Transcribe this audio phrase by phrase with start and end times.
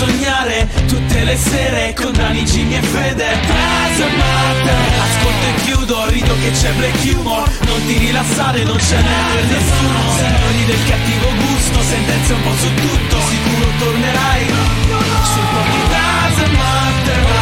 [0.00, 3.26] sognare tutte le sere con Dani, Jimmy e Fede.
[3.26, 7.46] Doesn't matter Ascolto e chiudo, rido che c'è black humor.
[7.66, 10.00] Non ti rilassare, non ce n'è per nessuno.
[10.16, 14.46] Signori del cattivo gusto, sentenze un po' su tutto Sicuro tornerai.
[15.32, 17.39] Sul pochi Doesn't matter mai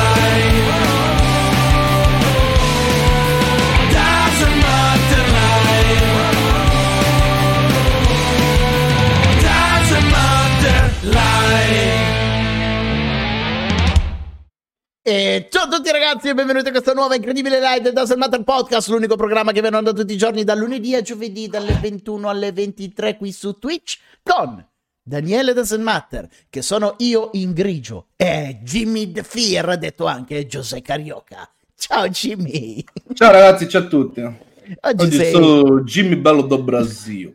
[15.10, 18.44] E ciao a tutti ragazzi e benvenuti a questa nuova incredibile live del Doesn't Matter
[18.44, 22.28] Podcast, l'unico programma che viene onda tutti i giorni dal lunedì a giovedì dalle 21
[22.28, 24.62] alle 23 qui su Twitch con
[25.02, 30.82] Daniele Doesn't Matter, che sono io in grigio, e Jimmy The Fear, detto anche Giuseppe
[30.82, 31.50] Carioca.
[31.74, 32.84] Ciao Jimmy!
[33.14, 34.20] Ciao ragazzi, ciao a tutti.
[34.20, 37.32] Oggi, Oggi sei sono Jimmy Bello do Brasil.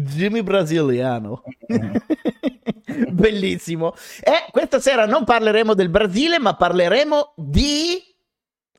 [0.00, 1.42] Jimmy brasiliano.
[3.10, 3.94] Bellissimo.
[4.22, 8.02] E questa sera non parleremo del Brasile, ma parleremo di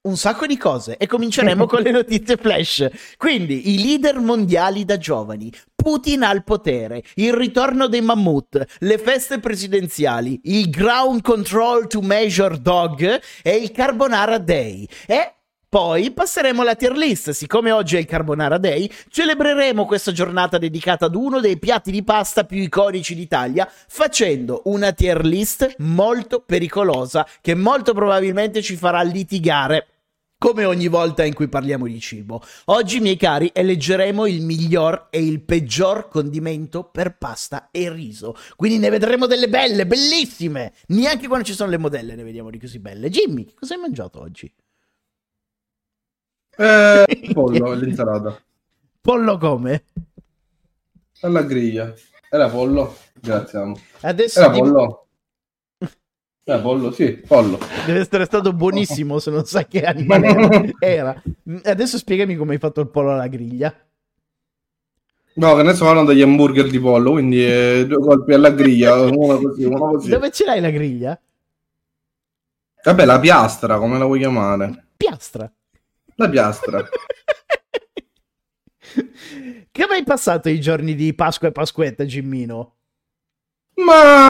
[0.04, 2.88] un sacco di cose e cominceremo con le notizie flash.
[3.18, 9.40] Quindi i leader mondiali da giovani, Putin al potere, il ritorno dei mammut, le feste
[9.40, 14.88] presidenziali, il ground control to measure dog e il Carbonara Day.
[15.06, 15.37] E
[15.70, 17.32] poi passeremo alla tier list.
[17.32, 22.04] Siccome oggi è il Carbonara Day, celebreremo questa giornata dedicata ad uno dei piatti di
[22.04, 29.02] pasta più iconici d'Italia, facendo una tier list molto pericolosa che molto probabilmente ci farà
[29.02, 29.88] litigare.
[30.40, 32.44] Come ogni volta in cui parliamo di cibo.
[32.66, 38.36] Oggi, miei cari, eleggeremo il miglior e il peggior condimento per pasta e riso.
[38.56, 40.74] Quindi ne vedremo delle belle, bellissime.
[40.90, 43.10] Neanche quando ci sono le modelle ne vediamo di così belle.
[43.10, 44.54] Jimmy, cosa hai mangiato oggi?
[46.58, 48.38] Eh, pollo, l'insalata.
[49.02, 49.84] Pollo come?
[51.22, 51.94] Alla griglia.
[52.30, 52.96] Era pollo?
[53.14, 53.80] Grazie, amo.
[54.02, 55.08] Adesso Era di- pollo?
[56.44, 56.92] Era pollo?
[56.92, 57.58] Sì, pollo.
[57.86, 61.22] deve essere stato buonissimo se non sai che animale era.
[61.64, 63.74] Adesso spiegami come hai fatto il pollo alla griglia.
[65.36, 68.96] No, che ne so, parlando degli hamburger di pollo, quindi eh, due colpi alla griglia,
[69.06, 70.10] uno così, uno così.
[70.10, 71.20] Dove ce l'hai la griglia?
[72.84, 74.86] Vabbè, la piastra, come la vuoi chiamare?
[74.96, 75.52] Piastra.
[76.20, 76.84] La piastra.
[79.72, 82.78] Come hai passato i giorni di Pasqua e Pasquetta, Gimmino?
[83.76, 84.26] Ma...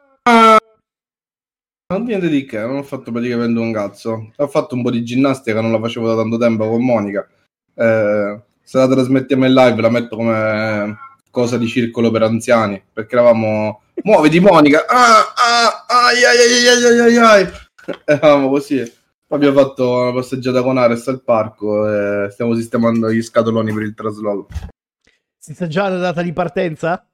[1.89, 4.33] Non niente di che, non ho fatto praticamente un cazzo.
[4.35, 7.25] Ho fatto un po' di ginnastica, non la facevo da tanto tempo con Monica.
[7.73, 10.97] Eh, se la trasmettiamo in live la metto come
[11.31, 13.83] cosa di circolo per anziani, perché eravamo...
[14.03, 14.85] Muoviti Monica!
[14.87, 17.47] Ah, ah, ai, ai, ai, ai, ai, ai, ai.
[18.03, 18.97] Eravamo così.
[19.29, 21.85] Abbiamo fatto una passeggiata con Ares al parco
[22.25, 24.47] e stiamo sistemando gli scatoloni per il trasloco.
[25.38, 27.05] Si sa già la data di partenza?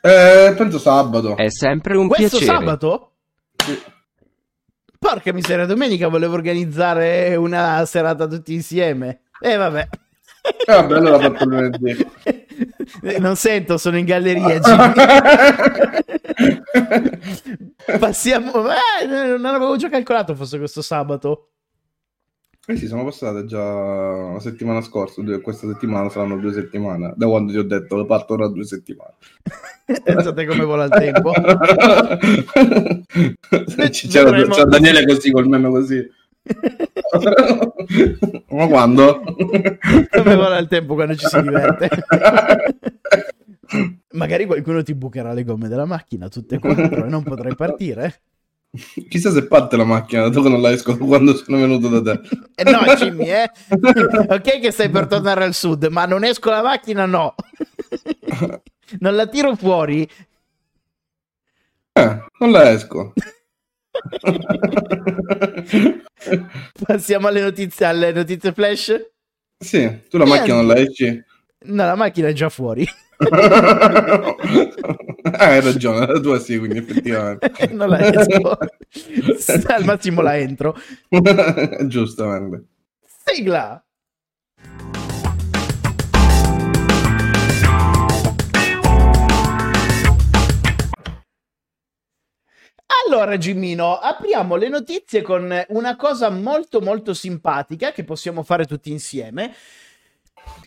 [0.00, 1.36] Eh, penso sabato.
[1.36, 2.58] È sempre un Questo piacere.
[2.58, 3.12] sabato?
[3.56, 3.78] Sì.
[4.98, 9.22] Porca miseria, domenica volevo organizzare una serata tutti insieme.
[9.40, 9.88] E vabbè.
[10.66, 11.96] Eh, vabbè, allora ho fatto lunedì.
[13.02, 14.60] Eh, Non sento, sono in galleria.
[17.98, 18.52] Passiamo.
[18.70, 21.46] Eh, non avevo già calcolato fosse questo sabato.
[22.66, 27.26] Eh sì, sono passate già una settimana scorsa, due- questa settimana saranno due settimane, da
[27.26, 29.14] quando ti ho detto parto da due settimane.
[30.04, 31.32] Pensate come vola il tempo.
[33.90, 34.54] C'era, Vedremo.
[34.54, 36.08] c'era Daniele così, col meme così.
[38.50, 39.22] Ma quando?
[40.10, 41.88] Come vola il tempo quando ci si diverte.
[44.12, 48.22] Magari qualcuno ti bucherà le gomme della macchina, tutte e quattro, e non potrai partire.
[49.08, 52.20] Chissà se parte la macchina, dato che non la esco quando sono venuto da te.
[52.54, 53.50] Eh no, Jimmy, eh.
[54.28, 57.34] ok che stai per tornare al sud, ma non esco la macchina, no.
[59.00, 60.08] non la tiro fuori.
[61.92, 63.12] Eh, non la esco.
[66.86, 69.10] Passiamo alle notizie, alle notizie flash.
[69.58, 71.22] sì, tu la macchina non la esci?
[71.62, 72.86] No, la macchina è già fuori.
[75.22, 77.52] Ah, hai ragione, la tua sì, quindi effettivamente.
[77.72, 78.56] non la esco.
[79.66, 80.74] Al massimo la entro.
[81.86, 82.64] Giustamente.
[83.24, 83.84] Sigla.
[93.06, 98.90] Allora, Gimmino, apriamo le notizie con una cosa molto molto simpatica che possiamo fare tutti
[98.90, 99.54] insieme.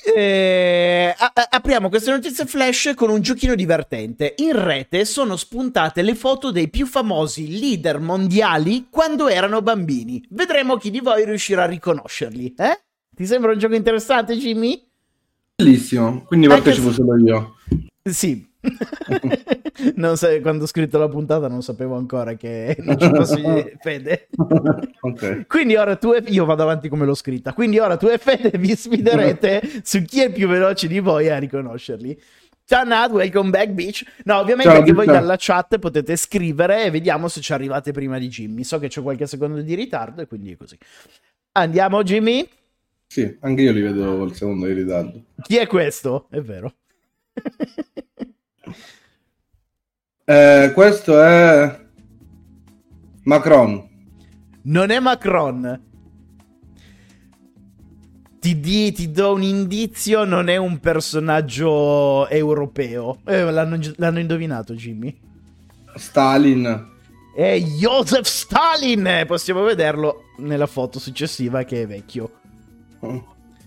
[0.05, 4.33] Eh, a- a- apriamo queste notizie flash con un giochino divertente.
[4.37, 10.23] In rete sono spuntate le foto dei più famosi leader mondiali quando erano bambini.
[10.29, 12.53] Vedremo chi di voi riuscirà a riconoscerli.
[12.57, 12.81] Eh?
[13.15, 14.85] Ti sembra un gioco interessante, Jimmy?
[15.55, 17.55] Bellissimo, quindi Anche partecipo se- solo io.
[18.03, 18.51] Sì.
[19.95, 24.29] Non sai, quando ho scritto la puntata non sapevo ancora che non ci fosse Fede.
[25.01, 25.47] ok.
[25.47, 27.53] Quindi ora tu e io vado avanti come l'ho scritta.
[27.53, 31.37] Quindi ora tu e Fede vi sfiderete su chi è più veloce di voi a
[31.37, 32.19] riconoscerli.
[32.65, 34.03] Ciao Nad, welcome back bitch.
[34.23, 35.15] No, ovviamente Ciao, anche voi ciao.
[35.15, 38.63] dalla chat potete scrivere e vediamo se ci arrivate prima di Jimmy.
[38.63, 40.77] So che c'è qualche secondo di ritardo e quindi è così.
[41.53, 42.47] Andiamo Jimmy.
[43.07, 45.21] Sì, anche io li vedo col secondo di ritardo.
[45.41, 46.27] Chi è questo?
[46.29, 46.73] È vero.
[50.33, 51.79] Eh, questo è
[53.25, 53.87] Macron.
[54.63, 55.81] non è Macron.
[58.39, 63.19] Ti, di- ti do un indizio, non è un personaggio europeo.
[63.25, 65.15] Eh, l'hanno, l'hanno indovinato, Jimmy.
[65.95, 66.91] Stalin.
[67.35, 69.25] È Joseph Stalin!
[69.27, 72.39] Possiamo vederlo nella foto successiva che è vecchio.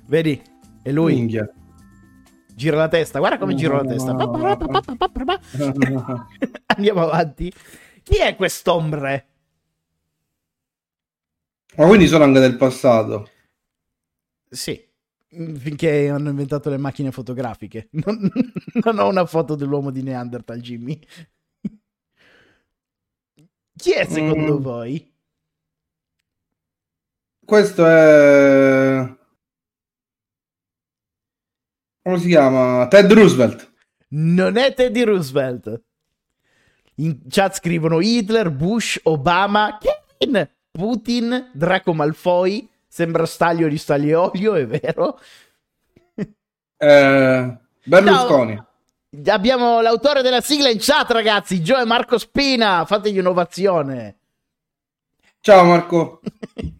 [0.07, 0.43] Vedi?
[0.83, 1.15] È lui.
[1.15, 1.49] Minchia.
[2.57, 3.19] Gira la testa.
[3.19, 4.13] Guarda come gira la testa.
[6.67, 7.53] Andiamo avanti.
[8.03, 9.27] Chi è quest'ombre?
[11.77, 13.29] Ma quindi sono anche del passato.
[14.49, 14.83] Sì.
[15.29, 17.91] Finché hanno inventato le macchine fotografiche.
[18.03, 18.31] Non,
[18.83, 20.99] non ho una foto dell'uomo di Neanderthal, Jimmy.
[23.77, 24.63] Chi è secondo Mm.
[24.63, 25.15] voi?
[27.45, 29.16] Questo è...
[32.07, 32.87] Come si chiama?
[32.87, 33.69] Ted Roosevelt.
[34.11, 35.83] Non è Teddy Roosevelt.
[36.99, 42.69] In chat scrivono Hitler, Bush, Obama, Kevin, Putin, Draco Malfoy.
[42.87, 45.19] Sembra staglio di stagliolio, è vero?
[46.77, 48.55] Eh, Berlusconi.
[48.55, 49.33] No.
[49.33, 51.61] Abbiamo l'autore della sigla in chat, ragazzi.
[51.61, 52.85] Joe Marco Spina.
[52.85, 54.19] Fategli un'ovazione.
[55.41, 56.21] Ciao Marco.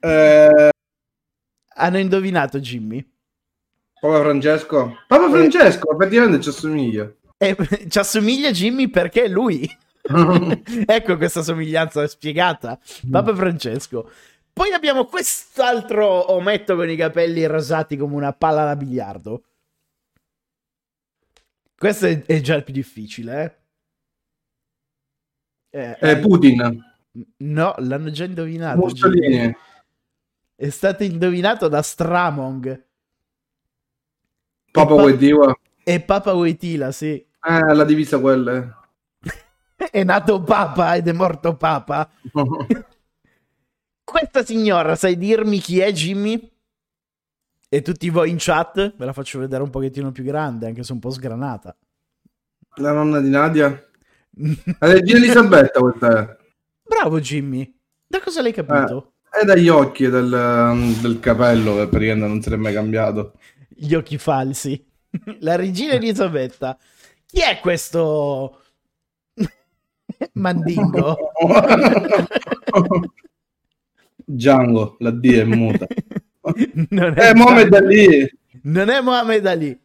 [0.00, 0.70] Eh,
[1.74, 3.17] Hanno indovinato Jimmy.
[4.00, 4.98] Papa Francesco.
[5.06, 7.12] Papa Francesco, effettivamente ci assomiglia.
[7.36, 7.56] E
[7.88, 9.68] ci assomiglia Jimmy perché è lui.
[10.86, 12.78] ecco questa somiglianza spiegata.
[13.10, 14.10] Papa Francesco.
[14.52, 19.42] Poi abbiamo quest'altro ometto con i capelli rasati come una palla da biliardo.
[21.76, 23.58] Questo è, è già il più difficile,
[25.70, 25.80] eh?
[25.80, 26.84] Eh, Eh, Putin.
[27.38, 28.78] No, l'hanno già indovinato.
[28.78, 29.56] Mussolini.
[30.56, 32.86] È stato indovinato da Stramong
[34.82, 35.54] Papa pa- Wojtyła.
[35.84, 37.24] e Papa Wojtyla, sì.
[37.40, 38.76] Eh, la divisa quella.
[39.90, 42.10] È nato Papa ed è morto Papa.
[44.04, 46.50] Questa signora, sai dirmi chi è Jimmy?
[47.68, 48.94] E tutti voi in chat?
[48.96, 51.76] Ve la faccio vedere un pochettino più grande, anche se un po' sgranata.
[52.76, 53.68] La nonna di Nadia.
[54.78, 56.36] La regina Elisabetta questa è.
[56.82, 57.70] Bravo Jimmy.
[58.06, 59.12] Da cosa l'hai capito?
[59.28, 63.34] È dagli occhi e del, del capello praticamente non si è mai cambiato.
[63.80, 64.84] Gli occhi falsi.
[65.40, 66.76] La regina Elisabetta.
[67.26, 68.62] Chi è questo
[70.34, 71.16] mandingo?
[74.24, 75.86] Django, la D è muta.
[76.90, 78.38] non Eh, Mohamed Ali.
[78.64, 79.80] Non è Mohamed Ali.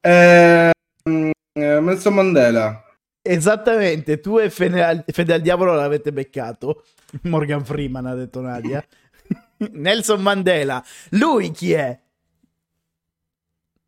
[0.00, 2.84] Eh, eh, Nelson Mandela.
[3.20, 6.84] Esattamente, tu e Fede al, Fede al Diavolo l'avete beccato.
[7.22, 8.82] Morgan Freeman ha detto Nadia.
[9.72, 10.82] Nelson Mandela.
[11.10, 12.00] Lui chi è?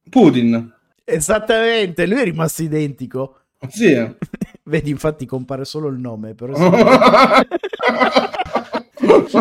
[0.08, 0.72] Putin.
[1.04, 3.38] Esattamente, lui è rimasto identico.
[3.68, 3.94] Sì.
[4.64, 6.54] Vedi, infatti compare solo il nome, però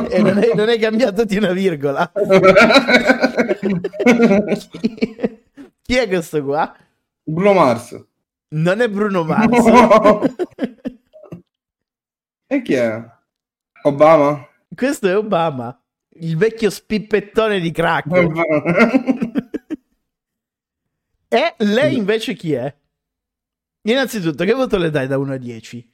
[0.09, 2.11] e non è, non è cambiato di una virgola.
[4.69, 5.39] chi,
[5.81, 6.75] chi è questo qua?
[7.23, 8.05] Bruno Mars.
[8.49, 9.65] Non è Bruno Mars.
[12.47, 13.01] E chi è?
[13.83, 14.47] Obama?
[14.75, 15.77] questo è Obama,
[16.19, 18.07] il vecchio spippettone di crack.
[21.33, 22.73] E lei invece chi è?
[23.87, 25.91] Innanzitutto, che voto le dai da 1 a 10?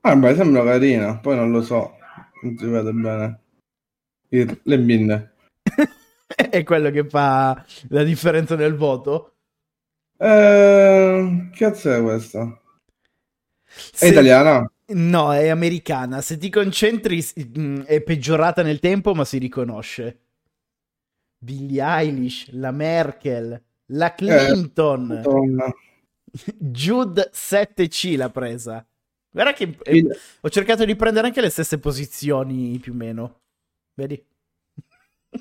[0.00, 1.96] Ah, beh, sembra carina, poi non lo so.
[2.42, 3.40] Non si vede bene.
[4.30, 5.34] Il- Le minne.
[6.26, 9.36] è quello che fa la differenza nel voto?
[10.18, 12.60] Eh, che cazzo è questa?
[13.64, 14.68] È Se- italiana?
[14.94, 16.20] No, è americana.
[16.20, 17.24] Se ti concentri,
[17.58, 20.18] mm, è peggiorata nel tempo, ma si riconosce.
[21.38, 25.72] Billie Eilish, la Merkel, la Clinton, Madonna.
[26.58, 28.86] Jude 7C l'ha presa.
[29.30, 30.06] Guarda che eh,
[30.40, 33.40] ho cercato di prendere anche le stesse posizioni, più o meno.
[33.94, 34.22] Vedi?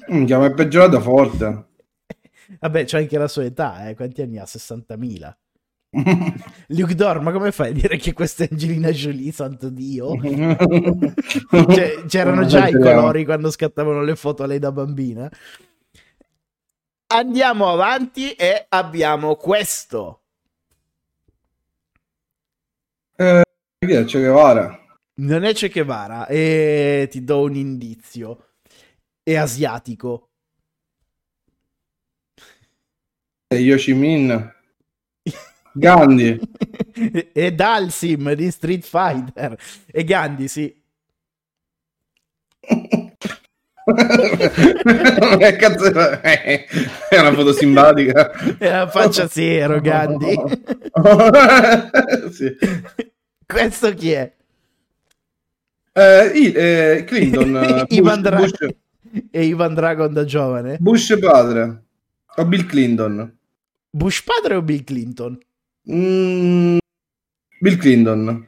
[0.07, 1.65] Minchia, ma è peggiorata forte.
[2.59, 3.95] Vabbè, c'è anche la sua età, eh.
[3.95, 4.43] Quanti anni ha?
[4.43, 5.33] 60.000.
[6.67, 10.15] Luke Dor, ma come fai a dire che questa è Angelina Jolie, santo Dio?
[11.51, 15.29] Cioè, c'erano già i colori quando scattavano le foto a lei da bambina.
[17.13, 20.21] Andiamo avanti e abbiamo questo.
[23.17, 23.43] Eh,
[23.77, 24.05] chi è?
[24.05, 24.79] Che Guevara?
[25.15, 28.53] Non è Che Guevara, e ti do un indizio.
[29.21, 30.29] È asiatico.
[33.45, 34.53] È Yoshimin.
[35.73, 36.39] Gandhi.
[37.33, 39.61] è Dalsim di Street Fighter.
[39.85, 40.81] E Gandhi, sì.
[45.57, 46.65] cazzo è?
[47.11, 48.31] Una foto simpatica.
[48.57, 50.35] È la faccia zero, Gandhi.
[52.31, 52.55] sì.
[53.45, 54.33] Questo chi è?
[55.93, 57.85] Eh, eh, Clinton.
[57.89, 58.51] Ivan Dra- Bush,
[59.29, 60.77] e Ivan Dragon da giovane.
[60.79, 61.83] Bush padre.
[62.37, 63.37] O Bill Clinton.
[63.89, 65.37] Bush padre o Bill Clinton?
[65.91, 66.77] Mm,
[67.59, 68.47] Bill Clinton.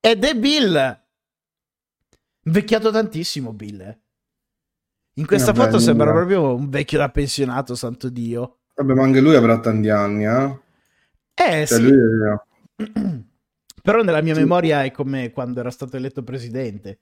[0.00, 1.00] Ed è Bill.
[2.42, 3.80] Invecchiato tantissimo, Bill.
[3.80, 3.98] eh.
[5.14, 6.12] In questa Vabbè, foto sembra nulla.
[6.12, 8.58] proprio un vecchio da pensionato, santo Dio.
[8.76, 10.58] Vabbè, ma anche lui avrà tanti anni, eh?
[11.36, 11.92] Eh Cioè, sì, lui...
[13.82, 14.40] però nella mia Sì.
[14.40, 17.00] memoria è come quando era stato eletto presidente.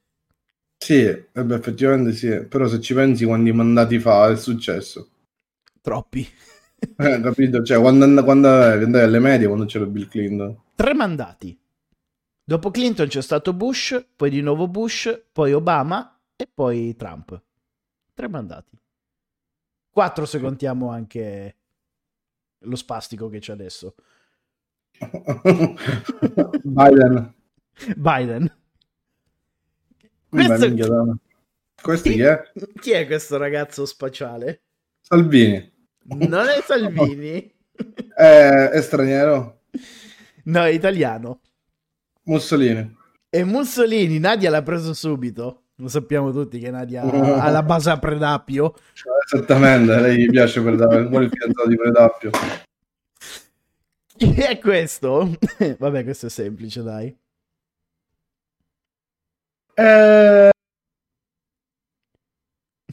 [0.76, 2.44] Sì, vabbè, effettivamente sì.
[2.44, 5.08] Però se ci pensi quanti mandati fa è successo.
[5.82, 6.26] Troppi.
[6.96, 7.62] Eh, capito?
[7.62, 10.58] Cioè, quando, and- quando andai alle medie, quando c'era Bill Clinton.
[10.74, 11.58] Tre mandati.
[12.44, 17.40] Dopo Clinton c'è stato Bush, poi di nuovo Bush, poi Obama e poi Trump.
[18.22, 18.78] Tre mandati.
[19.90, 21.56] Quattro se contiamo anche
[22.58, 23.96] lo spastico che c'è adesso.
[26.62, 27.34] Biden.
[27.96, 28.56] Biden.
[30.28, 30.86] Questo- minchia.
[31.82, 32.52] Questo chi è?
[32.80, 34.62] Chi è questo ragazzo spaziale?
[35.00, 35.72] Salvini.
[36.04, 37.52] Non è Salvini?
[38.14, 39.62] È, è straniero?
[40.44, 41.40] No, è italiano.
[42.24, 42.96] Mussolini.
[43.28, 45.61] E Mussolini, Nadia l'ha preso subito.
[45.82, 47.02] Lo sappiamo tutti che Nadia
[47.42, 48.72] ha la base a Predappio.
[48.92, 51.08] Cioè, esattamente, lei gli piace Predappio.
[51.08, 52.30] Vuole il fidanzato di Predappio.
[54.16, 55.36] Chi è questo?
[55.78, 57.18] Vabbè, questo è semplice, dai.
[59.74, 60.50] Eh...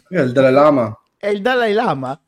[0.08, 1.00] È il Dalai Lama?
[1.16, 2.20] È il Dalai Lama.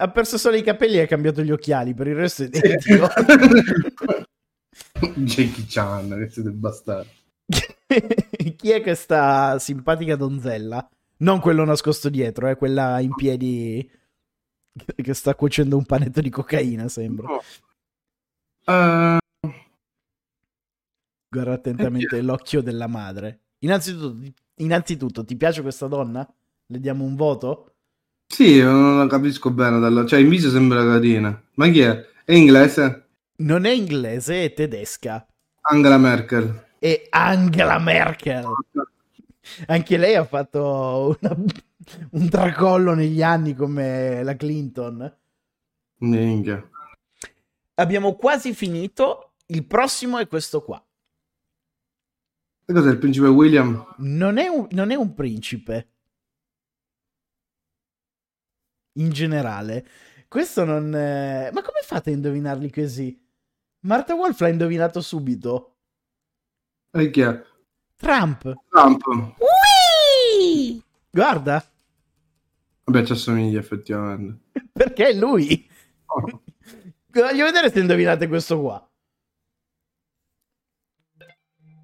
[0.00, 3.06] Ha perso solo i capelli e ha cambiato gli occhiali, per il resto è identico.
[5.14, 7.16] Jackie Chan, che siete bastardi.
[8.56, 10.88] Chi è questa simpatica donzella?
[11.18, 13.90] Non quello nascosto dietro, è quella in piedi
[14.94, 17.38] che sta cuocendo un panetto di cocaina, sembra.
[18.64, 19.18] Eh,
[21.30, 23.40] Guarda attentamente l'occhio della madre.
[23.60, 24.16] Innanzitutto,
[24.56, 26.26] innanzitutto, ti piace questa donna?
[26.66, 27.72] Le diamo un voto?
[28.30, 29.80] sì, non la capisco bene.
[29.80, 31.42] dalla- Cioè, in viso sembra carina.
[31.54, 32.06] Ma chi è?
[32.24, 33.08] È inglese?
[33.38, 35.26] Non è inglese, è tedesca.
[35.62, 36.66] Angela Merkel.
[36.78, 38.44] È Angela Merkel.
[39.66, 41.36] Anche lei ha fatto una-
[42.10, 45.16] un tracollo negli anni come la Clinton.
[46.00, 46.68] Minchia.
[47.74, 49.34] Abbiamo quasi finito.
[49.46, 50.82] Il prossimo è questo qua.
[52.66, 53.94] E cos'è il principe William?
[53.98, 55.92] Non è un, non è un principe.
[58.98, 59.86] In generale.
[60.28, 60.94] Questo non...
[60.94, 63.18] eh, Ma come fate a indovinarli così?
[63.80, 65.77] Marta Wolf l'ha indovinato subito.
[66.90, 67.44] E chi è?
[67.96, 68.52] Trump.
[68.68, 69.04] Trump.
[69.06, 70.82] Ui!
[71.10, 71.64] Guarda,
[72.84, 74.50] Vabbè, ci assomiglia effettivamente.
[74.72, 75.68] perché è lui.
[76.06, 76.42] Oh.
[77.12, 78.90] Voglio vedere se indovinate questo qua.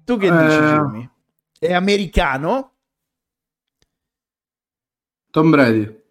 [0.05, 0.31] Tu che Eh.
[0.31, 1.09] dici, Jimmy?
[1.59, 2.73] È americano?
[5.31, 6.03] Tom Brady.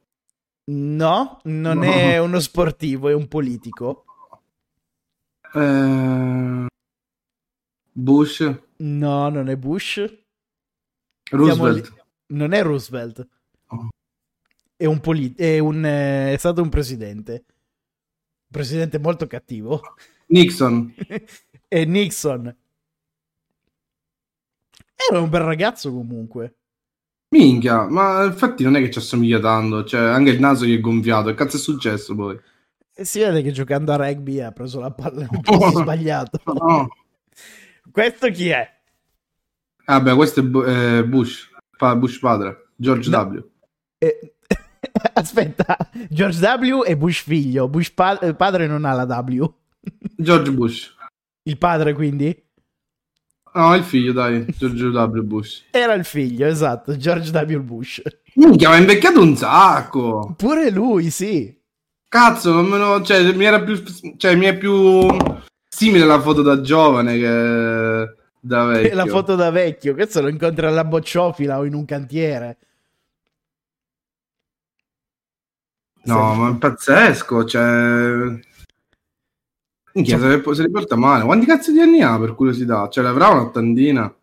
[0.66, 1.84] No, non No.
[1.84, 4.04] è uno sportivo, è un politico.
[5.54, 6.66] Eh,
[7.96, 8.60] Bush.
[8.78, 10.04] No, non è Bush.
[11.30, 12.06] Roosevelt.
[12.26, 13.28] Non è Roosevelt.
[13.68, 13.88] Oh.
[14.76, 17.32] È un poli- è, un, eh, è stato un presidente.
[17.32, 19.80] Un presidente molto cattivo.
[20.26, 20.92] Nixon.
[21.68, 22.56] è Nixon.
[25.10, 26.56] Era un bel ragazzo comunque.
[27.28, 29.84] Minchia, ma infatti non è che ci assomiglia tanto.
[29.84, 31.28] Cioè, anche il naso gli è gonfiato.
[31.28, 32.38] Che cazzo è successo poi?
[32.96, 36.40] E si vede che giocando a rugby ha preso la palla nel posto sbagliato.
[36.44, 36.88] No.
[37.94, 38.68] Questo chi è?
[39.86, 41.48] Vabbè, questo è eh, Bush.
[41.78, 42.70] Bush padre.
[42.74, 43.22] George No.
[43.22, 43.48] W.
[43.98, 44.34] Eh,
[45.14, 45.76] aspetta,
[46.08, 47.68] George W e Bush figlio.
[47.68, 49.44] Bush pa- eh, padre non ha la W.
[50.16, 50.92] George Bush.
[51.44, 52.36] Il padre quindi?
[53.52, 54.44] No, il figlio, dai.
[54.58, 55.22] George W.
[55.22, 55.66] Bush.
[55.70, 57.60] Era il figlio, esatto, George W.
[57.60, 58.02] Bush.
[58.34, 60.34] Minchia, ma è invecchiato un sacco.
[60.36, 61.56] Pure lui, sì.
[62.08, 63.02] Cazzo, non me lo...
[63.02, 63.80] Cioè, mi era più...
[64.16, 65.06] Cioè, mi è più
[65.74, 68.94] simile la foto da giovane che da vecchio.
[68.94, 72.58] La foto da vecchio, questo lo incontri alla bocciofila o in un cantiere.
[76.04, 78.40] No, ma è pazzesco, cioè...
[79.94, 81.24] Minchia, se, se li porta male.
[81.24, 82.88] Quanti cazzo di anni ha per curiosità?
[82.88, 84.14] Cioè, l'avrà un'ottantina?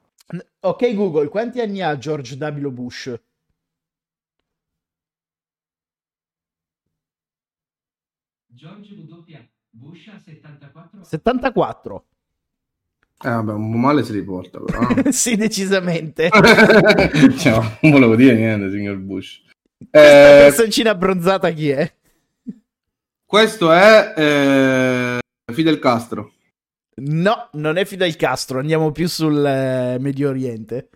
[0.59, 2.69] Ok, Google, quanti anni ha George W.
[2.69, 3.19] Bush?
[8.45, 9.49] George W.
[9.73, 10.70] Bush ha 74
[11.01, 12.05] 74.
[13.23, 14.87] Eh, vabbè, un male se li porta, però.
[15.11, 16.29] sì, decisamente.
[17.37, 19.41] cioè, non volevo dire niente, signor Bush.
[19.77, 21.91] Questa Eh, personcina abbronzata chi è?
[23.25, 26.33] questo è eh, Fidel Castro.
[27.03, 30.89] No, non è Fidel Castro, andiamo più sul eh, Medio Oriente.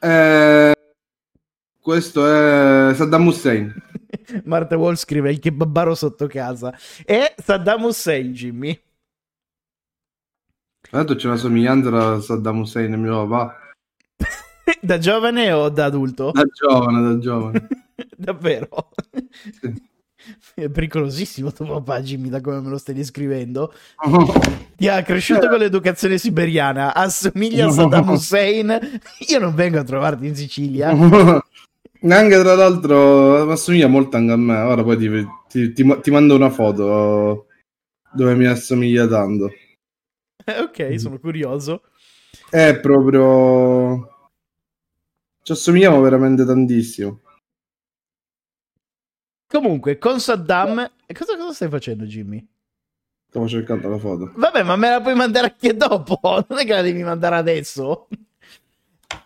[0.00, 0.72] Eh,
[1.80, 3.74] questo è Saddam Hussein.
[4.44, 6.76] Marta Wall scrive il kebabaro sotto casa.
[7.04, 8.78] È Saddam Hussein, Jimmy.
[10.90, 13.56] L'altro c'è una somiglianza tra Saddam Hussein e mio papà.
[14.80, 16.32] da giovane o da adulto?
[16.32, 17.68] Da giovane, da giovane.
[18.16, 18.90] Davvero?
[19.60, 19.88] Sì.
[20.54, 23.72] È pericolosissimo tuo papà, Jimmy, da come me lo stai descrivendo.
[24.76, 29.00] Ti ha cresciuto con l'educazione siberiana, assomiglia a Saddam Hussein.
[29.28, 30.92] Io non vengo a trovarti in Sicilia.
[32.02, 34.56] Anche tra l'altro assomiglia molto anche a me.
[34.58, 35.08] Ora poi ti,
[35.48, 37.46] ti- ti- ti mando una foto
[38.12, 39.50] dove mi assomiglia tanto.
[40.46, 41.82] Ok, sono curioso.
[42.50, 44.08] È proprio.
[45.42, 47.20] Ci assomigliamo veramente tantissimo.
[49.46, 50.90] Comunque, con Saddam...
[51.12, 52.46] Cosa, cosa stai facendo, Jimmy?
[53.28, 54.32] Stavo cercando la foto.
[54.34, 56.18] Vabbè, ma me la puoi mandare anche dopo.
[56.48, 58.08] Non è che la devi mandare adesso.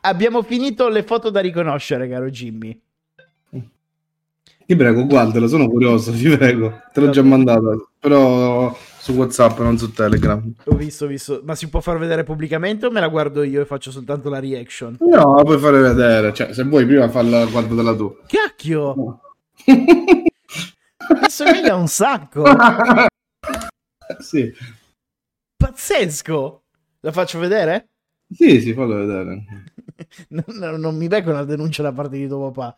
[0.06, 2.78] Abbiamo finito le foto da riconoscere, caro Jimmy.
[4.66, 6.82] Ti prego, guardalo, sono curioso, ti prego.
[6.92, 10.42] Te l'ho già mandata, però su WhatsApp, non su Telegram.
[10.64, 11.40] Ho visto, ho visto.
[11.44, 14.40] Ma si può far vedere pubblicamente o me la guardo io e faccio soltanto la
[14.40, 14.96] reaction?
[15.00, 16.32] No, la puoi fare vedere.
[16.34, 18.16] Cioè, se vuoi prima farla, guardatela tu.
[18.26, 19.20] Cacchio!
[19.66, 22.44] Mi somiglia un sacco!
[24.20, 24.52] sì.
[25.56, 26.62] Pazzesco!
[27.00, 27.88] La faccio vedere?
[28.30, 29.44] Sì, sì, fallo vedere.
[30.28, 30.44] Non,
[30.80, 32.76] non- mi becco una denuncia da parte di tuo papà.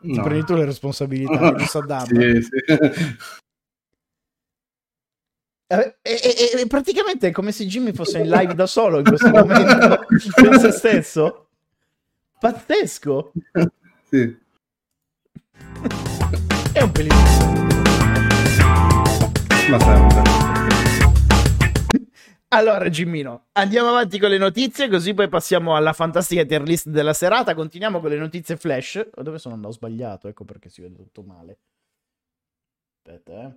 [0.00, 0.22] Ti No.
[0.22, 2.06] prendi tu le responsabilità di Saddam.
[2.08, 3.16] Sì, sì.
[5.72, 6.20] Eh, E,
[6.54, 10.04] e- e praticamente è come se Jimmy fosse in live da solo in questo momento
[10.34, 11.46] con se stesso.
[12.40, 13.32] Pazzesco!
[14.10, 14.36] sì.
[16.72, 17.14] È un pelino.
[19.68, 20.49] Ma sempre.
[22.52, 27.12] Allora, Gimmino, andiamo avanti con le notizie, così poi passiamo alla fantastica tier list della
[27.12, 27.54] serata.
[27.54, 29.08] Continuiamo con le notizie flash.
[29.14, 29.72] Oh, Dove sono andato?
[29.72, 31.58] Ho sbagliato, ecco perché si vede tutto male.
[33.04, 33.56] Aspetta, eh.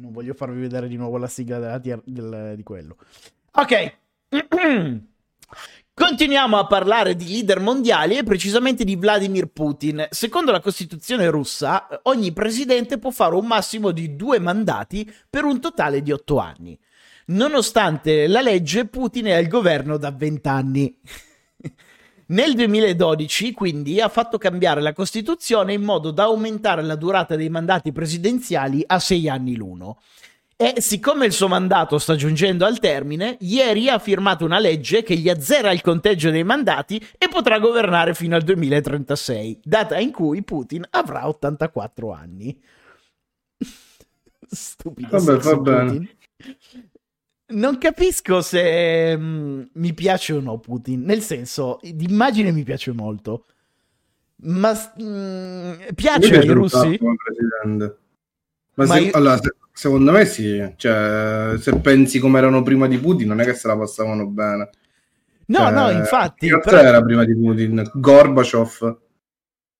[0.00, 2.96] Non voglio farvi vedere di nuovo la sigla della tier- del- di quello.
[3.52, 3.96] Ok.
[5.92, 10.06] Continuiamo a parlare di leader mondiali e precisamente di Vladimir Putin.
[10.10, 15.60] Secondo la Costituzione russa, ogni presidente può fare un massimo di due mandati per un
[15.60, 16.76] totale di otto anni.
[17.26, 20.98] Nonostante la legge, Putin è al governo da 20 anni.
[22.26, 27.48] Nel 2012, quindi, ha fatto cambiare la Costituzione in modo da aumentare la durata dei
[27.48, 29.98] mandati presidenziali a sei anni l'uno.
[30.56, 35.16] E siccome il suo mandato sta giungendo al termine, ieri ha firmato una legge che
[35.16, 40.42] gli azzera il conteggio dei mandati e potrà governare fino al 2036, data in cui
[40.42, 42.58] Putin avrà 84 anni.
[44.48, 45.18] Stupido.
[45.18, 46.16] Vabbè, va bene.
[47.46, 53.46] Non capisco se mm, mi piace o no Putin, nel senso, d'immagine mi piace molto.
[54.44, 56.98] Ma mm, Mi piace ai russi?
[57.00, 60.72] Ma, Ma se- io- allora, se- secondo me sì.
[60.76, 64.70] Cioè, se pensi come erano prima di Putin, non è che se la passavano bene.
[65.46, 66.48] No, Cioè, no, infatti.
[66.48, 67.90] Chi però- era prima di Putin?
[67.94, 68.98] Gorbaciov?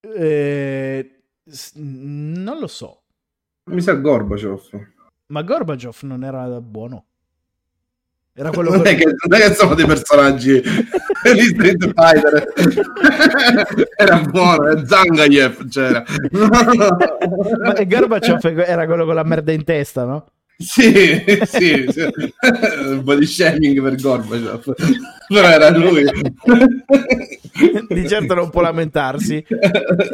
[0.01, 1.21] Eh,
[1.77, 3.03] non lo so.
[3.71, 4.69] Mi sa Gorbaciov.
[5.29, 7.07] Ma Gorbaciov non era buono.
[8.37, 9.05] Era quello Non è, che...
[9.05, 12.53] non è che sono dei personaggi di Street Fighter.
[13.97, 16.03] era buono, è Zangayev c'era.
[17.63, 20.27] Ma Gorbaciov era quello con la merda in testa, no?
[20.57, 23.03] Sì, sì, sì.
[23.03, 24.75] body shaming per Gorbaciov.
[25.29, 26.05] Però era lui.
[27.89, 29.45] Di certo non può lamentarsi.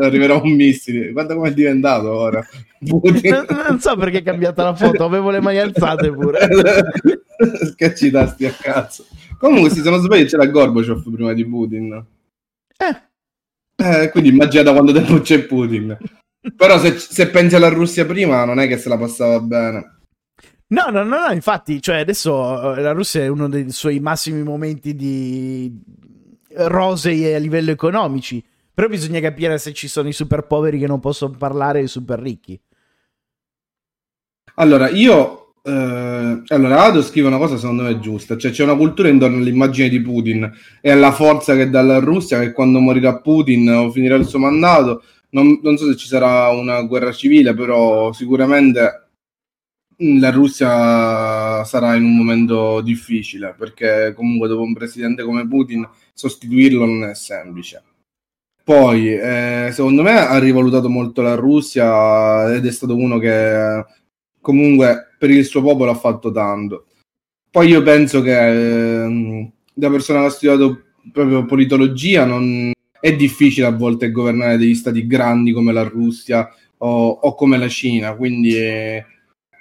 [0.00, 1.12] Arriverà un missile.
[1.12, 2.46] Guarda come è diventato ora.
[2.78, 6.48] Non, non so perché è cambiata la foto, avevo le mani alzate pure.
[7.72, 9.06] Schiacci i tasti a cazzo.
[9.38, 12.04] Comunque, se non sbaglio, c'era Gorbaciov prima di Putin.
[12.78, 13.02] Eh,
[13.76, 15.96] Eh, quindi immagina da quanto tempo c'è Putin.
[16.56, 19.99] Però se, se pensi alla Russia prima, non è che se la passava bene.
[20.72, 24.42] No, no, no, no, infatti, cioè adesso eh, la Russia è uno dei suoi massimi
[24.42, 25.72] momenti di
[26.54, 28.44] rosei a livello economici.
[28.72, 31.88] Però bisogna capire se ci sono i super poveri che non possono parlare e i
[31.88, 32.60] super ricchi.
[34.54, 39.08] Allora, io Eh, allora, Ado scrive una cosa secondo me giusta, cioè c'è una cultura
[39.08, 43.68] intorno all'immagine di Putin e alla forza che dà la Russia che quando morirà Putin
[43.70, 48.10] o finirà il suo mandato, non, non so se ci sarà una guerra civile, però
[48.14, 49.09] sicuramente
[50.02, 56.86] la Russia sarà in un momento difficile perché comunque dopo un presidente come Putin sostituirlo
[56.86, 57.82] non è semplice.
[58.64, 63.84] Poi, eh, secondo me, ha rivalutato molto la Russia ed è stato uno che
[64.40, 66.86] comunque per il suo popolo ha fatto tanto.
[67.50, 70.82] Poi io penso che eh, da persona che ha studiato
[71.12, 77.08] proprio politologia non è difficile a volte governare degli stati grandi come la Russia o,
[77.08, 79.04] o come la Cina, quindi eh,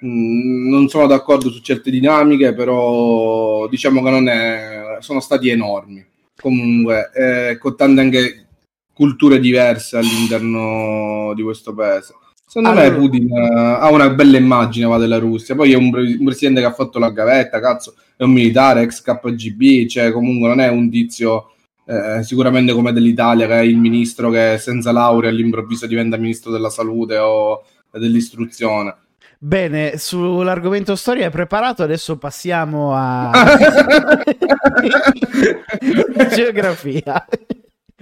[0.01, 6.05] non sono d'accordo su certe dinamiche, però diciamo che non è, sono stati enormi
[6.39, 8.47] comunque eh, con tante anche
[8.93, 12.15] culture diverse all'interno di questo paese.
[12.45, 12.89] Secondo allora...
[12.89, 16.61] me Putin uh, ha una bella immagine va, della Russia, poi è un, un, presidente
[16.61, 20.67] che ha fatto la gavetta, cazzo, è un militare, ex KGB, cioè comunque non è
[20.67, 21.51] un tizio
[21.85, 26.69] eh, sicuramente come dell'Italia che è il ministro che senza laurea all'improvviso diventa ministro della
[26.69, 28.95] salute o dell'istruzione.
[29.41, 33.31] Bene, sull'argomento storia è preparato, adesso passiamo a
[36.35, 37.25] geografia.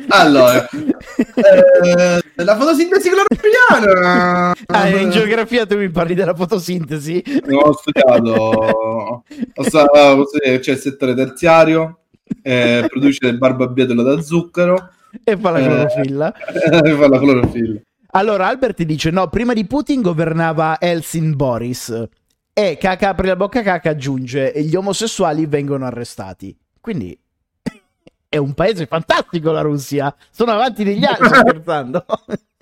[0.07, 4.55] Allora, eh, la fotosintesi clorofiliana.
[4.65, 7.23] Ah, in geografia tu mi parli della fotosintesi?
[7.45, 9.23] Non ho studiato, ho
[9.63, 10.23] studiato
[10.59, 11.99] c'è il settore terziario,
[12.41, 14.89] eh, produce del barbabietola da zucchero
[15.23, 16.33] e fa la clorofilla.
[16.83, 17.79] Eh, fa la clorofilla.
[18.17, 22.07] Allora, Albert dice: No, prima di Putin governava Elsin Boris.
[22.51, 26.57] E caca apre la bocca caca aggiunge: E gli omosessuali vengono arrestati.
[26.81, 27.15] Quindi
[28.27, 30.15] è un paese fantastico la Russia.
[30.31, 32.05] Sono avanti negli anni, sto scherzando.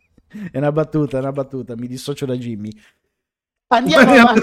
[0.51, 1.75] è una battuta, è una battuta.
[1.77, 2.71] Mi dissocio da Jimmy.
[3.67, 4.41] Andiamo avanti.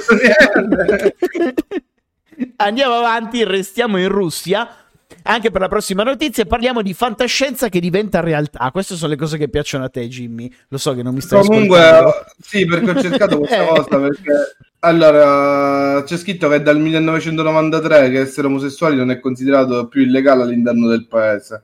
[2.56, 4.81] Andiamo avanti, restiamo in Russia
[5.24, 8.70] anche per la prossima notizia parliamo di fantascienza che diventa realtà.
[8.70, 10.52] Queste sono le cose che piacciono a te, Jimmy.
[10.68, 12.24] Lo so che non mi stai Comunque, ascoltando.
[12.40, 13.98] sì, perché ho cercato questa cosa.
[13.98, 14.32] Perché
[14.80, 20.42] allora c'è scritto che è dal 1993 che essere omosessuali non è considerato più illegale
[20.42, 21.62] all'interno del paese.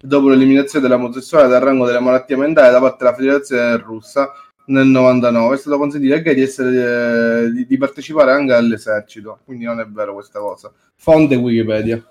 [0.00, 4.30] Dopo l'eliminazione dell'omosessuale dal rango delle malattie mentali da parte della federazione russa
[4.66, 9.40] nel 99 è stato consentito ai gay di, essere, eh, di, di partecipare anche all'esercito.
[9.44, 10.70] Quindi non è vero questa cosa.
[10.94, 12.02] Fonte Wikipedia.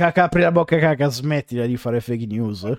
[0.00, 2.64] Caca, apri la bocca, caca, smettila di fare fake news.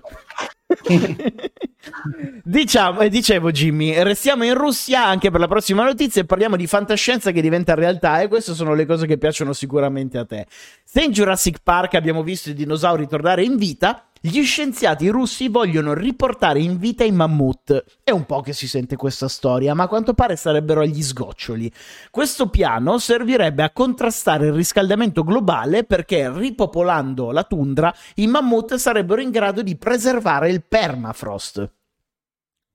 [2.42, 6.66] diciamo, eh, dicevo Jimmy, restiamo in Russia anche per la prossima notizia e parliamo di
[6.66, 10.48] fantascienza che diventa realtà e queste sono le cose che piacciono sicuramente a te.
[10.82, 15.94] Se in Jurassic Park abbiamo visto i dinosauri tornare in vita, gli scienziati russi vogliono
[15.94, 17.84] riportare in vita i mammut.
[18.04, 21.72] È un po' che si sente questa storia, ma a quanto pare sarebbero agli sgoccioli.
[22.08, 29.20] Questo piano servirebbe a contrastare il riscaldamento globale perché ripopolando la tundra i mammut sarebbero
[29.20, 31.72] in grado di preservare il permafrost.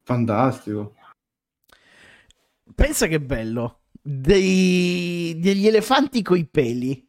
[0.04, 0.96] Fantastico.
[2.76, 3.84] Pensa che bello.
[4.02, 5.38] Dei...
[5.40, 7.07] degli elefanti coi peli.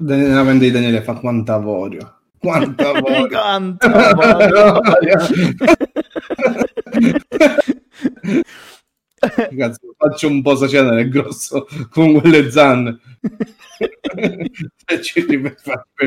[0.00, 2.18] La vende di Daniele fa quanta avorio.
[2.38, 3.26] Quanta avorio.
[3.28, 5.16] quanta avorio.
[9.18, 12.98] Cazzo, faccio un po' cenere grosso con quelle zanne.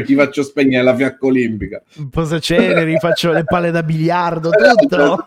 [0.05, 1.83] gli faccio spegnere la fiacca olimpica.
[1.97, 5.25] Un po' cenere, faccio le palle da biliardo, tutto.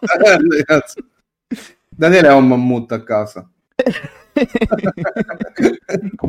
[1.91, 3.47] Daniele ha un mammut a casa.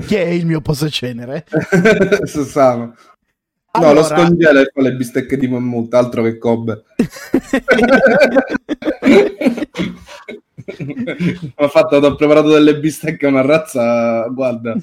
[0.05, 1.45] Chi è il mio posacenere?
[2.25, 2.95] Susano.
[3.77, 3.93] No, allora...
[3.93, 6.83] lo scongela e fa le bistecche di mammut, altro che Kobe.
[11.55, 14.75] ho, fatto, ho preparato delle bistecche a una razza, guarda,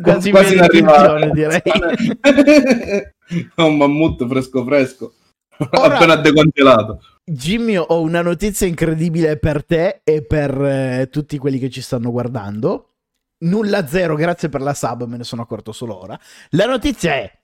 [0.00, 1.60] quasi, quasi in arrivare, direi.
[3.56, 5.14] un mammut fresco fresco,
[5.72, 5.94] Ora...
[5.94, 7.00] appena decongelato.
[7.26, 12.10] Jimmy, ho una notizia incredibile per te e per eh, tutti quelli che ci stanno
[12.10, 12.90] guardando.
[13.44, 16.18] Nulla zero, grazie per la sub, me ne sono accorto solo ora.
[16.50, 17.43] La notizia è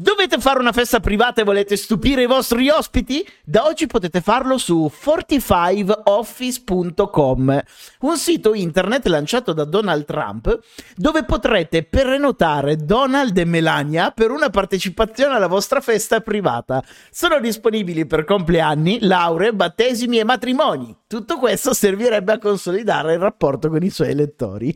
[0.00, 3.22] Dovete fare una festa privata e volete stupire i vostri ospiti?
[3.44, 7.62] Da oggi potete farlo su 45office.com,
[8.00, 10.58] un sito internet lanciato da Donald Trump
[10.96, 16.82] dove potrete prenotare Donald e Melania per una partecipazione alla vostra festa privata.
[17.10, 20.96] Sono disponibili per compleanni, lauree, battesimi e matrimoni.
[21.06, 24.74] Tutto questo servirebbe a consolidare il rapporto con i suoi elettori.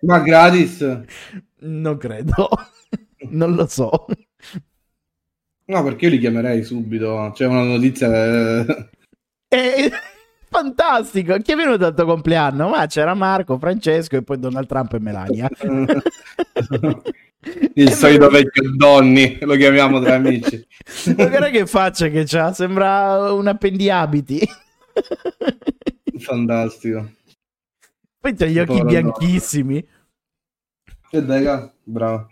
[0.00, 1.02] Ma gratis?
[1.58, 2.48] Non credo
[3.30, 4.06] non lo so.
[5.66, 7.30] No, perché io li chiamerei subito.
[7.34, 8.64] C'è una notizia.
[9.48, 9.90] Eh,
[10.50, 12.70] Fantastico, chi è venuto al tuo compleanno?
[12.70, 15.48] Ma c'era Marco, Francesco e poi Donald Trump e Melania.
[17.74, 20.66] Il solito vecchio Donny, lo chiamiamo tra amici.
[21.14, 24.40] Guarda che faccia che c'ha, sembra un appendiabiti.
[26.18, 27.10] Fantastico.
[28.18, 29.86] Poi c'ha gli occhi bianchissimi.
[31.10, 32.30] E dai, ca- bravo.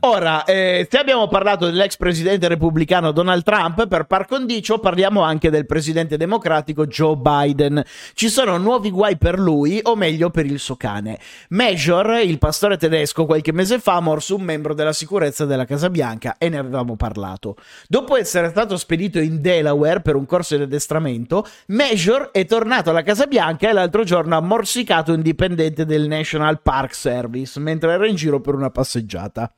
[0.00, 5.50] Ora, eh, se abbiamo parlato dell'ex presidente repubblicano Donald Trump, per par condicio parliamo anche
[5.50, 7.82] del presidente democratico Joe Biden.
[8.14, 11.18] Ci sono nuovi guai per lui, o meglio per il suo cane.
[11.50, 15.90] Major, il pastore tedesco, qualche mese fa ha morso un membro della sicurezza della Casa
[15.90, 17.56] Bianca e ne avevamo parlato.
[17.88, 23.02] Dopo essere stato spedito in Delaware per un corso di addestramento, Major è tornato alla
[23.02, 28.06] Casa Bianca e l'altro giorno ha morsicato un dipendente del National Park Service mentre era
[28.06, 29.52] in giro per una passeggiata.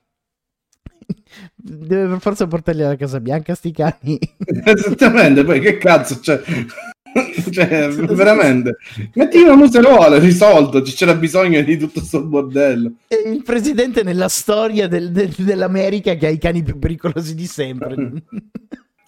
[1.57, 4.19] Deve per forza portarli alla Casa Bianca sti cani.
[4.65, 6.41] Esattamente, poi che cazzo c'è?
[7.51, 8.77] cioè, veramente.
[9.15, 12.93] Metti una museruola, risolto, c'era bisogno di tutto sto bordello.
[13.07, 17.47] È il presidente nella storia del- del- dell'America che ha i cani più pericolosi di
[17.47, 17.95] sempre.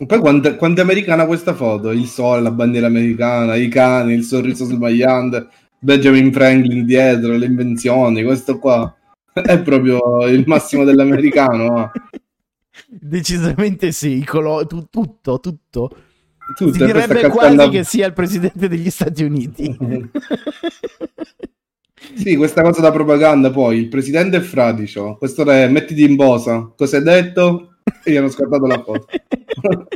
[0.06, 1.90] Poi quanto, quanto è americana questa foto?
[1.90, 5.46] Il sole, la bandiera americana, i cani, il sorriso sbagliante,
[5.78, 8.94] Benjamin Franklin dietro, le invenzioni, questo qua
[9.42, 11.68] è proprio il massimo dell'americano.
[11.68, 11.92] ma.
[12.88, 15.90] Decisamente sì, colo- tu- tutto, tutto.
[16.56, 19.76] Tu Si direbbe quasi che sia il presidente degli Stati Uniti.
[22.14, 26.72] Sì, questa cosa da propaganda poi, il presidente è fradicio, questo è mettiti in bosa,
[26.76, 27.78] cosa hai detto?
[28.04, 29.06] E gli hanno scattato la foto.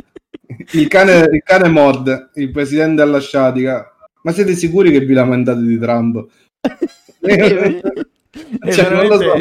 [0.73, 3.95] il, cane, il cane mod, il presidente alla sciatica.
[4.23, 6.27] Ma siete sicuri che vi lamentate di Trump?
[8.31, 9.33] Cioè, non lo so.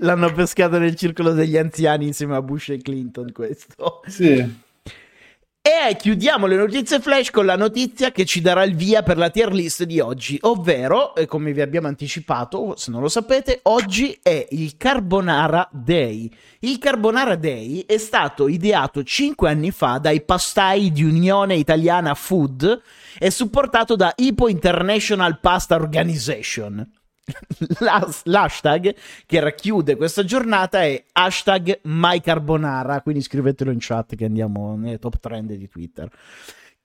[0.00, 4.02] L'hanno pescato nel circolo degli anziani insieme a Bush e Clinton questo.
[4.06, 4.70] Sì.
[5.64, 9.30] E chiudiamo le notizie flash con la notizia che ci darà il via per la
[9.30, 14.18] tier list di oggi, ovvero, eh, come vi abbiamo anticipato, se non lo sapete, oggi
[14.20, 16.28] è il Carbonara Day.
[16.60, 22.82] Il Carbonara Day è stato ideato 5 anni fa dai pastai di Unione Italiana Food
[23.16, 27.01] e supportato da Ipo International Pasta Organization.
[27.80, 28.94] L'has- L'hashtag
[29.26, 35.18] che racchiude questa giornata è hashtag MyCarbonara, quindi scrivetelo in chat che andiamo nelle top
[35.20, 36.10] trend di Twitter.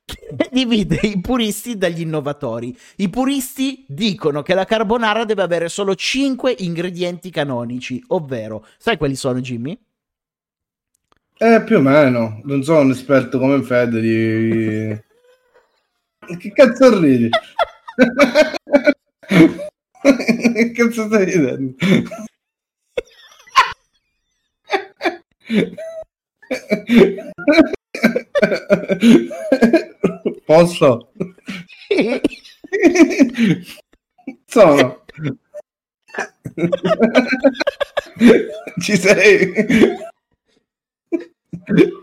[0.06, 2.78] Che divide i puristi dagli innovatori.
[2.98, 9.16] I puristi dicono che la carbonara deve avere solo 5 ingredienti canonici, ovvero, sai quali
[9.16, 9.78] sono Jimmy?
[11.40, 15.06] Eh, più o meno, non sono un esperto come Fede di...
[16.38, 17.30] Che cazzo ridi?
[20.02, 21.76] Che cazzo stai ridendo?
[30.46, 31.12] Posso?
[34.46, 35.06] Sono.
[38.80, 39.54] Ci sei?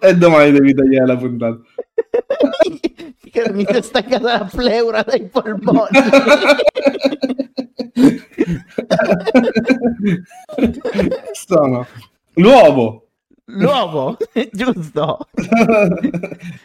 [0.00, 1.58] E domani devi tagliare la puntata.
[3.52, 5.88] Mi si è staccata la pleura dai polmoni.
[11.32, 11.86] Sono
[12.34, 13.08] l'uovo,
[13.46, 14.16] L'uovo,
[14.52, 15.28] giusto.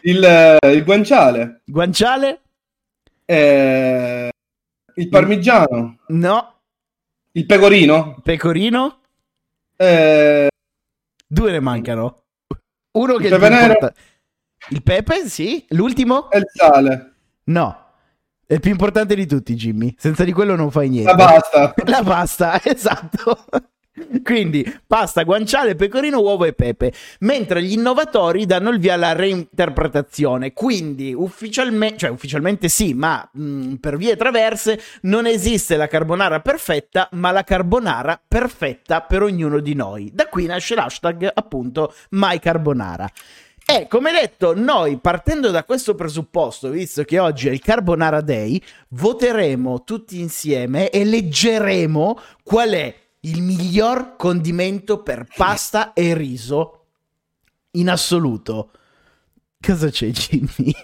[0.02, 2.40] il, il guanciale, Guanciale?
[3.26, 4.30] eh,
[4.94, 6.54] il parmigiano, No.
[7.32, 8.98] il pecorino, Pecorino?
[9.76, 10.48] eh,
[11.26, 12.19] Due ne mancano.
[12.92, 13.72] Uno che Il pepe nero?
[13.72, 13.94] importa-
[14.70, 15.64] Il pepe, sì.
[15.70, 16.30] L'ultimo?
[16.30, 17.14] e il sale.
[17.44, 17.84] No.
[18.46, 19.94] È il più importante di tutti, Jimmy.
[19.96, 21.10] Senza di quello non fai niente.
[21.10, 21.74] La pasta.
[21.86, 23.44] La pasta, esatto.
[24.22, 26.92] Quindi pasta, guanciale, pecorino, uovo e pepe.
[27.20, 30.52] Mentre gli innovatori danno il via alla reinterpretazione.
[30.52, 37.08] Quindi ufficialmente, cioè ufficialmente sì, ma mh, per vie traverse non esiste la carbonara perfetta,
[37.12, 40.10] ma la carbonara perfetta per ognuno di noi.
[40.12, 43.10] Da qui nasce l'hashtag appunto MyCarbonara.
[43.72, 48.60] E come detto, noi partendo da questo presupposto, visto che oggi è il Carbonara Day,
[48.88, 56.86] voteremo tutti insieme e leggeremo qual è il miglior condimento per pasta e riso
[57.72, 58.70] in assoluto.
[59.60, 60.74] Cosa c'è, Jimmy?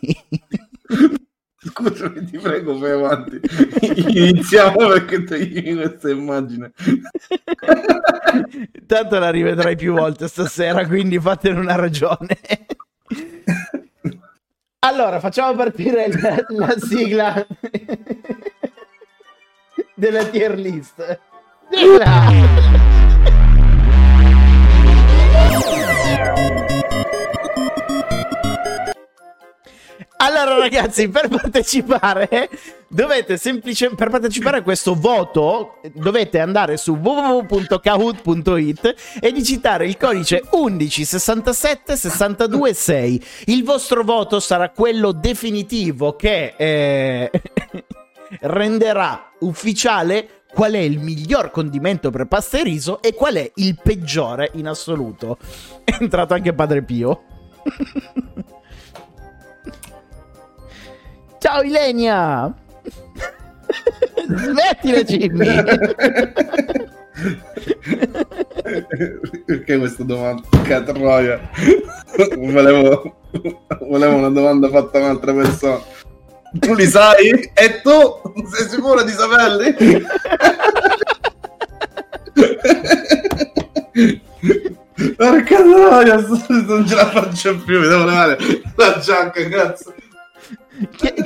[1.67, 3.41] Scusami, ti prego, fai avanti.
[3.81, 6.71] Iniziamo perché togli questa immagine.
[8.87, 12.39] Tanto la rivedrai più volte stasera, quindi fatene una ragione.
[14.81, 17.45] Allora, facciamo partire la, la sigla
[19.95, 21.21] della tier list.
[30.19, 32.49] Allora, ragazzi, per partecipare
[32.89, 40.43] dovete semplicemente per partecipare a questo voto dovete andare su www.kahoot.it e digitare il codice
[40.51, 43.25] 1167 62 6.
[43.47, 47.31] Il vostro voto sarà quello definitivo che eh,
[48.41, 53.79] renderà ufficiale qual è il miglior condimento per pasta e riso e qual è il
[53.83, 55.39] peggiore in assoluto.
[55.85, 57.23] È entrato anche Padre Pio.
[61.39, 62.53] Ciao Ilenia!
[64.27, 65.63] Smettila Jimmy!
[69.45, 70.43] Perché questa domanda?
[70.63, 71.41] Che troia.
[72.37, 73.17] Volevo,
[73.81, 75.81] volevo una domanda fatta a un'altra persona.
[76.59, 77.51] Tu li sai?
[77.55, 78.21] E tu?
[78.53, 79.75] Sei sicuro di saperli?
[85.17, 86.17] Porca troia,
[86.49, 88.39] non ce la faccio più, mi devo levare
[88.77, 89.95] la giacca, cazzo.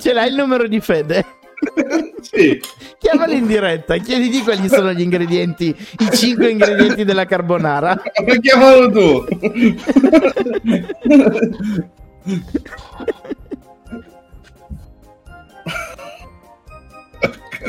[0.00, 1.24] Ce l'hai il numero di Fede?
[2.20, 2.60] Sì.
[2.98, 8.00] Chiamalo in diretta, chiediti quali sono gli ingredienti, i 5 ingredienti della carbonara.
[8.26, 9.26] Ma chiamalo tu.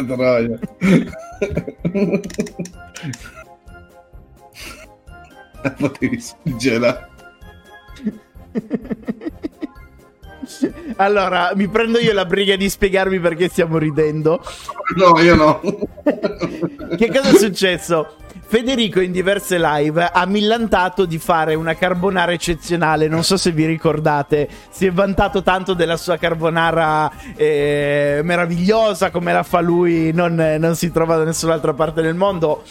[0.05, 0.59] Che troia.
[5.77, 7.09] Potevi suggerire.
[10.97, 14.43] Allora, mi prendo io la briga di spiegarvi perché stiamo ridendo.
[14.95, 15.61] No, io no.
[16.97, 18.15] Che cosa è successo?
[18.51, 23.65] Federico in diverse live ha millantato di fare una carbonara eccezionale, non so se vi
[23.65, 30.35] ricordate, si è vantato tanto della sua carbonara eh, meravigliosa come la fa lui, non,
[30.59, 32.63] non si trova da nessun'altra parte del mondo.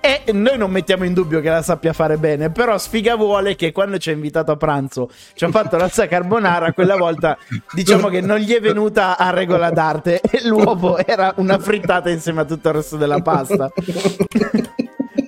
[0.00, 3.72] E noi non mettiamo in dubbio che la sappia fare bene, però sfiga vuole che
[3.72, 7.36] quando ci ha invitato a pranzo ci ha fatto la sua carbonara, quella volta
[7.72, 12.42] diciamo che non gli è venuta a regola d'arte e l'uovo era una frittata insieme
[12.42, 13.72] a tutto il resto della pasta.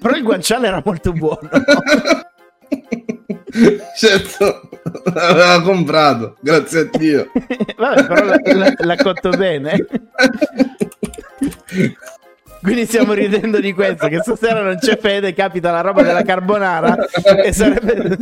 [0.07, 1.49] Però il guanciale era molto buono.
[3.97, 4.69] Certo,
[5.15, 7.31] l'aveva comprato, grazie a Dio.
[7.79, 9.87] Vabbè, però l'ha, l'ha- l'ha cotto bene.
[12.61, 16.97] Quindi stiamo ridendo di questo, che stasera non c'è fede, capita la roba della carbonara
[17.43, 18.19] e sarebbe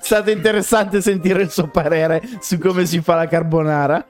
[0.00, 4.06] stato interessante sentire il suo parere su come si fa la carbonara.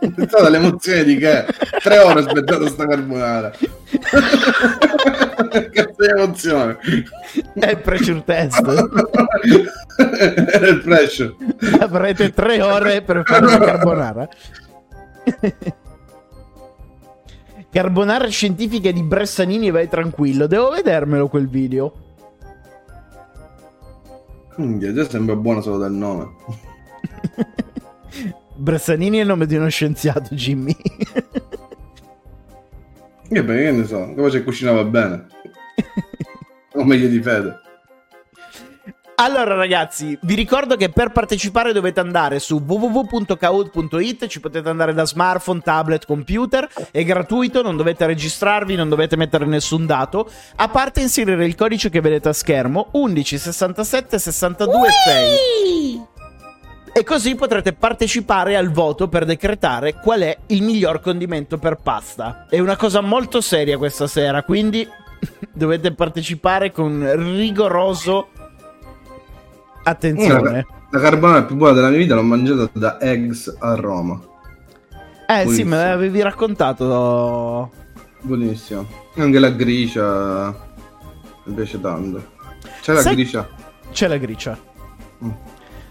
[0.00, 1.44] È stata l'emozione di che?
[1.82, 3.52] Tre ore aspettato sta carbonara.
[5.96, 6.78] Di emozione.
[7.54, 8.62] È il pressure test.
[9.96, 11.34] Era il pressure.
[11.80, 14.28] Avrete tre ore per fare la carbonara.
[17.70, 20.46] Carbonara scientifica di Bressanini, vai tranquillo.
[20.46, 21.92] Devo vedermelo quel video.
[24.56, 26.28] Minchia, già sembra buono solo dal nome.
[28.56, 30.74] Bressanini è il nome di uno scienziato, Jimmy.
[33.30, 35.26] Io perché che ne so, capace che cucinava bene.
[36.74, 37.60] O meglio di fede.
[39.18, 45.06] Allora ragazzi, vi ricordo che per partecipare dovete andare su www.kahoot.it, ci potete andare da
[45.06, 51.00] smartphone, tablet, computer, è gratuito, non dovete registrarvi, non dovete mettere nessun dato, a parte
[51.00, 56.15] inserire il codice che vedete a schermo 11 67 62 6.
[56.96, 62.46] E così potrete partecipare al voto per decretare qual è il miglior condimento per pasta.
[62.48, 64.88] È una cosa molto seria questa sera, quindi
[65.52, 67.06] dovete partecipare con
[67.36, 68.28] rigoroso
[69.84, 70.66] attenzione.
[70.90, 74.18] La carbonara più buona della mia vita l'ho mangiata da Eggs a Roma.
[75.28, 75.68] Eh sì, Buonissimo.
[75.68, 77.70] me l'avevi raccontato.
[78.22, 78.86] Buonissimo.
[79.16, 80.48] Anche la gricia
[81.44, 82.24] mi piace tanto.
[82.80, 83.46] C'è la Sai- gricia?
[83.92, 84.58] C'è la gricia.
[85.22, 85.30] Mm.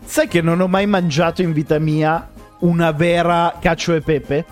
[0.06, 4.46] Sai che non ho mai mangiato in vita mia una vera cacio e pepe?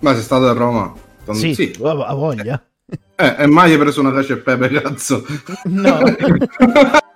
[0.00, 0.92] Ma sei stato a Roma?
[1.32, 1.74] Sì, sì.
[1.80, 2.62] ho voglia.
[3.16, 5.24] Eh, e mai hai preso una cacio e pepe, cazzo?
[5.64, 5.98] No.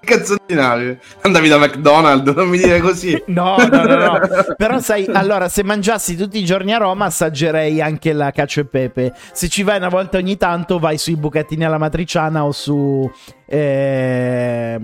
[0.00, 0.96] cazzo di navi?
[1.20, 3.22] Andavi da McDonald's, non mi dire così.
[3.26, 4.20] No, no, no, no.
[4.56, 8.64] Però sai, allora, se mangiassi tutti i giorni a Roma, assaggerei anche la cacio e
[8.64, 9.12] pepe.
[9.32, 13.10] Se ci vai una volta ogni tanto, vai sui bucatini alla matriciana o su
[13.46, 14.80] ehm,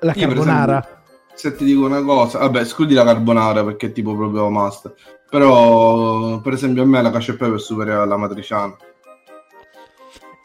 [0.00, 0.78] la Io, carbonara.
[0.78, 0.98] esempio,
[1.34, 4.92] se ti dico una cosa, vabbè, escludi la carbonara perché è tipo proprio must.
[5.30, 8.76] Però, per esempio, a me la cacio e pepe è superiore alla matriciana.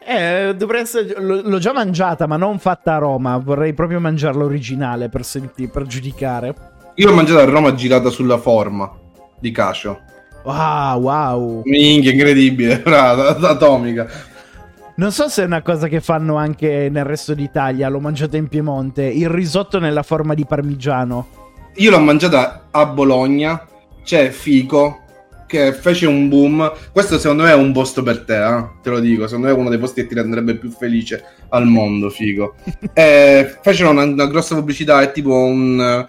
[0.08, 1.20] Eh, dovrei essere.
[1.20, 3.36] L'ho già mangiata, ma non fatta a Roma.
[3.38, 6.54] Vorrei proprio mangiarla originale per, senti- per giudicare.
[6.94, 8.88] Io l'ho mangiata a Roma girata sulla forma
[9.40, 10.00] di cacio.
[10.44, 11.62] Wow, wow.
[11.64, 14.06] Minchia, incredibile, brava, atomica.
[14.96, 17.88] Non so se è una cosa che fanno anche nel resto d'Italia.
[17.88, 19.04] L'ho mangiata in Piemonte.
[19.04, 21.28] Il risotto nella forma di parmigiano.
[21.74, 23.62] io l'ho mangiata a Bologna,
[24.02, 25.02] c'è Fico
[25.46, 26.72] che fece un boom.
[26.92, 28.64] Questo secondo me è un posto per te, eh?
[28.82, 31.66] te lo dico, secondo me è uno dei posti che ti renderebbe più felice al
[31.66, 32.54] mondo, Fico.
[32.94, 36.06] e fecero una, una grossa pubblicità, è tipo un...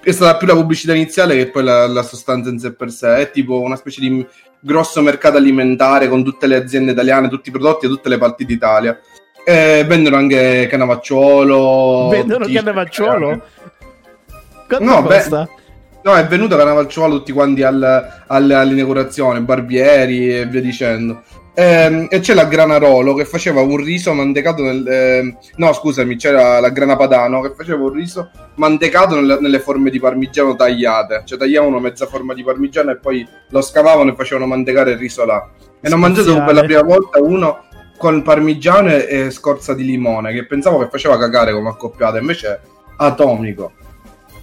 [0.00, 3.16] È stata più la pubblicità iniziale che poi la, la sostanza in sé per sé,
[3.16, 4.24] è tipo una specie di
[4.64, 8.44] grosso mercato alimentare con tutte le aziende italiane, tutti i prodotti da tutte le parti
[8.46, 8.98] d'Italia.
[9.44, 12.08] E vendono anche Canavacciuolo.
[12.08, 13.30] Vendono t-shirt, Cannavacciuolo?
[13.30, 13.40] eh.
[14.66, 15.48] Quanto No, beh, costa?
[16.02, 21.22] No, è venuto Canavacciuolo tutti quanti al- al- all'inaugurazione, Barbieri e via dicendo.
[21.56, 24.86] Ehm, e c'è la Granarolo che faceva un riso mantecato nel...
[24.86, 29.90] ehm, no, scusami, c'era la Grana Padano che faceva un riso mantecato nelle, nelle forme
[29.90, 31.22] di parmigiano tagliate.
[31.24, 35.24] Cioè tagliavano mezza forma di parmigiano e poi lo scavavano e facevano mantecare il riso
[35.24, 35.48] là.
[35.80, 37.64] E ho mangiato per la prima volta uno
[37.96, 42.48] con parmigiano e, e scorza di limone, che pensavo che faceva cagare come accoppiata, invece
[42.48, 42.60] è
[42.96, 43.72] atomico.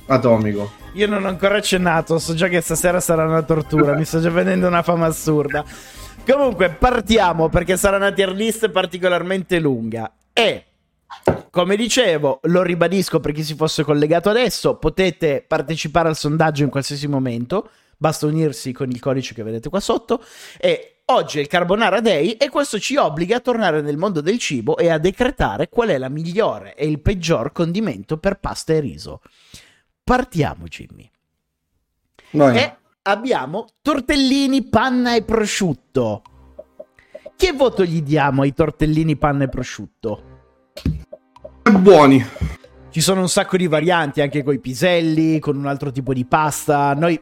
[0.08, 0.72] Atomico.
[0.94, 4.30] Io non ho ancora accennato, so già che stasera sarà una tortura, mi sto già
[4.30, 5.64] vedendo una fama assurda.
[6.26, 10.14] Comunque, partiamo perché sarà una tier list particolarmente lunga.
[10.32, 10.66] E,
[11.50, 16.70] come dicevo, lo ribadisco per chi si fosse collegato adesso, potete partecipare al sondaggio in
[16.70, 20.24] qualsiasi momento, basta unirsi con il codice che vedete qua sotto.
[20.58, 24.38] E oggi è il Carbonara Day e questo ci obbliga a tornare nel mondo del
[24.38, 28.80] cibo e a decretare qual è la migliore e il peggior condimento per pasta e
[28.80, 29.22] riso.
[30.04, 31.10] Partiamo, Jimmy.
[32.32, 32.58] Vai.
[32.58, 36.22] E abbiamo tortellini, panna e prosciutto.
[37.36, 40.30] Che voto gli diamo ai tortellini, panna e prosciutto?
[41.80, 42.24] buoni.
[42.90, 46.26] Ci sono un sacco di varianti anche con i piselli, con un altro tipo di
[46.26, 46.94] pasta.
[46.94, 47.20] Noi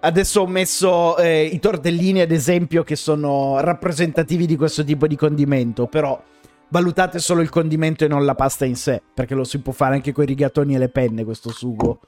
[0.00, 5.16] adesso ho messo eh, i tortellini, ad esempio, che sono rappresentativi di questo tipo di
[5.16, 6.22] condimento, però
[6.68, 9.94] valutate solo il condimento e non la pasta in sé, perché lo si può fare
[9.94, 12.00] anche con i rigatoni e le penne, questo sugo.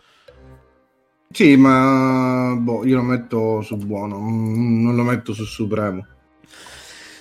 [1.31, 6.07] Sì, ma boh, io lo metto su buono, mm, non lo metto su supremo.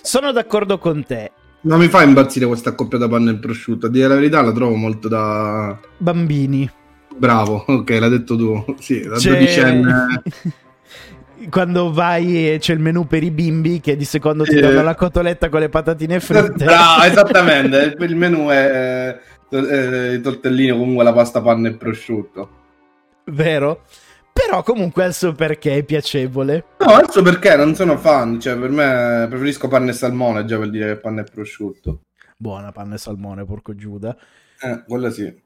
[0.01, 1.31] Sono d'accordo con te.
[1.61, 3.87] Non mi fa impazzire questa coppia da panna e prosciutto.
[3.87, 5.77] A dire la verità, la trovo molto da.
[5.97, 6.69] Bambini.
[7.17, 8.63] Bravo, ok, l'hai detto tu.
[8.79, 10.21] Sì, da C'è- dodicenne.
[11.51, 14.95] Quando vai e c'è il menù per i bimbi che di secondo ti danno la
[14.95, 16.65] cotoletta con le patatine fritte.
[16.65, 17.95] Bravo, esattamente.
[17.99, 22.49] Il menù è eh, i tortellini, comunque la pasta, panna e prosciutto.
[23.27, 23.83] Vero?
[24.31, 26.65] Però comunque ha il suo perché è piacevole.
[26.79, 28.39] No, adesso perché non sono fan.
[28.39, 32.01] Cioè, per me preferisco panna e salmone già per dire che panna e prosciutto.
[32.37, 34.15] Buona panna e salmone, porco Giuda.
[34.61, 35.45] Eh, quella sì.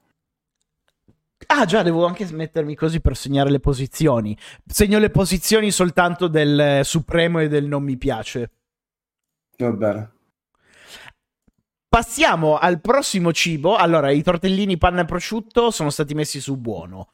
[1.48, 4.38] Ah già, devo anche mettermi così per segnare le posizioni.
[4.66, 8.52] Segno le posizioni soltanto del eh, supremo e del non mi piace.
[9.58, 10.12] Va bene.
[11.88, 13.76] Passiamo al prossimo cibo.
[13.76, 17.10] Allora, i tortellini panna e prosciutto sono stati messi su buono.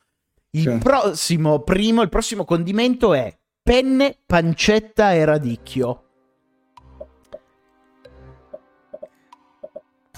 [0.52, 0.78] Il Sì.
[0.78, 6.02] prossimo primo, il prossimo condimento è penne, pancetta e radicchio.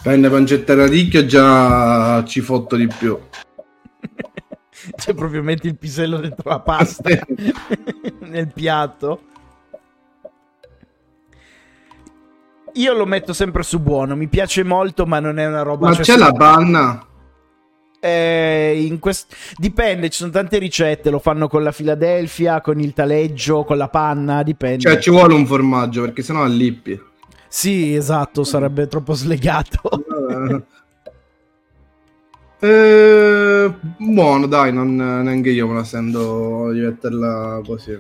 [0.01, 3.17] Penne, pancetta e radicchio già ci fotto di più.
[4.95, 7.09] Cioè, proprio metti il pisello dentro la pasta
[8.21, 9.23] nel piatto.
[12.75, 14.15] Io lo metto sempre su buono.
[14.15, 15.89] Mi piace molto, ma non è una roba.
[15.89, 17.05] Ma cioè, c'è la panna?
[17.99, 21.09] Eh, in quest- Dipende, ci sono tante ricette.
[21.09, 24.43] Lo fanno con la Philadelphia, con il taleggio, con la panna.
[24.43, 24.79] Dipende.
[24.79, 26.99] Cioè, ci vuole un formaggio perché sennò allippi.
[27.47, 29.81] Sì, esatto, sarebbe troppo slegato.
[32.61, 37.97] Eh, buono, dai, non, neanche io me la sento di metterla così.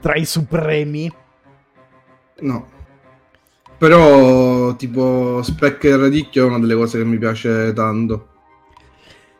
[0.00, 1.12] Tra i supremi.
[2.40, 2.66] No.
[3.78, 8.29] Però, tipo, specca e radicchio è una delle cose che mi piace tanto.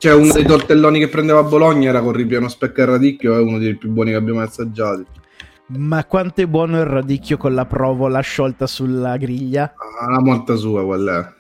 [0.01, 3.39] Cioè, uno dei tortelloni che prendeva a Bologna era con ripieno specca e radicchio, è
[3.39, 5.05] uno dei più buoni che abbiamo assaggiati.
[5.67, 9.75] Ma quanto è buono il radicchio con la provola sciolta sulla griglia?
[9.77, 11.39] Ha la morta sua, quella è.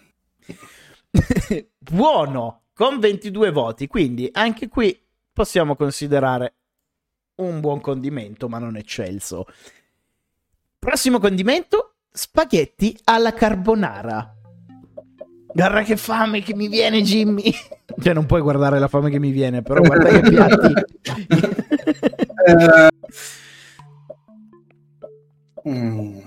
[1.78, 4.96] buono con 22 voti quindi anche qui
[5.32, 6.54] possiamo considerare
[7.36, 9.46] un buon condimento ma non eccelso
[10.78, 14.36] prossimo condimento spaghetti alla carbonara
[15.53, 17.53] guarda che fame che mi viene Jimmy
[18.01, 20.72] cioè non puoi guardare la fame che mi viene però guarda che piatti
[22.46, 22.88] Eh,
[25.68, 26.18] mm.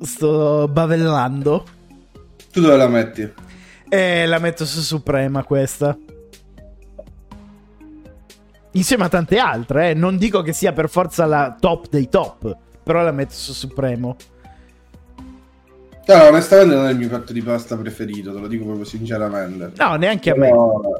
[0.00, 1.64] sto bavellando
[2.50, 3.32] Tu dove la metti?
[3.88, 5.94] E la metto su Suprema questa.
[8.72, 9.94] Insieme a tante altre, eh.
[9.94, 14.16] non dico che sia per forza la top dei top, però la metto su Supremo.
[16.06, 19.72] Allora, onestamente non è il mio piatto di pasta preferito, te lo dico proprio sinceramente.
[19.76, 20.50] No, neanche a me.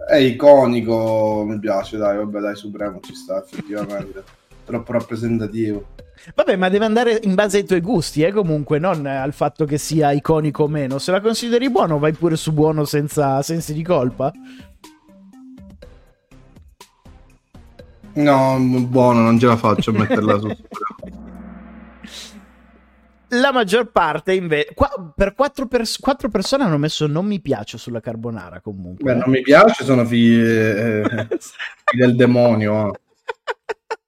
[0.08, 4.22] È iconico, mi piace, dai, vabbè, dai, Supremo ci sta effettivamente.
[4.64, 5.86] Troppo rappresentativo.
[6.36, 9.76] Vabbè, ma deve andare in base ai tuoi gusti, eh, comunque, non al fatto che
[9.76, 10.98] sia iconico o meno.
[10.98, 14.30] Se la consideri buono, vai pure su buono senza sensi di colpa.
[18.14, 21.21] No, buono, non ce la faccio a metterla su Supremo.
[23.34, 24.74] La maggior parte, invece,
[25.14, 29.04] per quattro, pers- quattro persone hanno messo non mi piace sulla carbonara comunque.
[29.04, 31.02] Beh, non mi piace, sono figli, eh,
[31.84, 32.92] figli del demonio.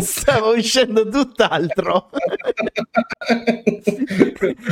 [0.00, 2.08] Stavo uscendo tutt'altro.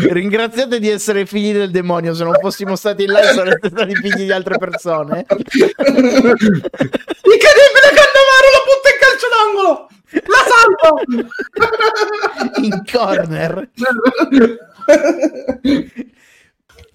[0.08, 2.14] Ringraziate di essere figli del demonio.
[2.14, 5.26] Se non fossimo stati là, sareste stati figli di altre persone.
[5.28, 6.70] Incredibile
[7.92, 9.88] Cannavaro la butta in calcio d'angolo!
[10.26, 10.90] La salva!
[12.62, 13.68] In corner.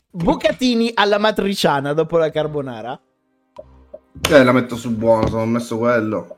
[0.09, 2.99] Bucatini alla matriciana dopo la carbonara.
[4.29, 6.37] Eh, la metto su buono, sono messo quello.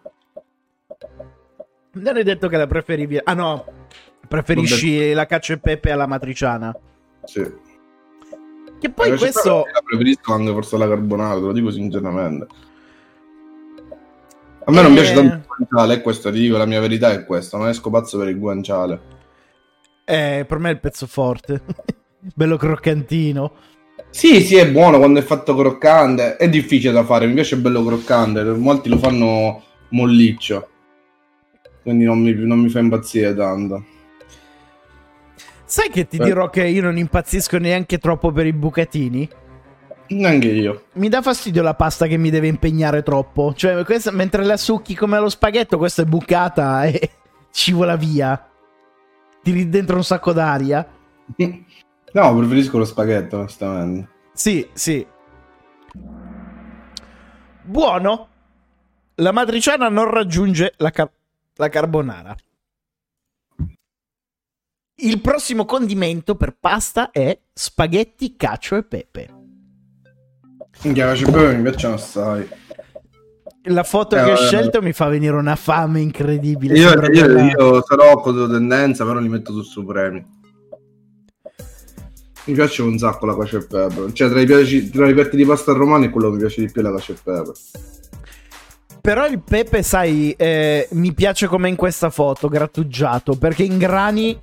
[1.96, 3.20] Non hai detto che la preferivi.
[3.24, 3.66] Ah no,
[4.28, 6.76] preferisci la cacio e pepe alla matriciana.
[7.24, 7.44] Sì.
[8.80, 9.66] Che poi Eh, questo.
[9.72, 12.48] La preferisco anche forse alla carbonara, te lo dico sinceramente.
[14.66, 14.96] A me non Eh.
[14.96, 17.90] piace tanto il guanciale, è questo, ti dico, la mia verità è questa, non esco
[17.90, 19.02] pazzo per il guanciale.
[20.06, 21.62] Eh, per me è il pezzo forte.
[22.34, 23.54] Bello croccantino.
[24.10, 27.84] Sì, sì, è buono quando è fatto croccante, è difficile da fare, mi piace bello
[27.84, 30.70] croccante, molti lo fanno molliccio,
[31.84, 33.84] quindi non mi, non mi fa impazzire tanto.
[35.66, 36.24] Sai che ti Eh.
[36.24, 39.30] dirò che io non impazzisco neanche troppo per i bucatini?
[40.10, 40.84] Neanche io.
[40.94, 43.54] Mi dà fastidio la pasta che mi deve impegnare troppo.
[43.56, 47.10] Cioè, questa, mentre la succhi come lo spaghetto, questa è bucata e
[47.52, 48.48] scivola via.
[49.42, 50.88] Tiri dentro un sacco d'aria.
[52.14, 54.08] No, preferisco lo spaghetto, onestamente.
[54.34, 55.04] Sì, sì.
[57.64, 58.28] Buono.
[59.16, 61.10] La matriciana non raggiunge la, car-
[61.56, 62.36] la carbonara.
[64.96, 69.28] Il prossimo condimento per pasta è spaghetti, cacio e pepe.
[70.84, 72.48] Minchia, cacio e pepe mi piacciono assai.
[73.68, 76.78] La foto Eh, che ho scelto mi fa venire una fame incredibile.
[76.78, 80.42] Io, io, quella- io sarò con tendenza, però li metto su Supremi.
[82.46, 84.14] Mi piace un sacco la cacio e pepe.
[84.14, 86.70] Cioè, tra i, piaci- tra i piatti di pasta romani, quello che mi piace di
[86.72, 87.52] più è la cacio e pepe.
[89.04, 94.40] Però il pepe, sai, eh, mi piace come in questa foto, grattugiato, perché in grani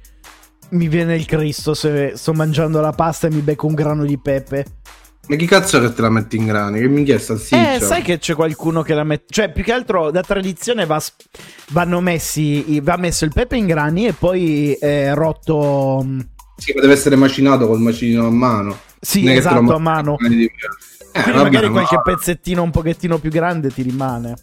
[0.73, 4.19] mi viene il Cristo se sto mangiando la pasta e mi becco un grano di
[4.19, 4.67] pepe.
[5.29, 6.79] Ma chi cazzo è che te la metti in grani?
[6.79, 7.77] Che minchia è salsiccia?
[7.77, 9.25] Eh, sai che c'è qualcuno che la mette.
[9.31, 11.03] Cioè, più che altro da tradizione va
[11.69, 12.81] vanno messi.
[12.83, 16.03] Va messo il pepe in grani e poi eh, rotto.
[16.05, 16.21] mm,
[16.59, 18.79] Sì, ma deve essere macinato col macino a mano.
[19.01, 20.17] Sì, esatto, a mano.
[20.29, 20.51] di-
[21.13, 24.35] Eh, Quindi magari ma- qualche pezzettino un pochettino più grande ti rimane.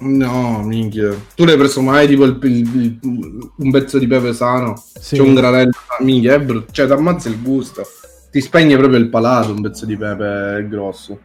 [0.00, 1.14] No, minchia.
[1.34, 4.74] Tu l'hai preso mai tipo il- il- il- un pezzo di pepe sano?
[4.98, 5.16] Sì.
[5.16, 5.70] C'è un granello,
[6.00, 6.72] minchia, è brutto.
[6.72, 7.82] Cioè, ti ammazza il gusto.
[8.30, 11.20] Ti spegne proprio il palato un pezzo di pepe grosso.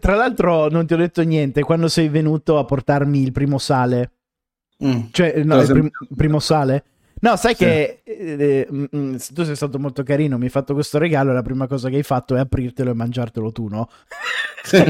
[0.00, 1.60] Tra l'altro, non ti ho detto niente.
[1.62, 4.10] Quando sei venuto a portarmi il primo sale,
[4.84, 5.04] Mm.
[5.10, 6.84] Cioè, no, il prim- primo sale?
[7.20, 7.64] No, sai Sì.
[7.64, 11.34] che eh, mm, mm, tu sei stato molto carino, mi hai fatto questo regalo e
[11.34, 13.88] la prima cosa che hai fatto è aprirtelo e mangiartelo tu, no?
[14.62, 14.76] Sì.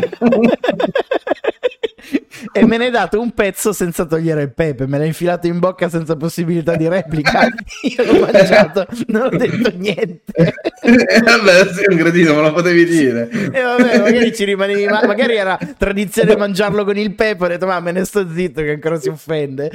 [2.52, 5.58] e me ne hai dato un pezzo senza togliere il pepe, me l'hai infilato in
[5.58, 7.46] bocca senza possibilità di replica.
[7.82, 10.32] Io l'ho mangiato, non ho detto niente.
[10.34, 13.28] Eh, vabbè, sei un cretino, me lo potevi dire.
[13.30, 17.66] E vabbè, magari ci rimanevi, ma magari era tradizione mangiarlo con il pepe, ho detto
[17.66, 19.70] ma me ne sto zitto che ancora si offende.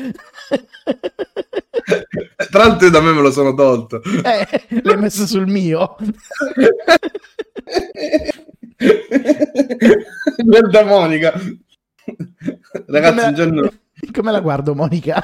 [2.52, 4.02] Tra l'altro da me me lo sono tolto.
[4.04, 5.96] Eh, l'hai messo sul mio.
[10.44, 11.32] Guarda Monica.
[12.88, 13.72] Ragazzi, Come- un giorno...
[14.12, 15.24] Come la guardo, Monica?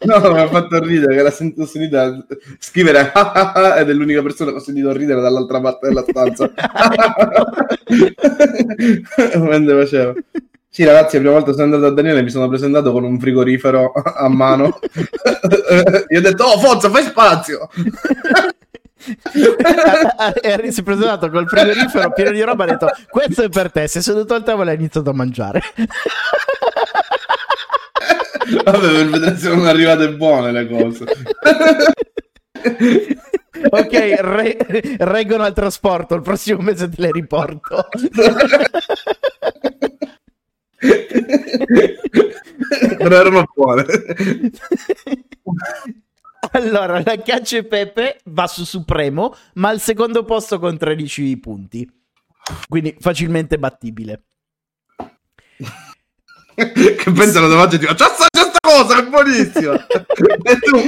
[0.00, 2.26] No, mi ha fatto ridere che la sento sentita
[2.58, 3.12] scrivere
[3.78, 6.50] ed è l'unica persona che ho sentito ridere dall'altra parte della stanza.
[9.38, 10.14] Mentre faceva.
[10.74, 13.92] Sì, ragazzi, la prima volta sono andato a Daniele mi sono presentato con un frigorifero
[13.92, 14.80] a mano.
[16.08, 17.68] Gli ho detto, oh, Forza, fai spazio!
[20.42, 23.70] Eri si è presentato col frigorifero pieno di roba e ha detto questo è per
[23.70, 25.62] te, sei seduto al tavolo e hai iniziato a mangiare.
[28.64, 31.04] Vabbè, per vedere se sono arrivate buone le cose.
[33.70, 34.56] ok, re-
[34.98, 37.86] reggono al trasporto, il prossimo mese te le riporto.
[42.98, 43.84] Però erano buone.
[46.52, 51.88] Allora, la cacio e pepe va su Supremo, ma al secondo posto con 13 punti.
[52.68, 54.24] Quindi facilmente battibile.
[56.54, 58.28] che pensano davanti e c'è sta
[58.64, 59.74] cosa, è buonissima.
[60.42, 60.80] e tu,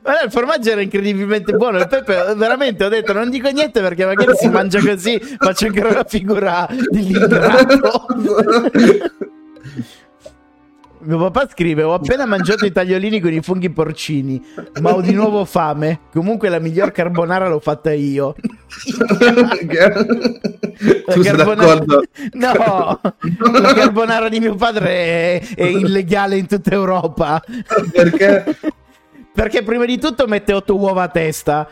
[0.00, 1.78] Guarda, il formaggio era incredibilmente buono.
[1.78, 5.88] Il pepe, veramente, ho detto, non dico niente perché magari si mangia così, faccio ancora
[5.88, 8.06] una figura di l'idrato.
[11.02, 14.42] Mio papà scrive: Ho appena mangiato i tagliolini con i funghi porcini,
[14.80, 16.00] ma ho di nuovo fame.
[16.12, 18.34] Comunque la miglior carbonara l'ho fatta io.
[18.38, 18.92] Tu
[21.22, 22.02] sei carbonara- d'accordo?
[22.32, 23.00] No,
[23.60, 27.42] la carbonara di mio padre è, è illegale in tutta Europa.
[27.92, 28.56] Perché?
[29.32, 31.68] Perché prima di tutto mette otto uova a testa.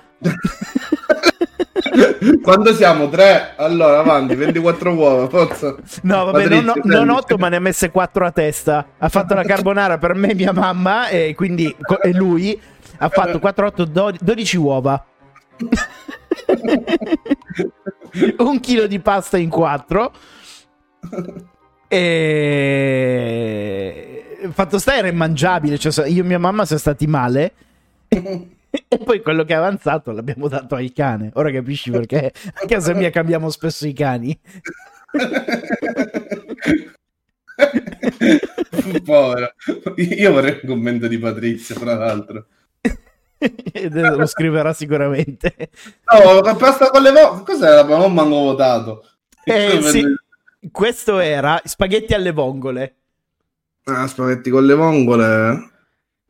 [2.43, 5.77] Quando siamo tre, allora avanti, 24 uova, forza.
[6.03, 8.87] No, vabbè, Patrizio, non, non otto, ma ne ha messe quattro a testa.
[8.99, 12.61] Ha fatto la carbonara per me e mia mamma, e quindi e lui
[12.99, 13.85] ha fatto 4, 8,
[14.21, 15.05] 12 uova.
[18.39, 20.13] Un chilo di pasta in quattro.
[21.89, 24.19] E
[24.53, 25.79] fatto sta era immangiabile.
[25.79, 27.53] Cioè, io e mia mamma siamo stati male.
[28.89, 31.31] E poi quello che è avanzato l'abbiamo dato al cane.
[31.35, 34.39] Ora capisci perché a casa mia cambiamo spesso i cani.
[39.05, 39.53] Povero.
[39.97, 42.47] Io vorrei un commento di Patrizio, tra l'altro.
[43.91, 45.71] Lo scriverà sicuramente.
[46.13, 47.83] No, la pasta con le uova, cos'era?
[47.85, 49.07] Non manco votato.
[49.45, 50.05] Eh, sì,
[50.71, 52.95] questo era spaghetti alle vongole.
[53.85, 55.71] Ah, spaghetti con le vongole.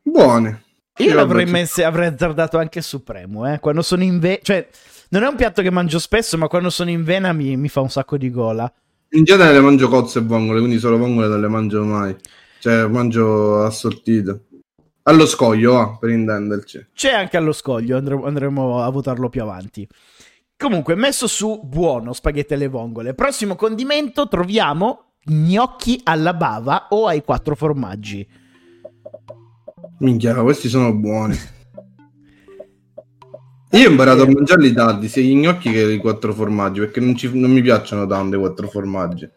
[0.03, 0.67] Buoni.
[0.99, 3.59] Io l'avrei messo, avrei azzardato anche supremo, eh.
[3.61, 4.69] Quando sono in vena, cioè,
[5.11, 7.81] non è un piatto che mangio spesso, ma quando sono in vena mi, mi fa
[7.81, 8.71] un sacco di gola.
[9.11, 12.15] In genere le mangio cozze e vongole, quindi solo vongole non le mangio mai.
[12.61, 14.43] Cioè, mangio assortite.
[15.05, 16.89] Allo scoglio, va, per intenderci.
[16.93, 19.89] C'è anche allo scoglio, andremo, andremo a votarlo più avanti.
[20.57, 23.15] Comunque, messo su buono spaghetti alle vongole.
[23.15, 28.29] Prossimo condimento troviamo gnocchi alla bava o ai quattro formaggi.
[30.01, 31.37] Minchia, questi sono buoni.
[33.73, 37.17] Io ho imparato a mangiarli tardi, sia gli gnocchi che i quattro formaggi, perché non,
[37.17, 39.29] ci- non mi piacciono tanto i quattro formaggi.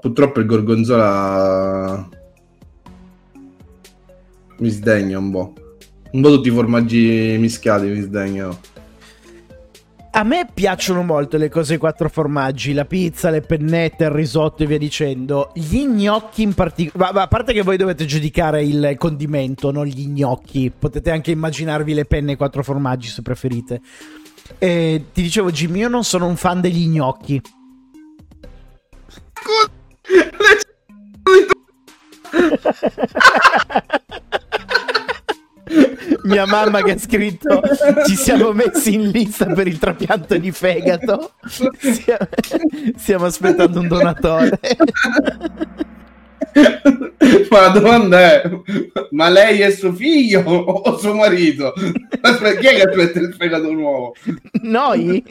[0.00, 2.08] Purtroppo il gorgonzola
[4.58, 5.52] mi sdegna un po'.
[6.12, 8.58] Un po' tutti i formaggi mischiati mi sdegnano.
[10.14, 14.66] A me piacciono molto le cose quattro formaggi, la pizza, le pennette, il risotto e
[14.66, 15.52] via dicendo.
[15.54, 20.70] Gli gnocchi in particolare, a parte che voi dovete giudicare il condimento, non gli gnocchi.
[20.78, 23.80] Potete anche immaginarvi le penne ai quattro formaggi se preferite.
[24.58, 27.40] E ti dicevo, Jimmy, io non sono un fan degli gnocchi.
[36.32, 37.60] Mia mamma che ha scritto
[38.06, 41.34] ci siamo messi in lista per il trapianto di fegato.
[41.46, 42.28] Stiamo,
[42.96, 44.58] stiamo aspettando un donatore.
[47.50, 48.50] Ma la domanda è:
[49.10, 51.74] ma lei è suo figlio o suo marito?
[52.20, 54.14] Aspetta, chi è che aspetta il fegato nuovo?
[54.62, 55.22] Noi?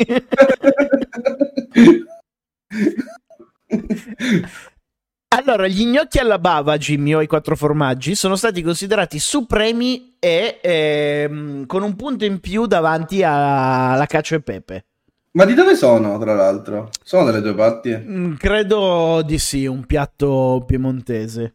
[5.34, 10.60] Allora, gli gnocchi alla bava, Jimmy, o i quattro formaggi, sono stati considerati supremi e
[10.62, 14.86] ehm, con un punto in più davanti alla cacio e pepe.
[15.32, 16.90] Ma di dove sono, tra l'altro?
[17.02, 17.96] Sono delle tue parti?
[17.96, 21.54] Mm, credo di sì, un piatto piemontese.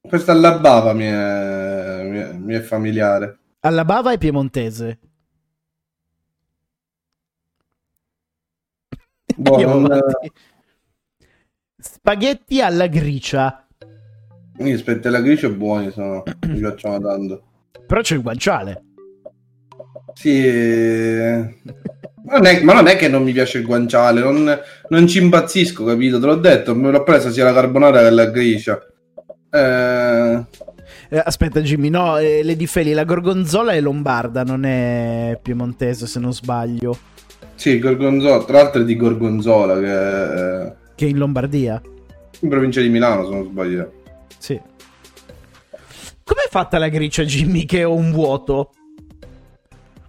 [0.00, 3.38] Questa alla bava mi è, mi è- mi è familiare.
[3.60, 4.98] Alla bava è piemontese.
[9.36, 10.32] Boh, Andiamo non- avanti.
[11.86, 13.66] Spaghetti alla gricia.
[14.56, 17.42] Gli aspetti alla gricia buoni sono, mi piacciono tanto.
[17.86, 18.82] Però c'è il guanciale.
[20.14, 24.58] Sì, ma non, è, ma non è che non mi piace il guanciale, non,
[24.88, 26.18] non ci impazzisco, capito?
[26.20, 28.80] Te l'ho detto, me l'ho presa sia la carbonara che la gricia.
[29.50, 30.44] Eh,
[31.10, 36.18] Eh, aspetta, Jimmy, no, eh, Lady Feli, la gorgonzola è lombarda, non è piemontese se
[36.18, 36.96] non sbaglio.
[37.56, 41.80] sì, gorgonzola, tra l'altro è di Gorgonzola, che è Che in Lombardia.
[42.40, 43.92] in provincia di Milano, se non sbaglio.
[44.38, 44.60] Sì.
[46.24, 48.70] Com'è fatta la gricia, Jimmy, che ho un vuoto?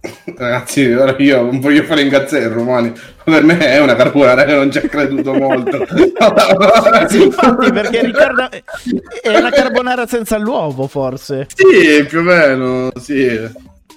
[0.36, 2.92] Ragazzi, ora io non voglio fare incazzare i romani,
[3.24, 5.84] ma per me è una carbonara che non ci ha creduto molto.
[7.08, 8.48] Sì, infatti, perché ricorda...
[8.48, 11.46] È una carbonara senza l'uovo, forse.
[11.54, 13.38] Sì, più o meno, sì.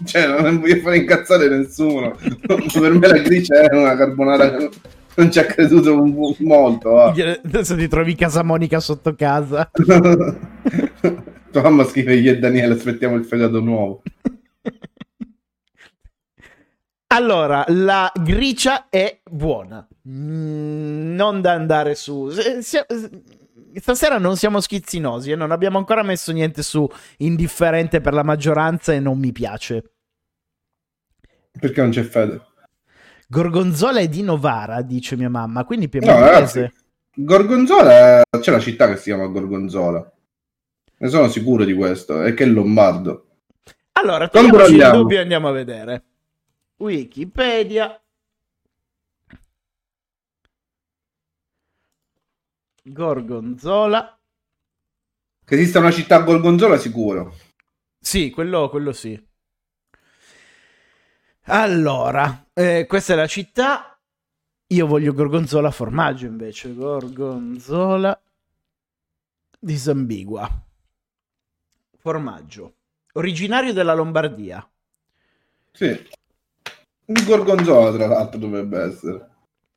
[0.06, 2.16] Cioè, non voglio fare incazzare nessuno.
[2.20, 4.58] per me la gricia è una carbonara
[5.20, 5.96] non ci ha creduto
[6.40, 6.90] molto.
[6.92, 7.14] va.
[7.44, 9.70] Adesso ti trovi casa Monica sotto casa.
[11.52, 14.02] Tua mamma scrive io e Daniele aspettiamo il fegato nuovo.
[17.12, 19.88] Allora, la gricia è buona.
[20.08, 22.30] Mm, non da andare su.
[22.30, 22.86] Se- se-
[23.74, 28.94] Stasera non siamo schizzinosi e non abbiamo ancora messo niente su indifferente per la maggioranza
[28.94, 29.92] e non mi piace.
[31.60, 32.42] Perché non c'è fede?
[33.32, 36.26] Gorgonzola è di Novara, dice mia mamma, quindi No, piemontese.
[36.32, 36.72] ragazzi,
[37.14, 40.12] Gorgonzola, c'è una città che si chiama Gorgonzola.
[40.98, 43.28] Ne sono sicuro di questo, e che è Lombardo.
[43.94, 46.04] allora, togliamoci il dubbio andiamo a vedere.
[46.78, 48.02] Wikipedia.
[52.84, 54.18] Gorgonzola.
[55.46, 57.36] Che esista una città a Gorgonzola sicuro.
[58.00, 59.22] Sì, quello, quello sì.
[61.52, 64.00] Allora, eh, questa è la città.
[64.68, 66.76] Io voglio gorgonzola formaggio invece.
[66.76, 68.22] Gorgonzola
[69.58, 70.48] disambigua.
[71.98, 72.76] Formaggio.
[73.14, 74.68] Originario della Lombardia.
[75.72, 75.88] Sì.
[77.06, 79.30] Il Gorgonzola, tra l'altro, dovrebbe essere.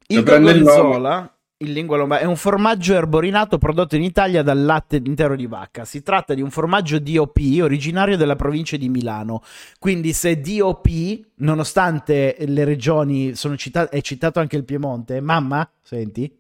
[0.09, 1.32] Il Cioè, gorgonzola,
[1.63, 5.85] in lingua lombarda, è un formaggio erborinato prodotto in Italia dal latte intero di vacca.
[5.85, 9.43] Si tratta di un formaggio DOP originario della provincia di Milano.
[9.79, 10.89] Quindi se DOP,
[11.37, 16.31] nonostante le regioni citate, è citato anche il Piemonte, mamma, senti?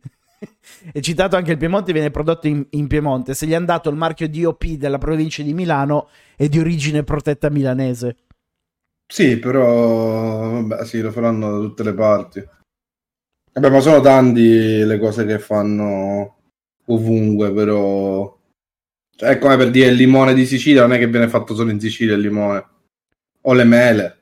[0.92, 3.34] è citato anche il Piemonte, viene prodotto in, in Piemonte.
[3.34, 7.48] Se gli hanno dato il marchio DOP della provincia di Milano, è di origine protetta
[7.48, 8.16] milanese.
[9.06, 12.42] Sì, però vabbè, sì, lo faranno da tutte le parti.
[13.54, 16.36] Vabbè, ma sono tanti le cose che fanno
[16.86, 18.38] ovunque, però
[19.14, 21.70] cioè, è come per dire il limone di Sicilia, non è che viene fatto solo
[21.70, 22.66] in Sicilia il limone.
[23.42, 24.18] O le mele.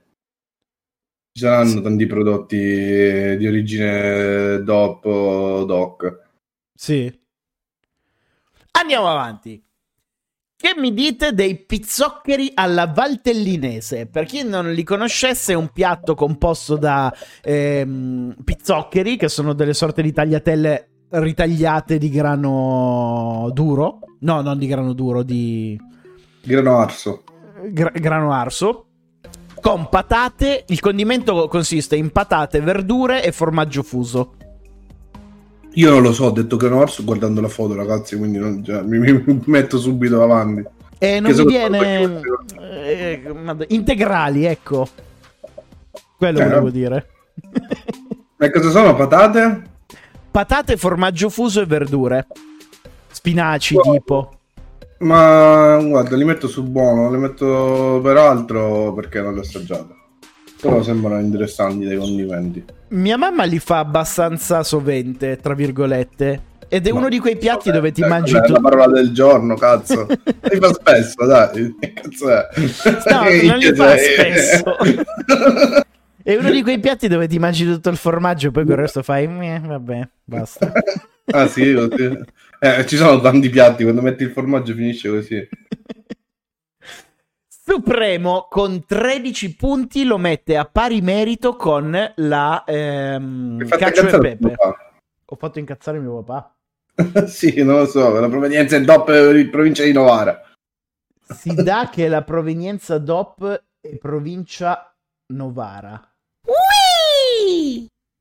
[1.32, 1.80] Ci saranno Sì.
[1.82, 6.18] tanti prodotti di origine DOP o DOC.
[6.74, 7.20] Sì.
[8.72, 9.62] Andiamo avanti.
[10.60, 14.06] Che mi dite dei pizzoccheri alla valtellinese?
[14.06, 17.10] Per chi non li conoscesse, è un piatto composto da
[17.42, 24.00] ehm, pizzoccheri, che sono delle sorte di tagliatelle ritagliate di grano duro.
[24.20, 25.80] No, non di grano duro, di
[26.42, 27.24] Grano arso.
[27.70, 28.84] gra- grano arso.
[29.62, 30.64] Con patate.
[30.68, 34.34] Il condimento consiste in patate, verdure e formaggio fuso.
[35.74, 38.82] Io non lo so, ho detto grano arso guardando la foto, ragazzi, quindi non- cioè,
[38.82, 40.64] mi, mi metto subito avanti.
[40.98, 42.20] E non mi viene.
[42.60, 43.22] eh,
[43.68, 44.88] integrali, ecco.
[46.18, 47.06] Quello Eh, volevo dire.
[48.38, 49.62] E cosa sono patate?
[50.30, 52.26] Patate, formaggio fuso e verdure.
[53.10, 53.92] Spinaci, Wow.
[53.92, 54.32] tipo.
[54.98, 59.94] Ma guarda, li metto su buono, li metto per altro perché non li ho assaggiati.
[60.60, 62.64] Però sembrano interessanti dei condimenti.
[62.88, 66.48] Mia mamma li fa abbastanza sovente, tra virgolette.
[66.68, 69.12] Ed è Ma- uno di quei piatti dove ti mangi quella è la parola del
[69.12, 70.06] giorno, cazzo.
[70.06, 71.74] li fa spesso, dai.
[71.80, 72.46] Che cazzo è?
[73.10, 74.76] No, non li fa spesso.
[76.22, 78.78] È uno di quei piatti dove ti mangi tutto il formaggio e poi con il
[78.78, 79.26] resto fai.
[79.26, 80.70] "Meh, vabbè, basta.
[81.32, 82.18] ah sì, così.
[82.60, 85.48] Eh, ci sono tanti piatti, quando metti il formaggio finisce così.
[87.72, 94.54] Supremo con 13 punti lo mette a pari merito con la ehm, cacio e pepe.
[95.24, 96.52] Ho fatto incazzare mio papà.
[97.28, 100.42] sì, non lo so, la provenienza è DOP in provincia di Novara.
[101.28, 104.92] Si dà che la provenienza DOP è provincia
[105.32, 106.12] Novara.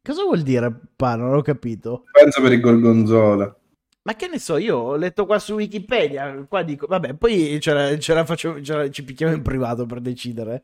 [0.04, 1.16] Cosa vuol dire, pa?
[1.16, 2.04] Non ho capito.
[2.12, 3.59] Penso per il gorgonzola.
[4.02, 7.74] Ma che ne so, io ho letto qua su Wikipedia, qua dico, vabbè, poi ce
[7.74, 10.64] la, ce la faccio, ce la- ci picchiamo in privato per decidere.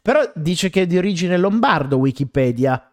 [0.00, 2.90] Però dice che è di origine lombardo Wikipedia.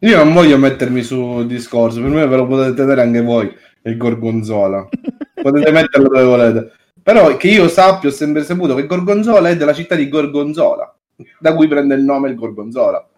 [0.00, 3.50] Io non voglio mettermi su discorso, per me ve lo potete tenere anche voi,
[3.82, 4.88] il gorgonzola.
[5.40, 6.72] potete metterlo dove volete.
[7.06, 10.92] Però che io sappia, ho sempre saputo che Gorgonzola è della città di Gorgonzola,
[11.38, 13.08] da cui prende il nome il Gorgonzola.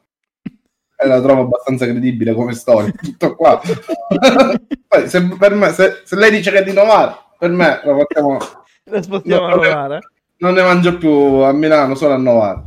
[1.00, 2.90] E la trovo abbastanza credibile come storia.
[2.90, 3.60] Tutto qua.
[4.88, 7.98] Poi, se, per me, se, se lei dice che è di Novara, per me lo
[7.98, 8.38] facciamo.
[8.84, 9.68] La spostiamo a No, vabbè.
[9.68, 9.98] Novara.
[10.38, 12.64] Non ne mangio più a Milano, solo a Novara.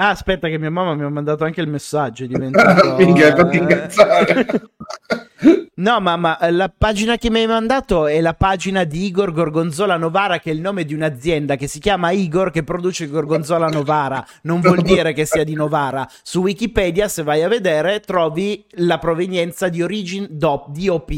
[0.00, 2.22] Ah, aspetta, che mia mamma mi ha mandato anche il messaggio.
[2.22, 2.94] È diventato.
[3.02, 4.46] Minchia, hai fatto eh, incazzare.
[5.78, 9.96] No, mamma, eh, la pagina che mi hai mandato è la pagina di Igor Gorgonzola
[9.96, 14.26] Novara, che è il nome di un'azienda che si chiama Igor che produce Gorgonzola Novara.
[14.42, 16.04] Non vuol dire che sia di Novara.
[16.24, 21.12] Su Wikipedia, se vai a vedere, trovi la provenienza di origine DOP, DOP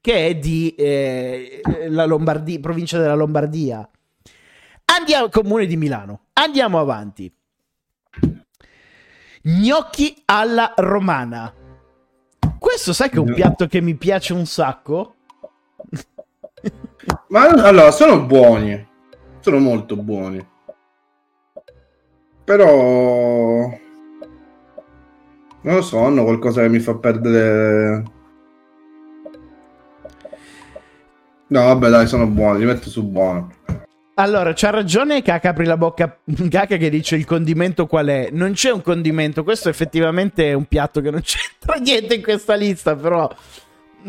[0.00, 3.86] che è di eh, la Lombardia, provincia della Lombardia.
[4.86, 6.20] Andiamo, comune di Milano.
[6.32, 7.30] Andiamo avanti.
[9.42, 11.52] Gnocchi alla romana.
[12.58, 15.14] Questo sai che è un piatto che mi piace un sacco?
[17.28, 18.86] Ma allora, sono buoni.
[19.40, 20.46] sono molto buoni.
[22.44, 23.70] Però
[25.60, 28.02] non lo so, hanno qualcosa che mi fa perdere.
[31.48, 33.50] No, vabbè, dai, sono buoni, li metto su buono.
[34.20, 36.18] Allora, c'ha ragione Caca apri la bocca
[36.50, 38.28] Caca che dice il condimento qual è.
[38.32, 42.54] Non c'è un condimento, questo effettivamente è un piatto che non c'entra niente in questa
[42.54, 43.30] lista, però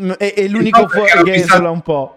[0.00, 2.16] mm, è, è l'unico No, fuori che sa- esola un po'.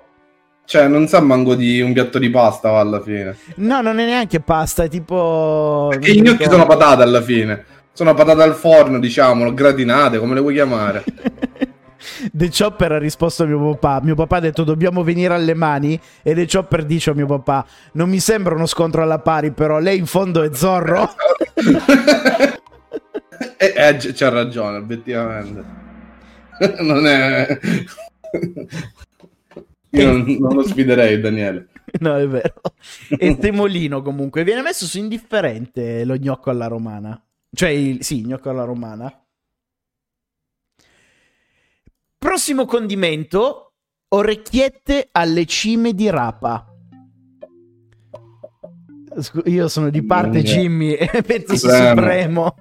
[0.65, 3.35] Cioè, non sa manco di un piatto di pasta alla fine.
[3.55, 5.87] No, non è neanche pasta, è tipo...
[5.89, 7.65] Perché i gnocchi sono patate alla fine.
[7.91, 11.03] Sono patate al forno, diciamolo, gratinate, come le vuoi chiamare.
[12.31, 14.01] The Chopper ha risposto a mio papà.
[14.03, 15.99] Mio papà ha detto dobbiamo venire alle mani.
[16.21, 19.79] E The Chopper dice a mio papà: Non mi sembra uno scontro alla pari, però
[19.79, 21.09] lei in fondo è Zorro.
[23.57, 25.81] e, eh, c'ha ragione, obiettivamente.
[26.81, 27.59] non è...
[29.91, 31.67] Io non, non lo sfiderei, Daniele.
[31.99, 32.61] no, è vero.
[33.09, 34.43] E Temolino comunque.
[34.43, 37.21] Viene messo su indifferente lo gnocco alla romana.
[37.51, 39.22] Cioè, il, sì, gnocco alla romana.
[42.23, 43.73] Prossimo condimento:
[44.07, 46.65] orecchiette alle cime di rapa.
[49.43, 50.43] Io sono di parte Mm.
[50.43, 51.09] Jimmy e
[51.45, 52.55] su Supremo.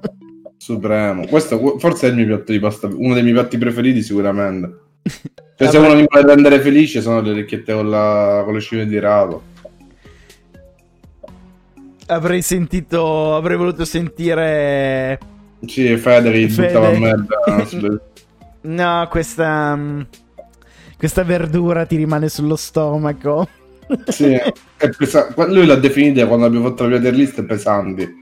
[0.57, 1.27] Supremo.
[1.29, 4.79] Questo forse è il mio piatto di pasta, uno dei miei piatti preferiti sicuramente.
[5.55, 8.85] Cioè, se uno mi vuole rendere felice sono le orecchiette con, la, con le cime
[8.85, 9.39] di rapa.
[12.07, 15.21] Avrei sentito, avrei voluto sentire.
[15.65, 16.67] Sì, Fede che gli Fede.
[16.67, 18.01] buttava merda sulle...
[18.63, 19.75] No, questa.
[19.77, 20.03] mm,
[20.97, 23.49] Questa verdura ti rimane sullo stomaco.
[24.05, 24.27] Sì,
[24.77, 28.21] è pesa- lui l'ha definita quando abbiamo fatto la Peter List pesanti.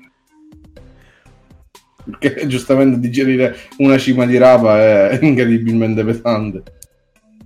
[2.19, 4.79] Perché giustamente digerire una cima di rapa
[5.11, 6.63] è incredibilmente pesante.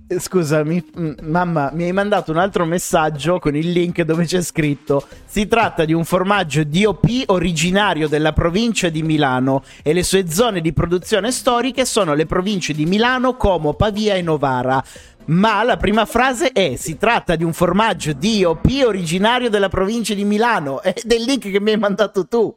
[0.07, 4.25] Eh, Scusa, mi- mm, mamma, mi hai mandato un altro messaggio con il link dove
[4.25, 10.03] c'è scritto: Si tratta di un formaggio DOP originario della provincia di Milano e le
[10.03, 14.83] sue zone di produzione storiche sono le province di Milano, Como, Pavia e Novara.
[15.27, 20.23] Ma la prima frase è: Si tratta di un formaggio DOP originario della provincia di
[20.23, 20.83] Milano.
[20.83, 22.53] È il link che mi hai mandato tu.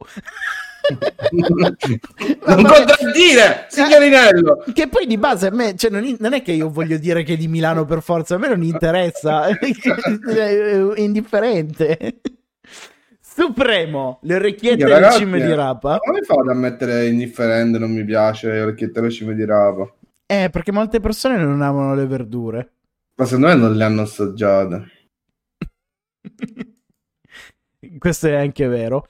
[2.47, 4.64] Non contraddire, signorinello!
[4.72, 7.34] Che poi di base a me, cioè non, non è che io voglio dire che
[7.34, 9.57] è di Milano per forza, a me non interessa, è
[10.97, 12.20] indifferente.
[13.20, 15.99] Supremo, le orecchiette alle ragazzi, cime di rapa.
[15.99, 19.93] Come fate a mettere indifferente, non mi piace, le orecchiette alle cime di rapa?
[20.26, 22.72] Eh, perché molte persone non amano le verdure.
[23.14, 24.93] Ma secondo me non le hanno assaggiate.
[27.99, 29.09] Questo è anche vero.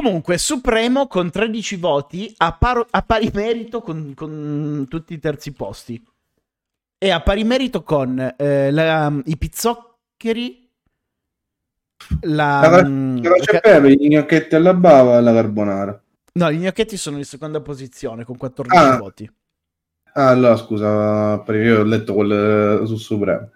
[0.00, 5.52] Comunque, Supremo con 13 voti a, paro- a pari merito con, con tutti i terzi
[5.52, 6.06] posti.
[6.98, 10.70] E a pari merito con eh, la- i pizzoccheri,
[12.24, 16.02] la, La, mm, la pepe, i gnocchetti alla bava e la carbonara.
[16.34, 18.96] no, gli gnocchetti sono in seconda posizione con 14 Ah.
[18.98, 19.30] voti.
[20.12, 23.50] Ah, allora scusa, perché io ho letto quelle su Supremo.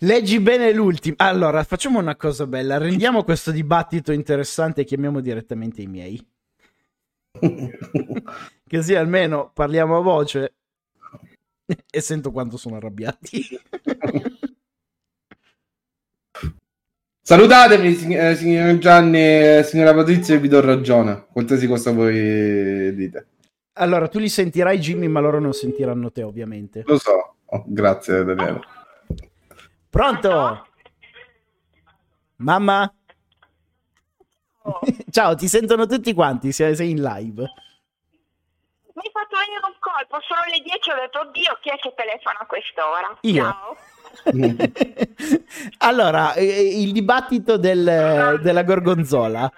[0.00, 1.16] Leggi bene l'ultimo.
[1.18, 2.76] Allora, facciamo una cosa bella.
[2.76, 6.28] Rendiamo questo dibattito interessante e chiamiamo direttamente i miei.
[8.68, 10.54] Così almeno parliamo a voce
[11.90, 13.42] e sento quanto sono arrabbiati.
[17.22, 21.26] Salutatemi, eh, signor Gianni e signora Patrizia, e vi do ragione.
[21.32, 23.28] Qualsiasi cosa voi dite.
[23.78, 26.82] Allora, tu li sentirai Jimmy, ma loro non sentiranno te, ovviamente.
[26.86, 27.36] Lo so.
[27.46, 28.60] Oh, grazie, Daniele.
[29.96, 30.66] Pronto?
[32.36, 32.92] Mamma?
[35.10, 37.40] Ciao, ti sentono tutti quanti, sei, sei in live.
[37.40, 41.94] Mi hai fatto venire un colpo, sono le 10 ho detto oddio chi è che
[41.96, 43.16] telefona a quest'ora?
[43.22, 43.42] Io.
[43.42, 43.76] Ciao.
[45.78, 49.50] allora, eh, il dibattito del- della gorgonzola.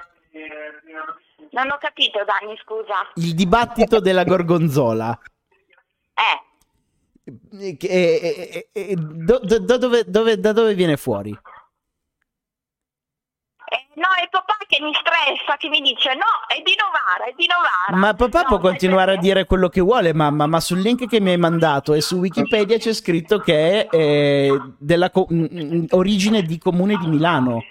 [1.51, 3.11] Non ho capito Dani, scusa.
[3.15, 5.19] Il dibattito della gorgonzola.
[6.15, 6.48] Eh,
[7.61, 11.31] Eh, eh, eh, do- do- da dove, dove- da dove viene fuori?
[13.71, 17.35] eh, no, è papà che mi stressa, che mi dice no, è di Novara, è
[17.37, 17.99] di Novara.
[17.99, 21.21] Ma papà No, può continuare a dire quello che vuole, mamma, ma sul link che
[21.21, 25.85] mi hai mandato e su Wikipedia c'è scritto che è eh, della co- mm, mm,
[25.91, 27.63] origine di comune di Milano.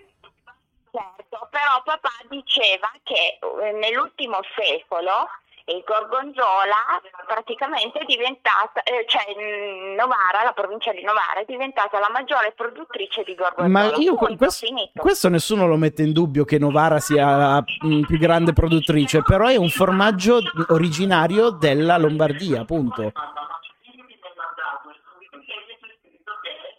[0.92, 5.28] Certo, però papà diceva che eh, nell'ultimo secolo
[5.70, 12.00] il Gorgonzola praticamente è diventata, eh, cioè mm, Novara, la provincia di Novara, è diventata
[12.00, 13.68] la maggiore produttrice di Gorgonzola.
[13.68, 18.04] Ma io Punto, questo, questo nessuno lo mette in dubbio che Novara sia la mm,
[18.04, 20.40] più grande produttrice, però è un formaggio
[20.70, 23.12] originario della Lombardia, appunto.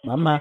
[0.01, 0.39] Mamma,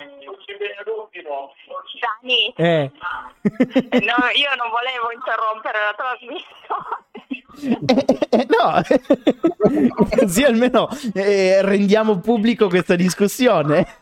[2.01, 2.91] Dani, Eh.
[2.93, 7.07] no, io non volevo interrompere la trasmissione.
[8.49, 8.83] No,
[10.19, 13.99] così almeno eh, rendiamo pubblico questa discussione.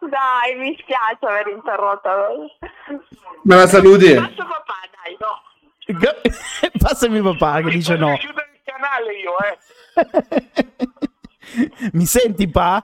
[0.00, 2.10] Dai, mi spiace aver interrotto.
[3.42, 4.14] Me la saluti?
[4.14, 5.42] Passo papà, dai, no.
[6.78, 8.16] Passami papà che dice no.
[8.16, 9.58] chiudere il canale io, eh.
[11.92, 12.82] Mi senti, pa?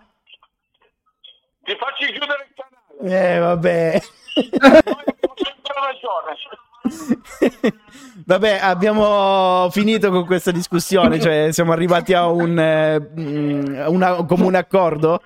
[1.62, 3.34] Ti faccio chiudere il canale.
[3.34, 4.00] Eh, vabbè.
[4.34, 6.36] Ho sempre ragione.
[8.26, 14.26] Vabbè, abbiamo finito con questa discussione, cioè siamo arrivati a un, eh, mm, una- un
[14.26, 15.20] comune accordo.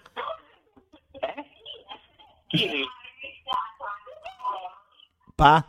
[5.34, 5.64] Pa?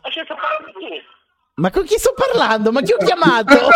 [1.56, 2.72] Ma con chi sto parlando?
[2.72, 3.56] Ma chi ho chiamato?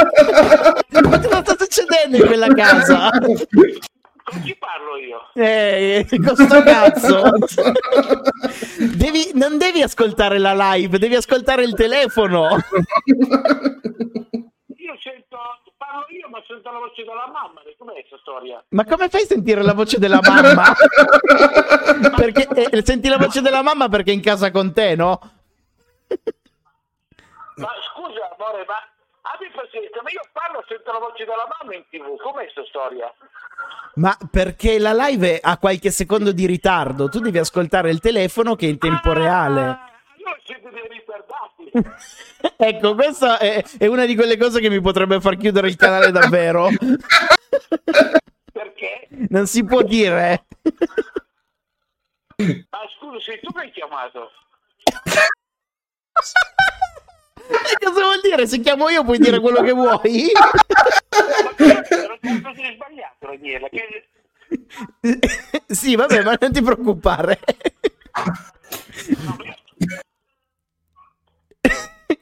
[1.10, 3.10] Ma cosa sta succedendo in quella casa?
[4.30, 5.30] Con chi parlo io?
[5.34, 7.32] Eh, con sto cazzo.
[8.96, 12.50] Devi- non devi ascoltare la live, devi ascoltare il telefono.
[14.76, 15.38] Io sento,
[15.78, 17.62] parlo io, ma sento la voce della mamma.
[17.78, 18.64] Com'è questa storia?
[18.70, 20.76] Ma come fai a sentire la voce della mamma?
[22.16, 25.20] Perché eh, senti la voce della mamma perché è in casa con te, no?
[27.56, 28.76] Ma scusa, amore, ma
[29.34, 32.16] abbi pazienza, ma io parlo, sento la voce della mamma in tv.
[32.18, 33.12] Com'è questa storia?
[33.96, 38.68] Ma perché la live ha qualche secondo di ritardo, tu devi ascoltare il telefono che
[38.68, 39.62] è in tempo reale.
[39.62, 41.98] Ah, Allora siete dei ritardati.
[42.62, 46.12] Ecco, questa è, è una di quelle cose che mi potrebbe far chiudere il canale
[46.12, 46.70] davvero.
[48.52, 49.08] Perché?
[49.30, 50.46] Non si può dire.
[52.70, 54.32] Ah, scusa, sei tu che hai chiamato?
[57.84, 58.48] Cosa vuol dire?
[58.48, 60.32] Se chiamo io puoi dire quello che vuoi?
[60.32, 63.68] Era qualcosa di sbagliato, Daniela.
[63.70, 64.08] Che...
[65.68, 67.40] sì, vabbè, ma non ti preoccupare.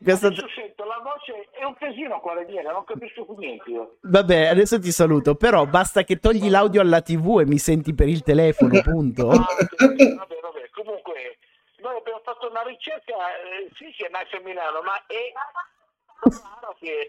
[0.04, 3.98] Questa- Adesso sento la voce, è un casino qua, Daniela, non capisco più niente io.
[4.02, 8.08] Vabbè, adesso ti saluto, però basta che togli l'audio alla TV e mi senti per
[8.08, 9.30] il telefono, punto.
[9.30, 9.46] Ah,
[9.78, 11.38] vabbè, vabbè, comunque
[11.80, 15.32] noi abbiamo fatto una ricerca, eh, sì che nasce a Milano, ma è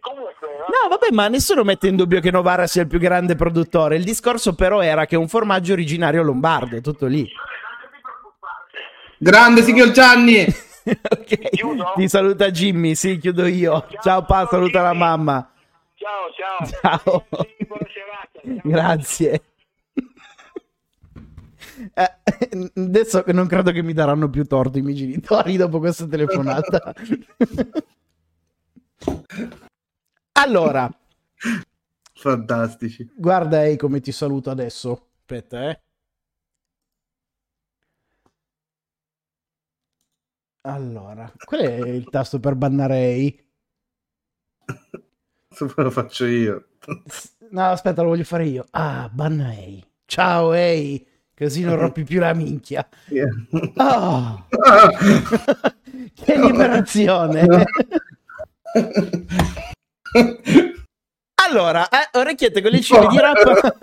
[0.01, 3.97] comunque No, vabbè, ma nessuno mette in dubbio che Novara sia il più grande produttore.
[3.97, 7.27] Il discorso però era che è un formaggio originario lombardo, tutto lì.
[9.17, 10.45] Grande Signor Gianni!
[10.85, 11.51] ok.
[11.51, 11.93] Chiudo?
[11.97, 13.87] Ti saluta Jimmy, sì, chiudo io.
[14.03, 15.51] Ciao, pa, saluta la mamma.
[15.95, 16.67] ciao ciao.
[16.81, 17.27] Ciao.
[17.31, 17.47] Ciao.
[18.63, 19.43] Grazie.
[21.95, 22.19] Eh,
[22.75, 26.95] adesso non credo che mi daranno più torto i miei genitori dopo questa telefonata.
[30.33, 30.91] allora,
[32.15, 33.09] Fantastici.
[33.15, 35.11] guarda Ehi come ti saluto adesso.
[35.21, 35.81] Aspetta, eh.
[40.63, 43.47] Allora, qual è il tasto per bannare Ehi?
[45.49, 46.69] Se lo faccio io.
[47.51, 48.67] No, aspetta, lo voglio fare io.
[48.71, 49.83] Ah, banna Ehi.
[50.05, 51.07] Ciao Ehi,
[51.39, 52.87] così non rompi più la minchia.
[53.77, 54.47] Oh,
[56.15, 57.47] che liberazione!
[61.47, 63.77] Allora, eh, orecchiette con le cime di rap.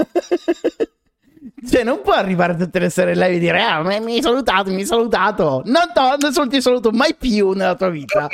[1.67, 4.69] cioè, non può arrivare tutte le sere live e dire: Ah, mi mi hai salutato,
[4.71, 5.63] mi hai salutato.
[5.65, 8.27] No, no, nessuno ti saluto mai più nella tua vita.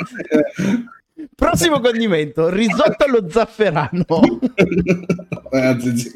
[1.34, 4.04] Prossimo condimento: risotto allo zafferano.
[5.50, 6.12] Ragazzi,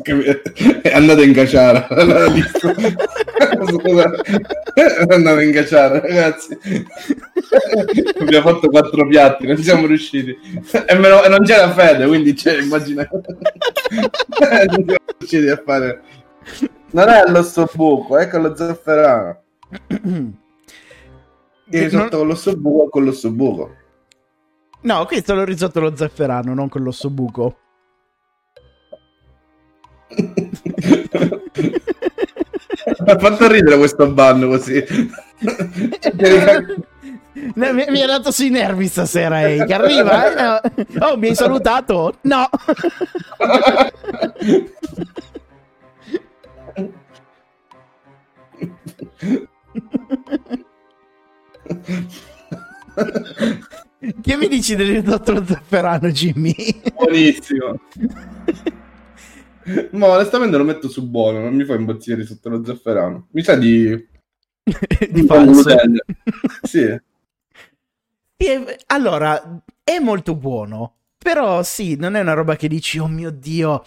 [0.83, 1.87] è andato in caciara.
[4.77, 6.57] È andato in caciara, ragazzi.
[8.19, 10.37] Abbiamo fatto quattro piatti, non siamo riusciti.
[10.87, 13.07] E, meno- e non c'era fede, quindi c'è, immagina.
[13.11, 16.03] non siamo riusciti a fare.
[16.93, 19.43] Non è l'osso buco, è con lo zafferano.
[21.69, 23.75] Il risotto con l'osso buco con l'osso buco.
[24.87, 27.57] No, questo è lo risotto allo zafferano, non con l'osso buco.
[33.01, 34.85] Mi ha fatto ridere questo ban così.
[37.55, 40.61] No, mi, mi ha dato sui nervi stasera, ehi, che arriva.
[40.63, 40.87] eh?
[41.01, 42.19] Oh, mi hai salutato?
[42.21, 42.49] No.
[54.21, 56.55] Che mi dici del allo zafferano, Jimmy?
[56.95, 57.81] Buonissimo.
[59.93, 63.27] Ma onestamente lo metto su buono, non mi fa impazzire sotto lo zafferano.
[63.33, 64.07] Mi sa di,
[65.11, 65.75] Di falso.
[66.63, 67.01] Sì.
[68.87, 73.83] Allora, è molto buono, però sì, non è una roba che dici, oh mio Dio,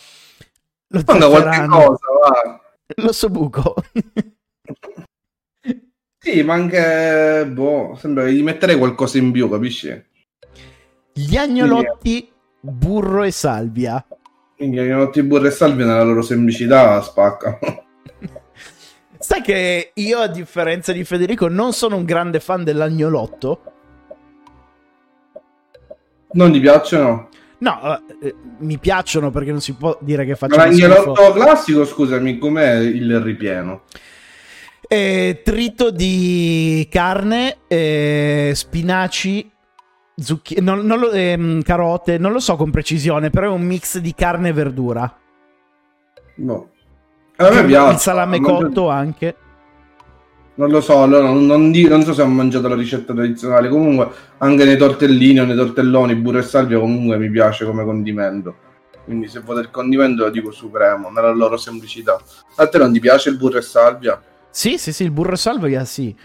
[0.88, 2.62] lo zafferano, cosa, va.
[2.98, 3.76] l'osso buco.
[6.32, 10.06] Sì, ma anche, boh, sembra che gli metterei qualcosa in più, capisci?
[11.12, 14.06] Gli agnolotti, burro e salvia.
[14.56, 17.58] Quindi gli notti burro e salvia nella loro semplicità spaccano.
[19.18, 23.64] Sai che io, a differenza di Federico, non sono un grande fan dell'agnolotto?
[26.34, 27.30] Non ti piacciono?
[27.58, 30.88] No, eh, mi piacciono perché non si può dire che Ma facciano schifo.
[30.88, 33.82] l'agnolotto classico, scusami, com'è il ripieno?
[34.92, 39.48] Eh, trito di carne, eh, spinaci,
[40.18, 44.00] zucchine, non- non lo- ehm, carote, non lo so con precisione, però è un mix
[44.00, 45.16] di carne e verdura.
[46.38, 46.70] No.
[47.36, 47.94] A me piace.
[47.94, 49.36] Il salame Ho mangiato- cotto anche.
[50.56, 53.70] Non lo so, allora non, non di- non so se ho mangiato la ricetta tradizionale.
[53.70, 54.10] Comunque,
[54.40, 58.56] anche nei tortellini o nei tortelloni, burro e salvia comunque mi piace come condimento.
[59.06, 62.20] Quindi se vuoi del condimento lo dico supremo, nella loro semplicità.
[62.56, 64.20] A te non ti piace il burro e salvia?
[64.50, 66.16] Sì, sì, sì, il burro e salvia, sì.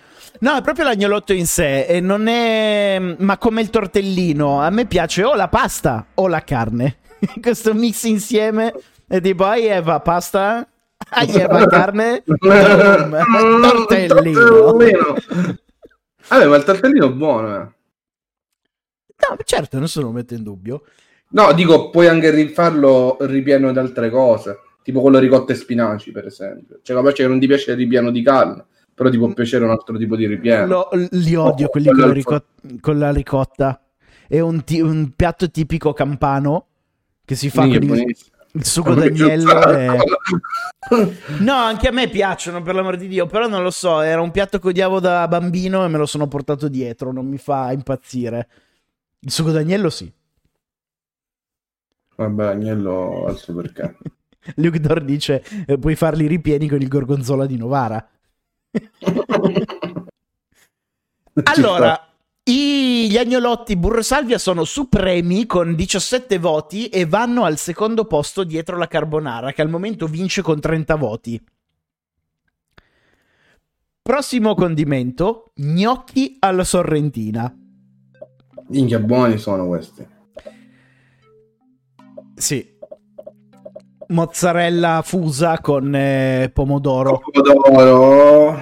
[0.40, 2.98] No, è proprio l'agnolotto in sé e non è...
[3.18, 6.98] Ma come il tortellino, a me piace o la pasta o la carne.
[7.40, 8.72] Questo mix insieme
[9.06, 10.66] è tipo, ai Eva, pasta?
[11.10, 12.22] Ai Eva, carne?
[13.84, 14.76] Tortellino.
[16.28, 17.72] Vabbè, ma il tortellino è buono, eh.
[19.16, 20.82] No, certo, nessuno lo mette in dubbio.
[21.30, 26.26] No, dico, puoi anche rifarlo ripieno di altre cose, tipo quello ricotta e spinaci, per
[26.26, 26.78] esempio.
[26.82, 29.70] Cioè, capace che non ti piace il ripieno di carne, però ti può piacere un
[29.70, 30.66] altro tipo di ripieno.
[30.66, 33.82] Lo- li odio Oh, quelli con, la al ricot- con la ricotta.
[34.28, 36.66] È un, ti- un piatto tipico campano
[37.24, 38.14] che si fa è con il, me
[38.94, 39.68] d'agnello.
[39.70, 39.96] e-.
[41.40, 44.30] No, anche a me piacciono, per l'amor di Dio, però non lo so, era un
[44.30, 48.48] piatto che odiavo da bambino e me lo sono portato dietro, non mi fa impazzire.
[49.20, 50.12] Il succo d'agnello sì.
[52.16, 53.96] Vabbè, agnello al perché.
[54.56, 58.08] Luke Dor dice, eh, puoi farli ripieni con il gorgonzola di Novara.
[61.42, 62.00] Allora,
[62.44, 68.44] i- gli agnolotti burro salvia sono supremi con 17 voti e vanno al secondo posto
[68.44, 71.44] dietro la carbonara, che al momento vince con 30 voti.
[74.00, 77.52] Prossimo condimento, gnocchi alla sorrentina.
[78.68, 80.06] Minchia, buoni sono questi.
[82.34, 82.73] Sì.
[84.08, 87.20] Mozzarella fusa con eh, pomodoro.
[87.32, 88.58] Pomodoro.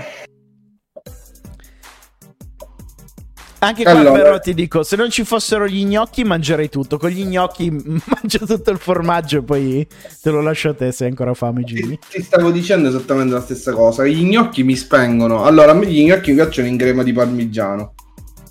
[3.63, 4.13] Anche qua Allora.
[4.23, 6.99] però ti dico, se non ci fossero gli gnocchi mangerei tutto.
[6.99, 9.87] Con gli gnocchi mangio tutto il formaggio e poi
[10.21, 11.97] te lo lascio a te se hai ancora fame, Jimmy.
[11.97, 14.05] Ti, ti stavo dicendo esattamente la stessa cosa.
[14.05, 15.45] Gli gnocchi mi spengono.
[15.45, 17.95] Allora, a me gli gnocchi mi piacciono in crema di parmigiano.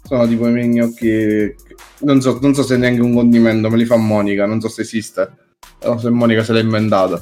[0.01, 1.55] Sono tipo i miei gnocchi.
[1.99, 4.45] Non so, non so se è neanche un condimento, me li fa Monica.
[4.45, 5.40] Non so se esiste.
[5.84, 7.21] Non so se Monica se l'ha inventata.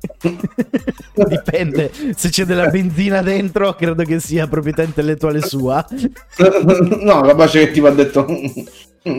[1.28, 5.84] Dipende, se c'è della benzina dentro, credo che sia proprietà intellettuale sua.
[7.00, 8.26] no, capace che tipo ha detto.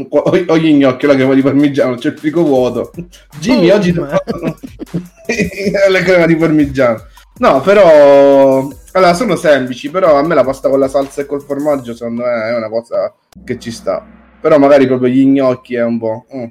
[0.09, 2.91] Ho, gli gnocchi, la crema di parmigiano, c'è il frigo vuoto.
[3.39, 3.79] Jimmy, Boom.
[3.79, 4.39] oggi ti fatto
[5.89, 7.05] la crema di parmigiano.
[7.39, 11.41] No, però allora sono semplici, però a me la pasta con la salsa e col
[11.41, 13.13] formaggio secondo me è una cosa
[13.43, 14.05] che ci sta.
[14.41, 16.25] Però magari proprio gli gnocchi è un po'.
[16.33, 16.45] mm.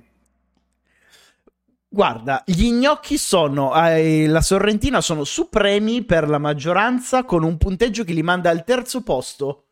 [1.91, 8.05] Guarda, gli gnocchi sono, eh, la Sorrentina sono supremi per la maggioranza con un punteggio
[8.05, 9.65] che li manda al terzo posto.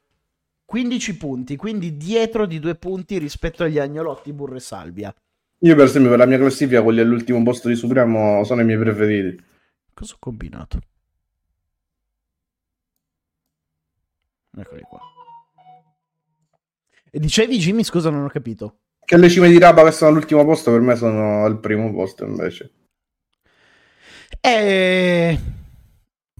[0.64, 5.14] 15 punti, quindi dietro di due punti rispetto agli agnolotti burro e salvia.
[5.60, 8.78] Io, per esempio, per la mia classifica, quelli all'ultimo posto di Supremo sono i miei
[8.78, 9.44] preferiti.
[9.92, 10.80] Cosa ho combinato?
[14.56, 15.00] Eccoli qua.
[17.10, 18.78] E dicevi, Jimmy, scusa, non ho capito.
[19.06, 22.24] Che le cime di Raba che sono all'ultimo posto, per me sono al primo posto
[22.24, 22.72] invece.
[24.40, 25.38] Eh,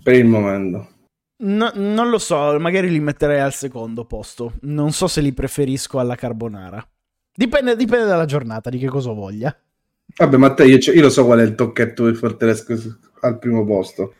[0.02, 0.88] Per il momento.
[1.44, 4.54] no- non lo so, magari li metterei al secondo posto.
[4.62, 6.84] Non so se li preferisco alla carbonara.
[7.32, 9.56] Dipende, dipende dalla giornata, di che cosa voglia.
[10.16, 12.74] Vabbè, ma te, io, io lo so qual è il tocchetto del fortesco
[13.20, 14.14] al primo posto.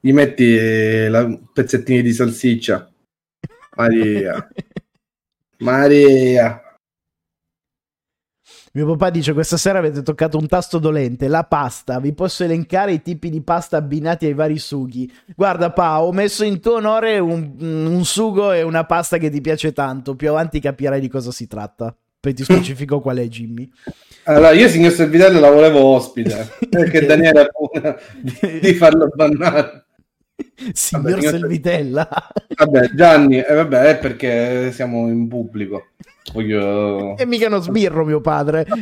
[0.00, 2.90] Gli metti la, pezzettini di salsiccia.
[3.76, 4.48] Maria.
[5.58, 6.63] Maria.
[8.76, 12.00] Mio papà dice: Questa sera avete toccato un tasto dolente, la pasta.
[12.00, 15.10] Vi posso elencare i tipi di pasta abbinati ai vari sughi.
[15.36, 19.40] Guarda, Pa, ho messo in tuo onore un, un sugo e una pasta che ti
[19.40, 20.16] piace tanto.
[20.16, 21.94] Più avanti capirai di cosa si tratta.
[22.18, 23.70] Poi ti specifico qual è, Jimmy.
[24.24, 29.83] Allora, io signor Servitello la volevo ospite, perché Daniele ha paura di, di farlo bannare.
[30.72, 32.08] Signor Vabbè, Selvitella.
[32.56, 35.88] Vabbè, Gianni, eh, vabbè, è perché siamo in pubblico.
[36.32, 37.16] Voglio...
[37.16, 38.66] e mica uno sbirro, mio padre.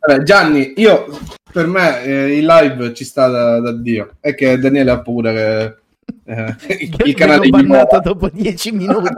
[0.00, 1.06] Vabbè, Gianni, io
[1.52, 4.14] per me eh, il live ci sta da, da Dio.
[4.20, 5.76] È che Daniele ha paura che
[6.24, 6.54] eh,
[7.04, 9.08] il canale di bannato dopo 10 minuti.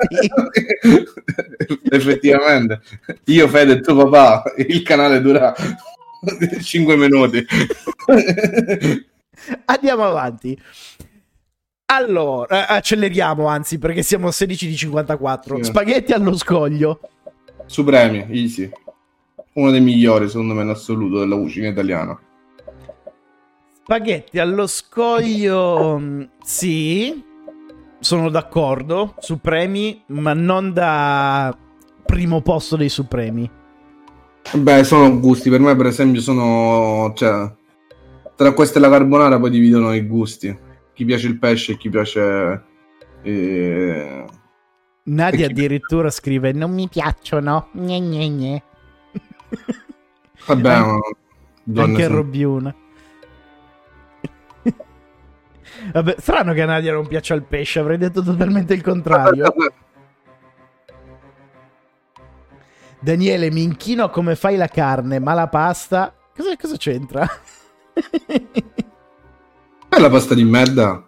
[1.91, 2.81] Effettivamente,
[3.27, 5.55] io, Fede e tuo papà, il canale dura
[6.61, 7.47] 5 minuti.
[9.67, 10.59] Andiamo avanti.
[11.87, 15.57] Allora, eh, acceleriamo anzi perché siamo a 16 di 54.
[15.57, 15.65] Sì.
[15.65, 17.01] Spaghetti allo scoglio.
[17.67, 18.71] Supremi, easy.
[19.55, 22.19] Uno dei migliori, secondo me, in assoluto della cucina italiana.
[23.83, 27.25] Spaghetti allo scoglio, mm, sì,
[27.99, 29.17] sono d'accordo.
[29.19, 31.57] Supremi, ma non da
[32.07, 33.51] primo posto dei supremi.
[34.53, 35.51] Beh, sono gusti.
[35.51, 37.13] Per me, per esempio, sono.
[37.15, 37.53] Cioè,
[38.45, 40.59] tra questa e la carbonara poi dividono i gusti.
[40.95, 42.65] Chi piace il pesce e chi piace.
[43.23, 44.25] eh,
[45.03, 47.69] Nadia chi- addirittura scrive: Non mi piacciono.
[47.75, 48.63] Gne, gne, gne.
[50.47, 50.99] Vabbè, ma-
[51.83, 52.75] Anche sono- Robbiuna.
[55.93, 59.53] Vabbè, strano che a Nadia non piaccia il pesce, avrei detto totalmente il contrario.
[63.01, 66.15] Daniele, mi inchino come fai la carne, ma la pasta.
[66.35, 67.27] Cosa, cosa c'entra?
[69.89, 71.05] È la pasta di merda.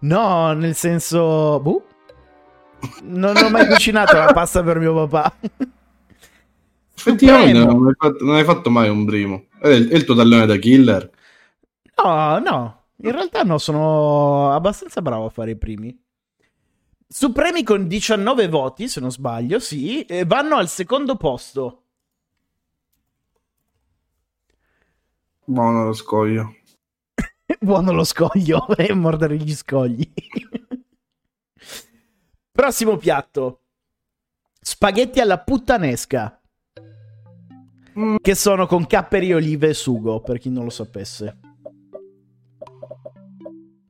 [0.00, 1.60] no, nel senso.
[1.60, 1.86] Boh.
[3.02, 5.36] Non ho mai cucinato la pasta per mio papà.
[6.96, 9.46] Effettivamente non hai, fatto, non hai fatto mai un primo.
[9.58, 11.10] È il, è il tuo tallone da killer.
[12.02, 12.82] No, no.
[12.96, 15.96] In realtà no, sono abbastanza bravo a fare i primi.
[17.06, 21.83] Supremi con 19 voti, se non sbaglio, sì, vanno al secondo posto.
[25.46, 26.54] Buono lo scoglio.
[27.60, 30.10] Buono lo scoglio e mordere gli scogli.
[32.50, 33.60] Prossimo piatto.
[34.60, 36.40] Spaghetti alla puttanesca.
[37.98, 38.16] Mm.
[38.20, 41.38] Che sono con capperi, olive e sugo, per chi non lo sapesse.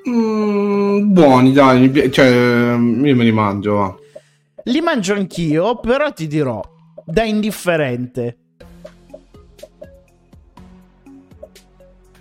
[0.09, 1.81] Mm, buoni, dai.
[1.81, 3.75] mi pi- cioè, io me li mangio.
[3.75, 3.97] va.
[4.65, 6.61] Li mangio anch'io, però ti dirò,
[7.05, 8.39] da indifferente.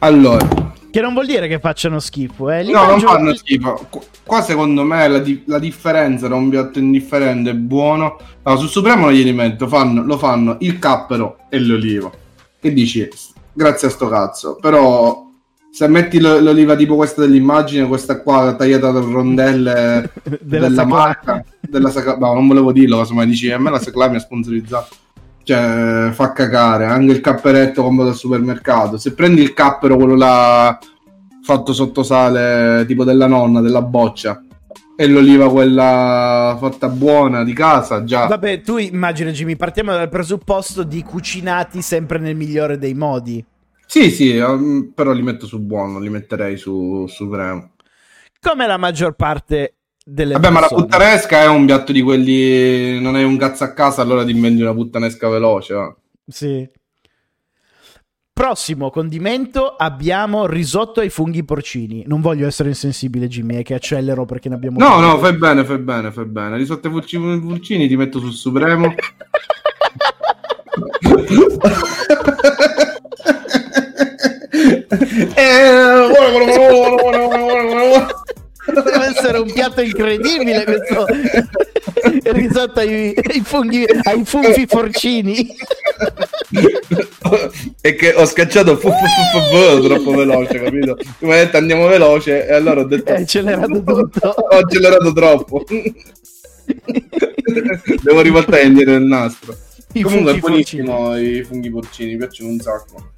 [0.03, 0.45] Allora,
[0.91, 2.61] Che non vuol dire che facciano schifo, eh.
[2.63, 3.87] Li no, non fanno schifo.
[3.89, 8.17] Qu- Qua secondo me la, di- la differenza tra un piatto indifferente e buono.
[8.43, 12.11] Allora, sul Supremo non glieli metto, fanno- lo fanno il cappero e l'oliva.
[12.59, 13.07] Che dici?
[13.53, 14.57] Grazie a sto cazzo.
[14.61, 15.25] Però
[15.71, 20.11] se metti lo- l'oliva tipo questa dell'immagine, questa qua tagliata a rondelle
[20.41, 24.09] Della della, marca, della Sacla- no, non volevo dirlo, casomai dici a me la Sacla
[24.09, 24.95] mi ha sponsorizzato.
[25.43, 26.85] Cioè, fa cagare.
[26.85, 28.97] Anche il capperetto comprato al supermercato.
[28.97, 30.77] Se prendi il cappero, quello là
[31.43, 34.41] fatto sotto sale, tipo della nonna, della boccia,
[34.95, 38.27] e l'oliva quella fatta buona di casa, già.
[38.27, 43.43] Vabbè, tu immagina, Jimmy, partiamo dal presupposto di cucinati sempre nel migliore dei modi.
[43.85, 47.71] Sì, sì, um, però li metto su buono, li metterei su Supremo.
[48.39, 50.87] Come la maggior parte delle Vabbè, ma la persone.
[50.87, 52.99] puttanesca è un piatto di quelli.
[52.99, 55.73] Non hai un cazzo a casa, allora ti inventi una puttanesca veloce.
[55.73, 55.95] va.
[56.27, 56.69] Sì.
[58.33, 62.03] Prossimo condimento abbiamo risotto ai funghi porcini.
[62.07, 65.63] Non voglio essere insensibile, Jimmy, è che accelero perché ne abbiamo No, no, fai bene,
[65.63, 66.57] fai bene, fai bene.
[66.57, 68.93] Risotto ai pulcini ti metto sul Supremo.
[75.35, 77.42] Eh, buono, buono, buono, buono.
[78.65, 81.05] Deve essere un piatto incredibile questo
[82.09, 85.55] il risotto ai, ai funghi ai funfi porcini.
[87.81, 90.95] è che ho scacciato fu, fu, fu, fu, troppo veloce, capito?
[90.95, 94.27] Tu mi hai detto andiamo veloce e allora ho detto È accelerato tutto.
[94.27, 95.63] ho accelerato troppo.
[98.01, 99.55] Devo rivoltare indietro il nastro.
[99.93, 103.11] I Comunque è funghi buonissimo i funghi porcini, mi piacciono un sacco.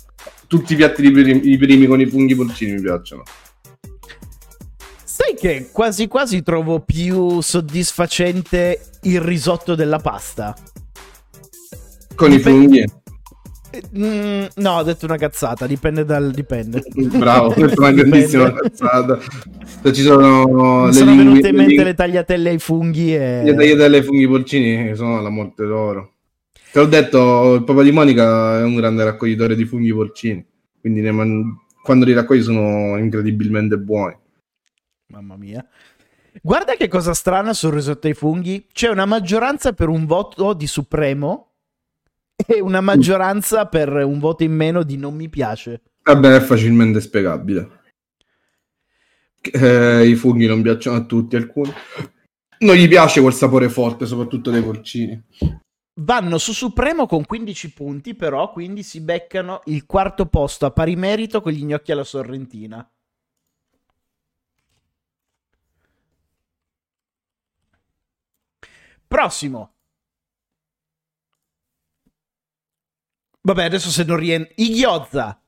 [0.47, 3.23] Tutti i piatti di primi, i primi con i funghi porcini mi piacciono.
[5.17, 10.53] Sai che quasi quasi trovo più soddisfacente il risotto della pasta.
[12.15, 13.03] Con i Dipende- funghi.
[13.71, 16.83] Eh, mm, no, ho detto una cazzata, dipende dal dipende.
[17.17, 19.19] Bravo, questa è una grandissima cazzata.
[19.83, 23.15] Se ci sono Mi le sono lingue- venute in mente lingue- le tagliatelle ai funghi
[23.15, 26.11] e Le tagliatelle ai funghi porcini che sono la morte d'oro.
[26.73, 30.45] Te l'ho detto, il papà di Monica è un grande raccoglitore di funghi porcini.
[30.81, 34.13] Quindi man- quando li raccogli sono incredibilmente buoni.
[35.15, 35.65] Mamma mia.
[36.41, 38.67] Guarda che cosa strana sul risotto ai funghi.
[38.73, 41.53] C'è una maggioranza per un voto di Supremo
[42.35, 45.83] e una maggioranza per un voto in meno di non mi piace.
[46.03, 47.83] Vabbè, è facilmente spiegabile.
[49.39, 51.71] Eh, I funghi non piacciono a tutti, alcuni.
[52.57, 55.23] Non gli piace quel sapore forte, soprattutto dei porcini.
[56.01, 60.97] Vanno su Supremo con 15 punti, però, quindi si beccano il quarto posto a pari
[60.97, 62.85] merito con gli gnocchi alla sorrentina.
[69.07, 69.72] Prossimo.
[73.41, 74.52] Vabbè, adesso se non rientra...
[74.57, 75.40] I gyoza.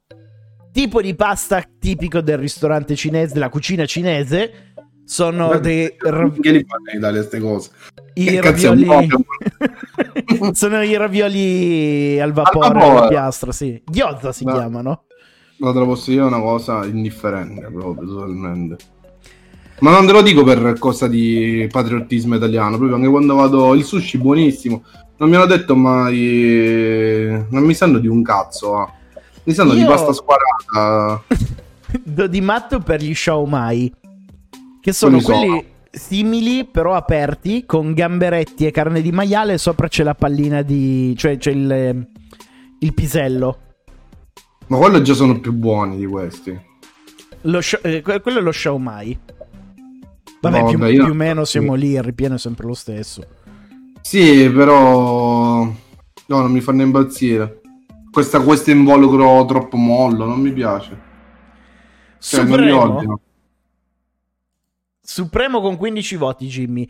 [0.72, 4.74] Tipo di pasta tipico del ristorante cinese, della cucina cinese.
[5.04, 5.96] Sono dei...
[5.98, 7.72] ra- Che li fanno in Italia queste cose?
[8.14, 8.86] I ravioli...
[10.54, 12.98] Sono i ravioli al vapore, vapore.
[13.00, 13.82] alla piastra, sì.
[13.86, 14.54] Gyoza si No.
[14.54, 15.06] chiamano.
[15.58, 18.78] Ma te lo posso dire una cosa indifferente proprio totalmente.
[19.80, 23.84] Ma non te lo dico per cosa di patriottismo italiano, proprio anche quando vado il
[23.84, 24.84] sushi buonissimo.
[25.18, 28.92] Non mi hanno detto mai non mi sanno di un cazzo, ah.
[29.44, 31.24] Mi sanno di Io- pasta squarata.
[32.04, 33.94] Do di matto per gli shaomai.
[34.82, 40.04] Che sono quelli simili però aperti con gamberetti e carne di maiale e sopra c'è
[40.04, 41.16] la pallina di...
[41.18, 42.08] cioè c'è il,
[42.80, 43.60] il pisello.
[44.68, 46.60] Ma quello già sono più buoni di questi.
[47.60, 49.20] Sha- eh, que- quello è lo shaomai.
[50.40, 52.74] Vabbè, No, più, vabbè, io- più o meno siamo lì, il ripieno è sempre lo
[52.74, 53.22] stesso.
[54.02, 55.76] Sì, però no,
[56.40, 57.62] non mi fanno impazzire.
[58.12, 61.06] Questa, questo involucro troppo mollo, non mi piace.
[62.20, 63.22] Cioè, Supremo.
[65.02, 66.90] Supremo con 15 voti, Jimmy.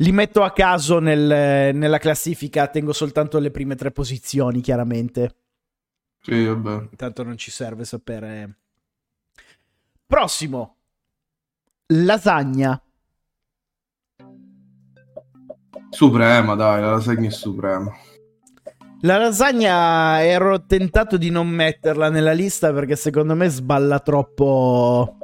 [0.00, 5.34] Li metto a caso nel- nella classifica, tengo soltanto le prime tre posizioni, chiaramente.
[6.20, 6.88] Sì, vabbè.
[6.96, 8.58] Tanto non ci serve sapere.
[10.06, 10.76] Prossimo.
[11.86, 12.80] Lasagna.
[15.90, 17.90] Suprema, dai, la lasagna è suprema.
[19.02, 25.18] La lasagna ero tentato di non metterla nella lista perché secondo me sballa troppo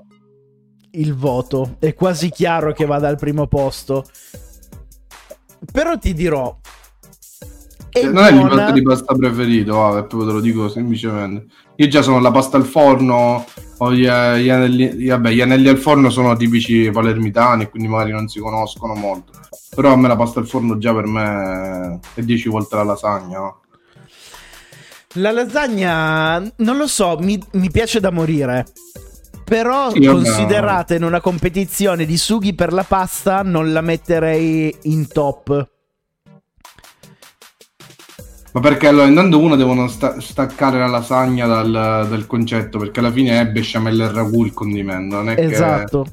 [0.92, 1.76] il voto.
[1.78, 4.04] È quasi chiaro che vada al primo posto.
[5.72, 6.58] Però ti dirò.
[7.88, 10.40] È Cioè, non è il mio buona- piatto di pasta preferito, ah, proprio te lo
[10.40, 11.46] dico semplicemente.
[11.76, 13.44] Io già sono la pasta al forno,
[13.78, 18.28] o gli, gli anelli, vabbè, gli anelli al forno sono tipici palermitani, quindi magari non
[18.28, 19.32] si conoscono molto.
[19.74, 23.38] Però a me la pasta al forno già per me è 10 volte la lasagna.
[23.38, 23.60] no?
[25.14, 28.66] La lasagna, non lo so, mi, mi piace da morire.
[29.44, 30.12] Però Sì, vabbè.
[30.12, 35.68] considerata in una competizione di sughi per la pasta, non la metterei in top.
[38.52, 41.70] Ma perché allora intanto uno devono sta- staccare la lasagna dal,
[42.08, 45.44] dal concetto, perché alla fine è besciamella e ragù il condimento, non è che...
[45.46, 46.06] Esatto.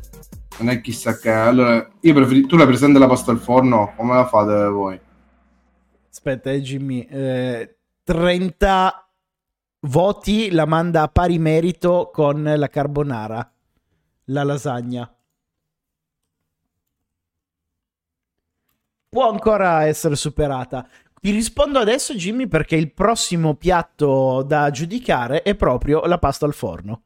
[0.59, 1.31] Non è chissà che.
[1.31, 2.45] Allora, io preferi...
[2.45, 3.93] tu la presente la pasta al forno?
[3.95, 4.99] Come la fate voi?
[6.09, 7.01] Aspetta, eh, Jimmy.
[7.09, 9.07] eh, 30
[9.81, 13.51] voti la manda a pari merito con la carbonara.
[14.25, 15.11] La lasagna.
[19.07, 20.87] Può ancora essere superata.
[21.21, 26.53] Ti rispondo adesso, Jimmy, perché il prossimo piatto da giudicare è proprio la pasta al
[26.53, 27.01] forno.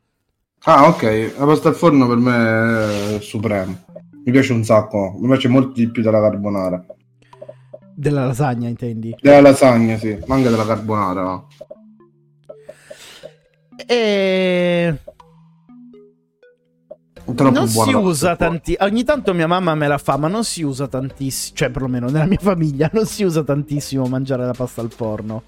[0.65, 1.33] Ah, ok.
[1.37, 3.77] La pasta al forno per me è supremo.
[4.23, 5.15] Mi piace un sacco.
[5.19, 6.85] Mi piace molto di più della carbonara.
[7.95, 9.15] Della lasagna, intendi?
[9.19, 10.17] Della lasagna, sì.
[10.25, 11.21] Ma anche della carbonara.
[11.21, 11.47] no?
[13.85, 14.97] E...
[17.35, 18.51] Troppo non si usa al forno.
[18.53, 18.77] tanti.
[18.79, 21.55] Ogni tanto mia mamma me la fa, ma non si usa tantissimo.
[21.57, 25.43] Cioè, perlomeno nella mia famiglia non si usa tantissimo mangiare la pasta al forno.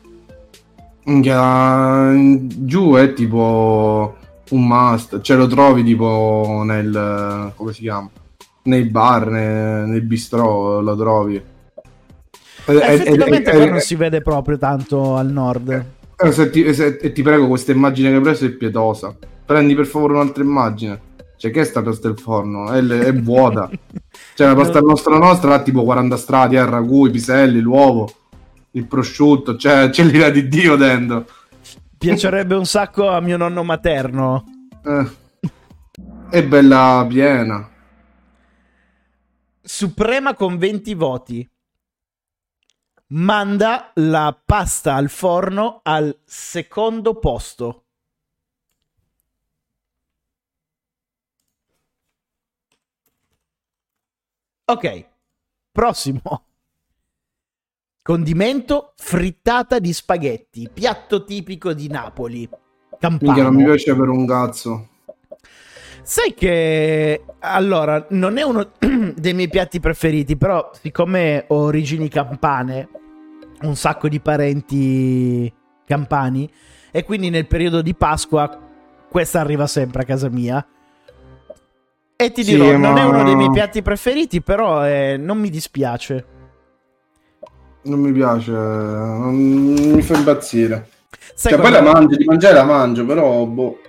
[1.05, 4.15] Giù è tipo
[4.51, 5.21] un must.
[5.21, 7.51] Cioè lo trovi tipo nel...
[7.55, 8.09] come si chiama?
[8.63, 11.35] Nei bar, nei, nei bistrò lo trovi.
[11.35, 15.85] Ed- ed- Effettivamente ed- qua ed- non si vede proprio tanto al nord.
[16.17, 19.15] Eh, se ti, se- e ti prego, questa immagine che hai preso è pietosa.
[19.45, 20.99] Prendi per favore un'altra immagine.
[21.37, 22.71] Cioè, che è sta pasta al forno?
[22.71, 23.69] È, è vuota.
[24.33, 28.09] Cioè, la pasta nostra nostra ha tipo 40 strati, eh, il ragù, i piselli, l'uovo,
[28.71, 29.55] il prosciutto.
[29.57, 31.25] Cioè, c'è l'ira di Dio dentro.
[31.97, 34.43] Piacerebbe un sacco a mio nonno materno.
[34.83, 35.23] Eh.
[36.29, 37.69] È bella piena.
[39.61, 41.49] Suprema con 20 voti.
[43.07, 47.85] Manda la pasta al forno al secondo posto.
[54.65, 55.07] Ok,
[55.71, 56.21] prossimo.
[58.05, 62.47] Condimento frittata di spaghetti, piatto tipico di Napoli.
[62.99, 63.31] Campano.
[63.31, 64.89] Minchia, non mi piace per un cazzo.
[66.03, 72.89] Sai che allora non è uno dei miei piatti preferiti, però siccome ho origini campane,
[73.63, 75.51] un sacco di parenti
[75.83, 76.47] campani
[76.91, 78.55] e quindi nel periodo di Pasqua
[79.09, 80.63] questa arriva sempre a casa mia.
[82.15, 85.39] E ti Sì, dirò, non ma- è uno dei miei piatti preferiti, però eh, non
[85.39, 86.33] mi dispiace.
[87.85, 90.89] Non mi piace, non mi fa impazzire.
[91.33, 93.79] Sai Cioè, poi la mangio, di mangiare la mangio, però boh.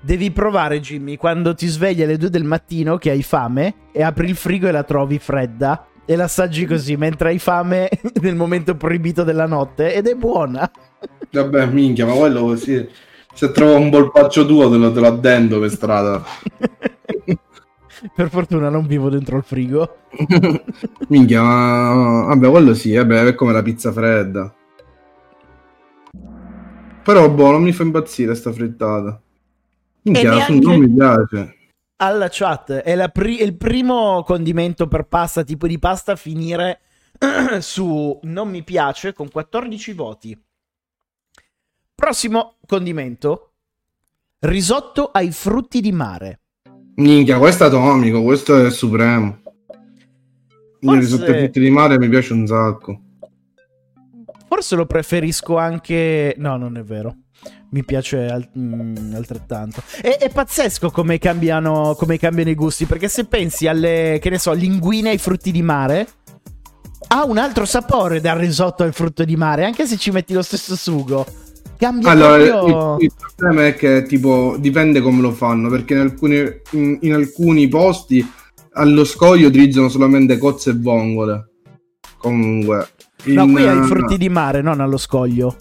[0.00, 4.28] Devi provare, Jimmy, quando ti svegli alle 2 del mattino che hai fame e apri
[4.28, 5.86] il frigo e la trovi fredda.
[6.08, 7.88] e l'assaggi così mentre hai fame
[8.22, 10.70] nel momento proibito della notte ed è buona.
[11.32, 12.88] Vabbè, minchia, ma quello così.
[13.34, 16.22] Se trovo un polpaccio tuo te lo, te lo addendo per strada.
[18.14, 19.98] per fortuna non vivo dentro il frigo.
[21.08, 22.24] minchia, ma...
[22.28, 24.54] Vabbè, quello sì, vabbè, è come la pizza fredda.
[27.02, 29.20] Però, boh, non mi fa impazzire sta frittata.
[30.02, 31.54] Minchia, neanche- non mi piace.
[31.98, 36.16] Alla chat è, la pri- è il primo condimento per pasta, tipo di pasta, a
[36.16, 36.80] finire
[37.60, 40.44] su non mi piace con 14 voti.
[41.94, 43.52] Prossimo condimento:
[44.40, 46.40] risotto ai frutti di mare.
[46.96, 49.38] Minchia, questo è atomico, questo è supremo.
[50.80, 53.00] Il Forse- risotto ai frutti di mare mi piace un sacco.
[54.48, 56.34] Forse lo preferisco anche.
[56.38, 57.16] No, non è vero.
[57.70, 59.82] Mi piace al- mm, altrettanto.
[60.00, 62.86] È, è pazzesco come cambiano, come cambiano i gusti.
[62.86, 66.06] Perché se pensi alle, che ne so, linguine ai frutti di mare,
[67.08, 70.42] ha un altro sapore dal risotto al frutto di mare, anche se ci metti lo
[70.42, 71.26] stesso sugo.
[71.78, 72.96] Cambia Allora, proprio.
[72.96, 76.36] il, il problema è che tipo dipende come lo fanno, perché in alcuni,
[76.72, 78.26] in, in alcuni posti
[78.72, 81.50] allo scoglio utilizzano solamente cozze e vongole.
[82.18, 82.88] Comunque,
[83.24, 85.56] No, in- qui hai i frutti di mare, non allo scoglio.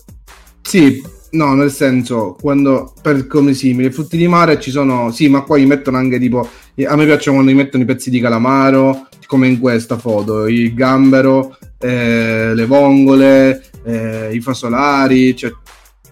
[0.61, 1.01] Sì,
[1.31, 5.41] no, nel senso, quando per come simili, i frutti di mare ci sono, sì, ma
[5.41, 6.39] qua gli mettono anche tipo,
[6.85, 10.73] a me piacciono quando gli mettono i pezzi di calamaro, come in questa foto, il
[10.73, 15.51] gambero, eh, le vongole, eh, i fasolari, cioè,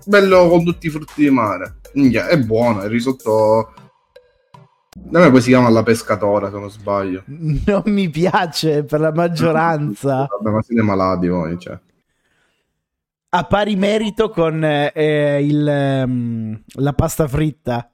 [0.06, 1.80] bello con tutti i frutti di mare.
[1.94, 3.74] Minchia, è buono, il risotto...
[4.96, 7.24] Da me poi si chiama la pescatora, se non sbaglio.
[7.66, 10.28] Non mi piace per la maggioranza.
[10.30, 11.80] Vabbè, ma siete malati voi, cioè.
[13.30, 17.92] a pari merito con eh, eh, il, ehm, la pasta fritta.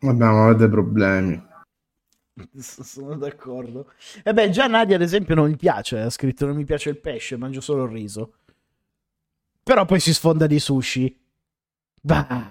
[0.00, 1.46] Vabbè, ma avete problemi.
[2.58, 3.90] Sono d'accordo.
[4.22, 6.00] E beh, già Nadia, ad esempio, non gli piace.
[6.00, 8.34] Ha scritto: Non mi piace il pesce, mangio solo il riso.
[9.68, 11.14] Però poi si sfonda di sushi.
[12.00, 12.50] Bah.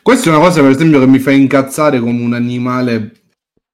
[0.00, 3.20] Questa è una cosa, per esempio, che mi fa incazzare come un animale.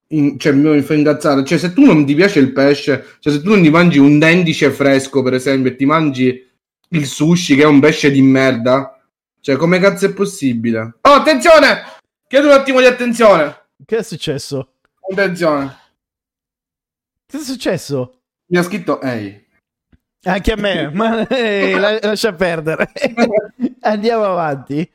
[0.09, 1.44] in- cioè, mi fa incazzare.
[1.44, 4.19] Cioè, se tu non ti piace il pesce, cioè, se tu non ti mangi un
[4.19, 6.51] dendice fresco, per esempio, e ti mangi
[6.89, 9.01] il sushi, che è un pesce di merda,
[9.40, 10.97] cioè, come cazzo è possibile?
[11.01, 11.82] Oh, attenzione!
[12.27, 13.69] Chiedo un attimo di attenzione.
[13.86, 14.73] Che è successo?
[15.09, 15.77] Attenzione.
[17.24, 18.23] Che è successo?
[18.47, 19.41] Mi ha scritto ehi.
[20.24, 22.90] Anche a me, ma eh, la- lascia perdere.
[23.80, 24.88] Andiamo avanti.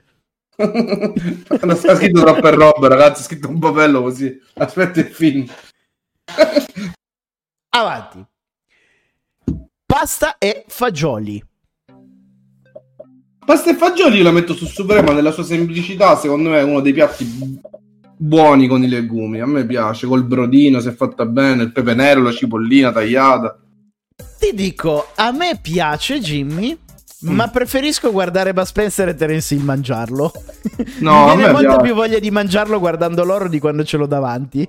[0.57, 3.21] non sta scritto troppe robe, ragazzi.
[3.21, 4.39] È scritto un po' bello così.
[4.55, 5.45] Aspetta il film.
[7.69, 8.25] Avanti.
[9.85, 11.43] Pasta e fagioli.
[13.45, 16.81] Pasta e fagioli io la metto su Suprema nella sua semplicità, secondo me è uno
[16.81, 17.61] dei piatti bu-
[18.17, 19.39] buoni con i legumi.
[19.39, 23.57] A me piace, col brodino se è fatta bene, il pepe nero, la cipollina tagliata.
[24.39, 26.77] Ti dico, a me piace Jimmy,
[27.25, 27.31] Mm.
[27.33, 30.31] ma preferisco guardare Bud Spencer e Terence Hill mangiarlo.
[30.99, 31.81] No, Mi viene molto piace.
[31.83, 34.67] più voglia di mangiarlo guardando loro di quando ce l'ho davanti.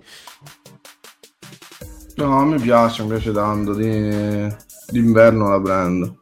[2.17, 3.75] No, a me piace, mi piace tanto.
[3.75, 4.49] Di...
[4.89, 6.19] D'inverno la prendo.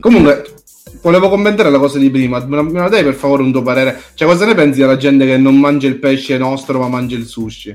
[0.00, 0.54] Comunque,
[1.02, 2.44] volevo commentare la cosa di prima.
[2.44, 4.00] Me la dai per favore un tuo parere?
[4.14, 7.26] Cioè, cosa ne pensi della gente che non mangia il pesce nostro ma mangia il
[7.26, 7.74] sushi?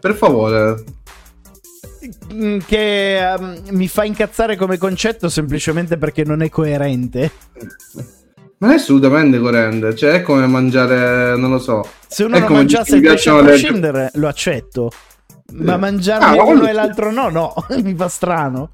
[0.00, 0.82] Per favore.
[2.34, 7.30] Mm, Che ehm, mi fa incazzare come concetto semplicemente perché non è coerente.
[8.58, 9.94] Non è assolutamente coerente.
[9.94, 11.86] Cioè, è come mangiare, non lo so.
[12.08, 14.90] Se uno come mangiasse il pesce a le- prescindere, lo accetto.
[15.52, 15.78] Ma Eh.
[15.78, 18.70] mangiarne Ah, ma uno e l'altro no, no, mi fa strano.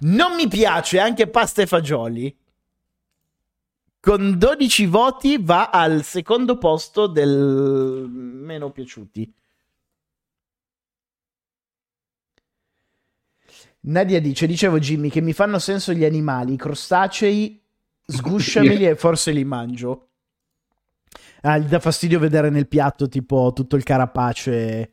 [0.00, 2.34] Non mi piace anche pasta e fagioli.
[4.04, 9.32] Con 12 voti va al secondo posto del meno piaciuti.
[13.80, 17.58] Nadia dice, dicevo Jimmy, che mi fanno senso gli animali, i crostacei,
[18.04, 20.08] sgusciameli e forse li mangio.
[21.40, 24.92] Ah, gli dà fastidio vedere nel piatto tipo tutto il carapace.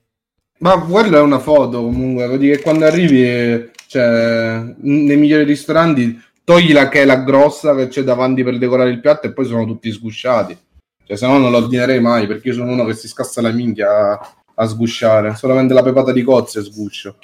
[0.59, 6.17] Ma quella è una foto comunque, vuol dire che quando arrivi, cioè, nei migliori ristoranti,
[6.43, 9.45] togli la che è la grossa che c'è davanti per decorare il piatto e poi
[9.45, 10.57] sono tutti sgusciati.
[11.03, 13.51] Cioè, se no non lo ordinerei mai, perché io sono uno che si scassa la
[13.51, 15.35] minchia a, a sgusciare.
[15.35, 17.17] Solamente la pepata di cozze sguscio.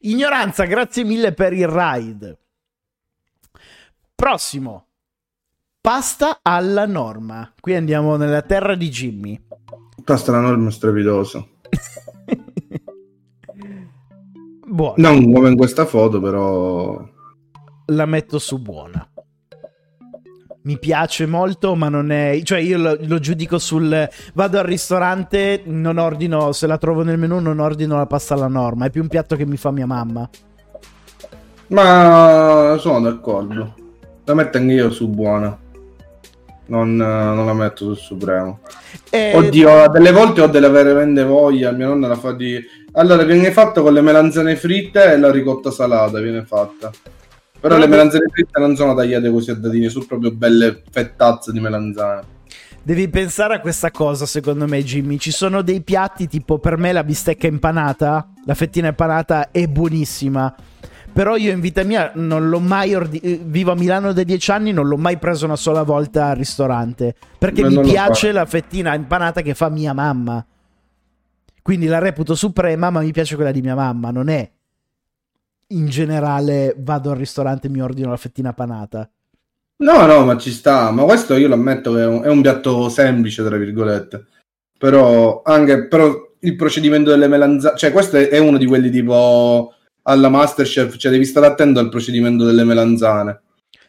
[0.00, 2.38] Ignoranza, grazie mille per il ride.
[4.14, 4.86] Prossimo.
[5.80, 7.52] Pasta alla norma.
[7.58, 9.40] Qui andiamo nella terra di Jimmy.
[10.04, 11.56] Pasta la norma è strepitoso.
[14.66, 15.10] Buona.
[15.10, 17.16] Non come in questa foto, però...
[17.90, 19.06] La metto su buona.
[20.62, 22.38] mi piace molto, ma non è.
[22.42, 24.08] Cioè, io lo, lo giudico sul.
[24.34, 26.52] Vado al ristorante, non ordino.
[26.52, 28.86] Se la trovo nel menù, non ordino la pasta alla norma.
[28.86, 30.28] È più un piatto che mi fa mia mamma.
[31.68, 33.74] Ma sono d'accordo.
[34.24, 35.56] La metto anche io su buona.
[36.66, 38.60] Non, non la metto sul supremo.
[39.08, 41.70] E- Oddio, delle volte ho della veramente voglia.
[41.72, 42.62] Mia nonna la fa di.
[42.92, 46.20] Allora, viene fatto con le melanzane fritte e la ricotta salata.
[46.20, 46.90] Viene fatta.
[47.60, 51.58] Però le melanzane fritte non sono tagliate così a dadini, sono proprio belle fettazze di
[51.58, 52.36] melanzane.
[52.82, 55.18] Devi pensare a questa cosa, secondo me, Jimmy.
[55.18, 60.54] Ci sono dei piatti, tipo per me la bistecca impanata, la fettina impanata è buonissima.
[61.12, 64.50] Però io in vita mia non l'ho mai ordi- eh, vivo a Milano da dieci
[64.52, 67.14] anni, non l'ho mai preso una sola volta al ristorante.
[67.38, 70.44] Perché Ma mi piace la fettina impanata che fa mia mamma.
[71.60, 74.10] Quindi la reputo suprema, ma mi piace quella di mia mamma.
[74.10, 74.48] Non è
[75.68, 79.08] in generale vado al ristorante e mi ordino la fettina panata.
[79.80, 80.90] No, no, ma ci sta.
[80.90, 84.26] Ma questo io lo ammetto che è un, è un piatto semplice, tra virgolette.
[84.78, 89.74] Però anche però il procedimento delle melanzane, cioè questo è, è uno di quelli tipo
[90.02, 93.40] alla Masterchef, cioè devi stare attento al procedimento delle melanzane.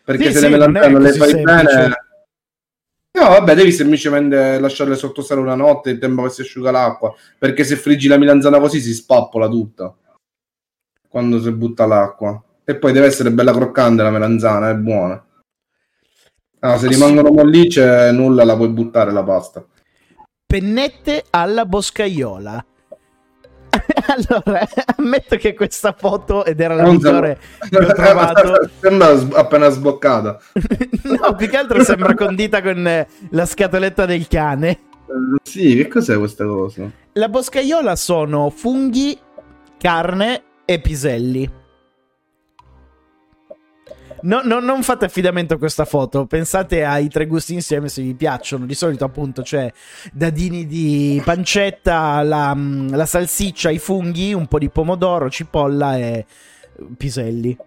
[0.03, 1.75] Perché Sì, se sì, le melanzane non le fai semplice.
[1.75, 1.97] bene...
[3.11, 7.13] No, vabbè, devi semplicemente lasciarle sottosale una notte in tempo che si asciuga l'acqua.
[7.37, 9.93] Perché se friggi la melanzana così si spappola tutta.
[11.09, 12.41] Quando si butta l'acqua.
[12.63, 15.21] E poi deve essere bella croccante la melanzana, è buona.
[16.59, 19.65] Ah, se rimangono mollicce, nulla la puoi buttare la pasta.
[20.45, 22.63] pennette alla boscaiola.
[24.07, 24.67] allora,
[24.97, 28.69] ammetto che questa foto, ed era la migliore che ho trovato.
[28.79, 30.39] Sembra appena sboccata.
[31.03, 34.69] no, più che altro sembra condita con eh, la scatoletta del cane.
[34.69, 36.89] Eh, Sì, che cos'è questa cosa?
[37.13, 39.17] La boscaiola sono funghi,
[39.77, 41.49] carne e piselli.
[44.21, 48.13] No, no, non fate affidamento a questa foto, pensate ai tre gusti insieme se vi
[48.13, 48.67] piacciono.
[48.67, 49.71] Di solito, appunto, c'è
[50.13, 56.25] dadini di pancetta, la, mm, la salsiccia, i funghi, un po' di pomodoro, cipolla e
[56.95, 57.57] piselli.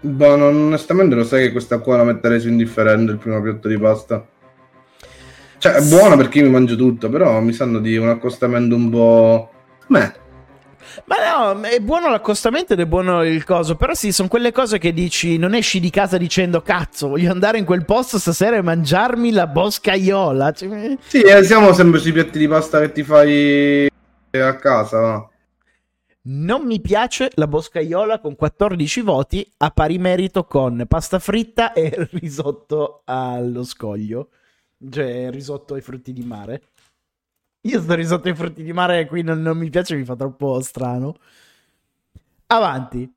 [0.00, 3.68] Boh, non- onestamente lo sai che questa qua la metterei su indifferente il primo piatto
[3.68, 4.26] di pasta.
[5.58, 8.88] Cioè, è buona perché io mi mangio tutto, però mi sanno di un accostamento un
[8.88, 9.50] po'...
[9.88, 10.22] Meh.
[11.04, 13.76] Ma no, è buono l'accostamento ed è buono il coso.
[13.76, 17.58] Però sì, sono quelle cose che dici: non esci di casa dicendo cazzo, voglio andare
[17.58, 20.52] in quel posto stasera e mangiarmi la boscaiola.
[20.52, 23.88] Cioè, Sì, eh, siamo sempre sui piatti di pasta che ti fai
[24.30, 25.28] a casa, va.
[26.26, 32.08] Non mi piace la boscaiola con 14 voti, a pari merito con pasta fritta e
[32.12, 34.30] risotto allo scoglio.
[34.90, 36.62] Cioè, risotto ai frutti di mare.
[37.66, 40.60] Io sto risotto ai frutti di mare qui non, non mi piace, mi fa troppo
[40.60, 41.16] strano.
[42.48, 43.10] Avanti.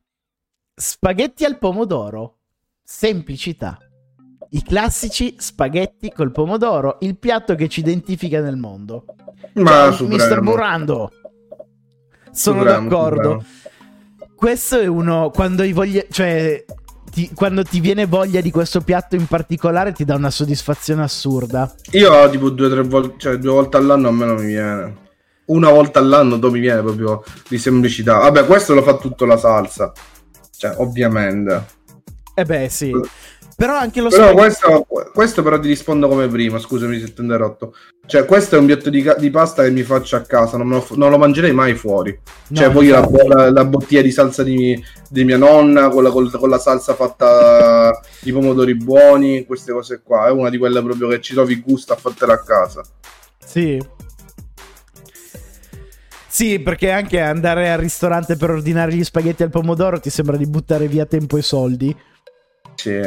[0.73, 2.37] Spaghetti al pomodoro.
[2.81, 3.77] Semplicità.
[4.51, 9.03] I classici spaghetti col pomodoro, il piatto che ci identifica nel mondo.
[9.55, 10.23] Ma Ciao, supremo.
[10.23, 10.41] Mr.
[10.41, 11.11] Burrando.
[12.31, 13.43] Sono Supremo, d'accordo.
[14.33, 16.63] Questo è uno quando hai voglia, cioè
[17.17, 21.73] ti- quando ti viene voglia di questo piatto in particolare ti dà una soddisfazione assurda.
[21.93, 25.05] Io tipo due o tre volte, cioè due volte all'anno a me non mi viene.
[25.45, 28.17] Una volta all'anno dopo mi viene proprio di semplicità.
[28.19, 29.91] Vabbè, questo lo fa tutto la salsa.
[30.55, 31.65] Cioè, ovviamente.
[32.35, 32.91] Eh beh, sì.
[33.57, 37.23] Però anche lo Però questo, questo però ti rispondo come prima, scusami se ti ho
[37.23, 37.73] interrotto.
[38.05, 40.87] Cioè, questo è un piatto di, di pasta che mi faccio a casa, non, lo,
[40.91, 42.17] non lo mangerei mai fuori.
[42.49, 46.11] No, cioè, voglio la, la- la bottiglia di salsa di, di mia nonna, con la,
[46.11, 50.27] con la salsa fatta di pomodori buoni, queste cose qua.
[50.27, 52.83] È una di quelle proprio che ci trovi gusto a fartela a casa.
[53.43, 53.83] Sì.
[56.27, 60.45] Sì, perché anche andare al ristorante per ordinare gli spaghetti al pomodoro ti sembra di
[60.45, 61.95] buttare via tempo e soldi.
[62.77, 63.01] Sì.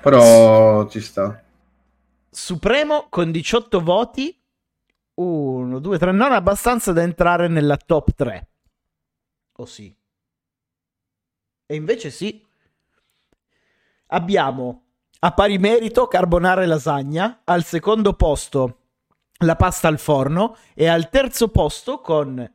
[0.00, 1.42] Però ci sta.
[2.28, 4.36] Supremo con 18 voti.
[5.14, 6.12] 1, 2, 3.
[6.12, 8.50] Non abbastanza da entrare nella top 3.
[9.58, 9.96] O sì?
[11.66, 12.44] E invece sì.
[14.06, 14.86] Abbiamo
[15.20, 17.42] a pari merito carbonara e lasagna.
[17.44, 18.78] Al secondo posto
[19.38, 20.56] la pasta al forno.
[20.74, 22.54] E al terzo posto con...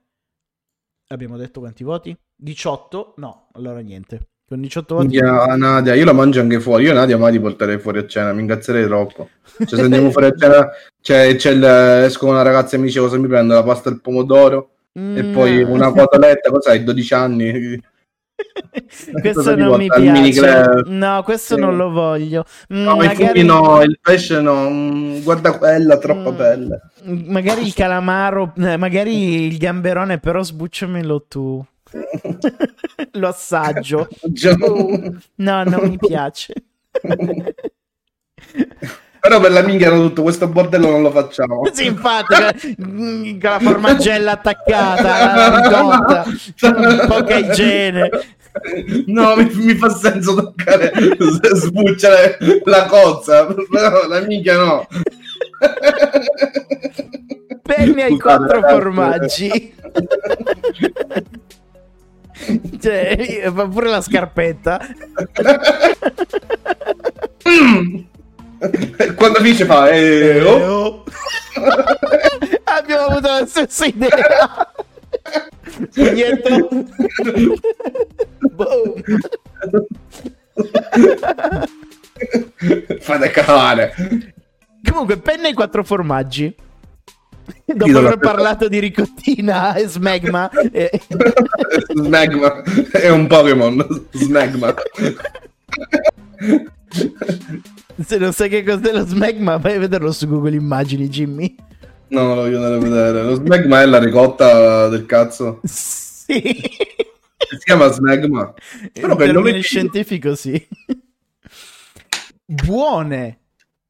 [1.07, 2.17] Abbiamo detto quanti voti?
[2.35, 3.13] 18?
[3.17, 4.31] No, allora niente.
[4.47, 5.07] Con 18 voti...
[5.07, 6.85] Minchia, Nadia, io la mangio anche fuori.
[6.85, 9.29] Io Nadia mai ti porterei fuori a cena, mi ingazzerei troppo.
[9.57, 10.69] Cioè, se andiamo fuori a cena,
[11.01, 13.89] c'è, c'è il, esco con una ragazza e mi dice cosa mi prendo, la pasta
[13.89, 15.31] al pomodoro e Mm.
[15.33, 17.79] poi una cotoletta, cosa hai, 12 anni?
[19.21, 20.83] questo non mi piace.
[20.85, 21.59] No, questo Sì.
[21.61, 22.45] non lo voglio.
[22.73, 26.35] Mm, No, i magari, funghi no, il pesce no, mm, guarda quella, troppa Mm.
[26.35, 26.81] pelle.
[27.27, 31.63] magari il calamaro, eh, magari il gamberone, però sbucciamelo tu.
[33.11, 34.07] Lo assaggio.
[35.35, 36.53] No, non mi piace.
[39.27, 41.61] Però per la minchia no, tutto questo bordello non lo facciamo.
[41.73, 46.23] Sì, infatti, con la formaggella attaccata,
[47.07, 48.09] poca igiene.
[49.07, 50.93] No, mi, mi fa senso toccare,
[51.55, 54.87] sbucciare la cozza, però la minchia no.
[57.63, 59.75] Penne ai quattro formaggi.
[62.79, 64.79] Cioè, fa pure la scarpetta.
[69.15, 69.89] Quando finisce fa...
[69.89, 70.57] Eh, oh.
[70.57, 71.03] Eh, oh.
[72.63, 74.73] Abbiamo avuto la stessa idea.
[75.93, 76.67] Pugnetto.
[78.53, 79.03] Boom.
[82.99, 83.93] Fate cavare.
[84.89, 86.55] Comunque, penne ai quattro formaggi.
[87.65, 91.01] Dopo aver parlato di ricottina e smegma, eh,
[91.93, 94.07] Smegma è un Pokémon.
[94.11, 94.73] Smegma.
[98.03, 101.55] se non sai che cos'è lo smegma, vai a vederlo su Google Immagini, Jimmy.
[102.09, 103.23] No, non lo voglio andare a vedere.
[103.23, 105.59] Lo Smegma è la ricotta del cazzo.
[105.63, 106.41] Sì.
[107.37, 108.53] Si chiama Smegma.
[108.93, 110.67] Però In che nome scientifico, sì.
[112.45, 113.39] Buone.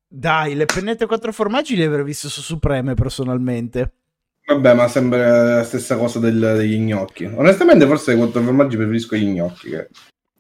[0.08, 3.92] Dai, le pennette a quattro formaggi le avrei viste su Supreme personalmente.
[4.46, 7.26] Vabbè, ma sembra la stessa cosa del- degli gnocchi.
[7.26, 9.70] Onestamente, forse ai quattro formaggi preferisco gli gnocchi.
[9.70, 9.90] Che...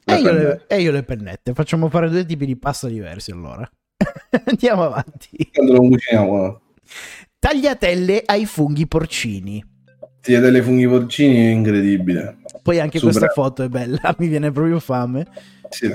[0.06, 1.54] E io, le, e io le pennette.
[1.54, 3.70] Facciamo fare due tipi di pasta diversi allora.
[4.46, 5.50] Andiamo avanti.
[5.54, 6.62] Quando lo cuciniamo,
[7.40, 9.64] Tagliatelle ai funghi porcini.
[10.22, 12.38] ti delle funghi porcini è incredibile.
[12.64, 13.20] Poi anche Supremo.
[13.20, 15.28] questa foto è bella, mi viene proprio fame.
[15.70, 15.94] Sì.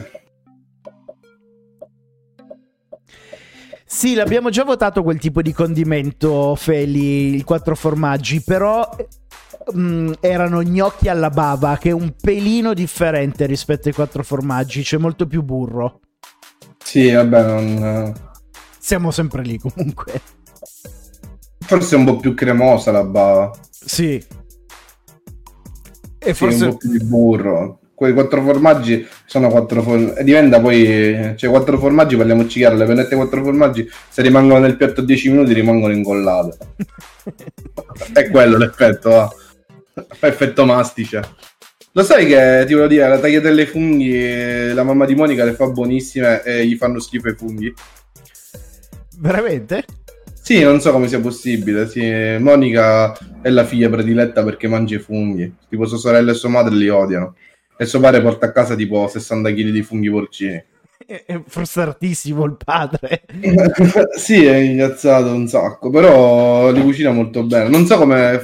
[3.95, 8.89] Sì, l'abbiamo già votato quel tipo di condimento, Feli, il quattro formaggi, però
[9.77, 14.97] mm, erano gnocchi alla bava, che è un pelino differente rispetto ai quattro formaggi, c'è
[14.97, 16.01] molto più burro.
[16.83, 18.15] Sì, vabbè, non...
[18.79, 20.21] Siamo sempre lì comunque.
[21.59, 23.51] forse è un po' più cremosa la bava.
[23.71, 24.15] Sì.
[26.19, 26.65] E Sì, forse...
[26.65, 27.82] un po' più di burro.
[28.03, 30.19] Quei quattro formaggi sono quattro formaggi.
[30.19, 31.35] E diventa poi.
[31.37, 32.75] Cioè, quattro formaggi, parliamoci chiaro.
[32.75, 36.57] Le pennette quattro formaggi, se rimangono nel piatto 10 minuti, rimangono incollate.
[38.13, 39.33] è quello l'effetto, va.
[40.19, 41.23] Effetto mastice.
[41.93, 45.45] Lo sai che ti volevo dire, la tagliatelle ai funghi, eh, la mamma di Monica
[45.45, 47.73] le fa buonissime e gli fanno schifo i funghi.
[49.19, 49.85] Veramente?
[50.41, 51.87] Sì, non so come sia possibile.
[51.87, 52.03] Sì,
[52.41, 55.55] Monica è la figlia prediletta perché mangia i funghi.
[55.69, 57.37] Tipo sua sorella e sua madre li odiano.
[57.83, 60.65] E suo padre porta a casa tipo 60 kg di funghi porcini.
[61.05, 63.25] È frustratissimo il padre.
[64.17, 67.69] sì, è ingazzato un sacco, però li cucina molto bene.
[67.69, 68.41] Non so come,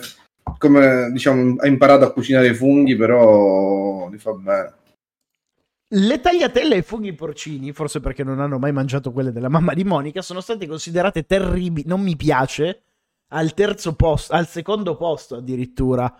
[0.59, 4.73] come diciamo, ha imparato a cucinare i funghi, però li fa bene.
[5.91, 9.85] Le tagliatelle ai funghi porcini, forse perché non hanno mai mangiato quelle della mamma di
[9.85, 11.87] Monica, sono state considerate terribili.
[11.87, 12.83] Non mi piace.
[13.31, 16.13] Al terzo posto, al secondo posto addirittura.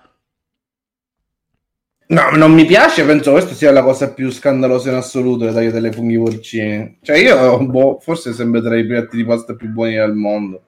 [2.11, 5.89] No, non mi piace, penso questa sia la cosa più scandalosa in assoluto, le tagliatelle
[5.89, 6.99] ai funghi porcini.
[7.03, 10.63] Cioè io, boh, forse sempre tra i piatti di pasta più buoni del mondo.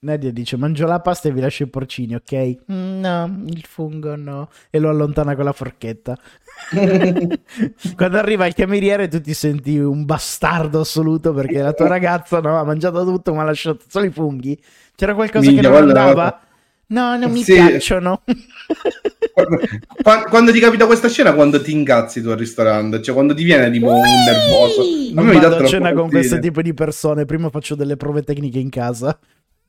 [0.00, 2.56] Nadia dice: Mangio la pasta e vi lascio i porcini, ok?
[2.72, 4.48] "Mm, No, il fungo no.
[4.70, 6.16] E lo allontana con la forchetta.
[7.94, 12.58] Quando arriva il cameriere, tu ti senti un bastardo assoluto perché la tua ragazza no,
[12.58, 14.58] ha mangiato tutto, ma ha lasciato solo i funghi.
[14.94, 16.40] C'era qualcosa Minchia, che non andava?
[16.88, 17.54] No, non mi Sì.
[17.54, 18.22] piacciono.
[20.02, 23.42] Qua- quando ti capita questa scena, quando ti incazzi tu al ristorante, cioè quando ti
[23.44, 24.82] viene tipo un nervoso.
[24.82, 27.24] A Non mi dà vado a cena con questo tipo di persone.
[27.24, 29.18] Prima faccio delle prove tecniche in casa.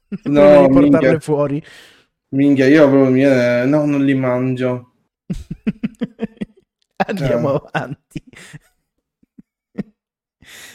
[0.23, 1.19] No, prima di portarle minchia.
[1.19, 1.63] fuori.
[2.29, 3.65] Minchia, io proprio mi viene...
[3.65, 4.93] No, non li mangio.
[7.07, 7.69] Andiamo Eh.
[7.73, 8.23] avanti.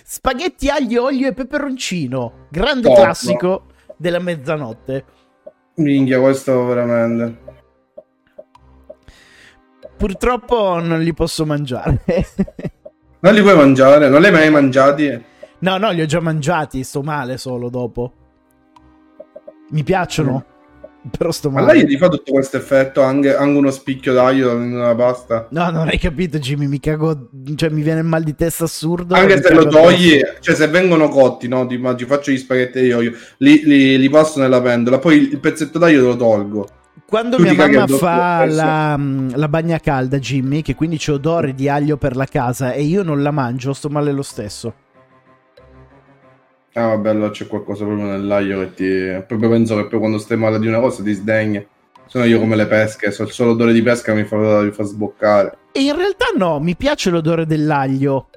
[0.04, 2.46] Spaghetti aglio, olio e peperoncino.
[2.50, 2.96] Grande Top.
[2.96, 3.66] classico
[3.96, 5.04] della mezzanotte.
[5.76, 7.40] Minchia, questo veramente.
[9.96, 12.02] Purtroppo non li posso mangiare.
[13.22, 14.08] Non li puoi mangiare?
[14.08, 15.24] Non li hai mai mangiati?
[15.60, 16.82] no, no, li ho già mangiati.
[16.82, 18.12] Sto male solo dopo.
[19.70, 20.44] Mi piacciono.
[21.16, 21.78] Però sto Ma male.
[21.78, 23.02] lei ti fa tutto questo effetto?
[23.02, 25.48] Anche, anche uno spicchio d'aglio una pasta?
[25.50, 26.66] No, non hai capito, Jimmy.
[26.66, 27.28] Mi cago.
[27.56, 29.14] Cioè, mi viene mal di testa assurdo.
[29.14, 30.36] Anche se lo togli, addosso.
[30.40, 31.66] cioè se vengono cotti, no?
[31.66, 35.40] Ti immagini, faccio gli spaghetti di olio, li, li, li passo nella pentola, poi il
[35.40, 36.68] pezzetto d'aglio lo tolgo.
[37.06, 41.54] Quando Tu mia mamma fa la, mm, la bagna calda, Jimmy, che quindi c'è odore
[41.54, 44.74] di aglio per la casa e io non la mangio, sto male lo stesso.
[46.74, 49.24] Ah, vabbè, allora c'è qualcosa proprio nell'aglio che ti.
[49.26, 51.62] Proprio penso che poi quando stai male di una cosa ti sdegna.
[52.06, 55.58] Sono io come le pesche, il solo odore di pesca mi fa, mi fa sboccare.
[55.72, 58.28] E in realtà no, mi piace l'odore dell'aglio.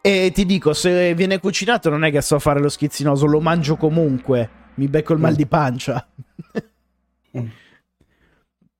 [0.00, 3.76] E ti dico, se viene cucinato non è che so fare lo schizzinoso, lo mangio
[3.76, 4.50] comunque.
[4.74, 6.08] Mi becco il mal di pancia.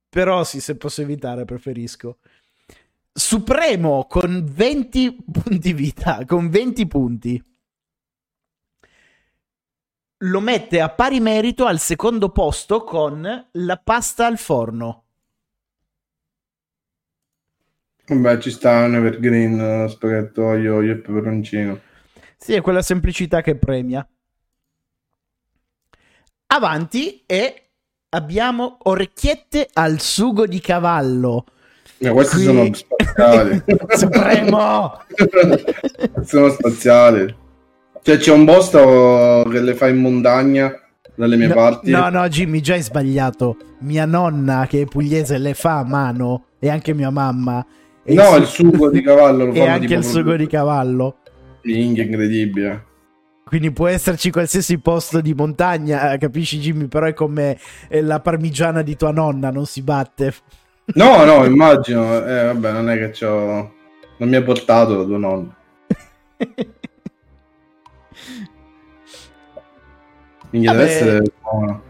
[0.09, 2.19] Però sì, se posso evitare, preferisco.
[3.13, 7.45] Supremo con 20 punti vita, con 20 punti.
[10.23, 15.05] Lo mette a pari merito al secondo posto con la pasta al forno.
[18.05, 21.81] Vabbè, ci sta un evergreen, spaghetto, olio, olio e peperoncino.
[22.37, 24.05] Sì, è quella semplicità che premia.
[26.47, 27.71] Avanti e
[28.09, 31.45] abbiamo orecchiette al sugo di cavallo.
[31.99, 33.63] Eh, questi Qui- sono spaziali.
[33.91, 35.05] Supremo!
[36.25, 37.47] sono spaziali.
[38.03, 40.73] Cioè, c'è un posto che le fa in montagna
[41.15, 41.91] dalle mie no, parti.
[41.91, 43.57] No, no, Jimmy, già hai sbagliato.
[43.81, 47.65] Mia nonna, che è pugliese, le fa a mano e anche mia mamma.
[48.05, 50.47] E No, su- il sugo di cavallo lo e fanno anche tipo il sugo di
[50.47, 51.17] cavallo.
[51.63, 52.87] Minchia, incredibile.
[53.45, 56.87] Quindi può esserci qualsiasi posto di montagna, eh, capisci Jimmy?
[56.87, 57.59] Però è come
[57.89, 60.35] eh, la parmigiana di tua nonna, non si batte.
[60.95, 62.25] No, no, immagino.
[62.25, 63.75] Eh, vabbè, non è che c'ho...
[64.19, 65.55] Non mi ha portato da tuo
[70.51, 70.65] nonno.
[70.65, 70.91] Minchia, deve Vabbè.
[70.91, 71.83] essere buono.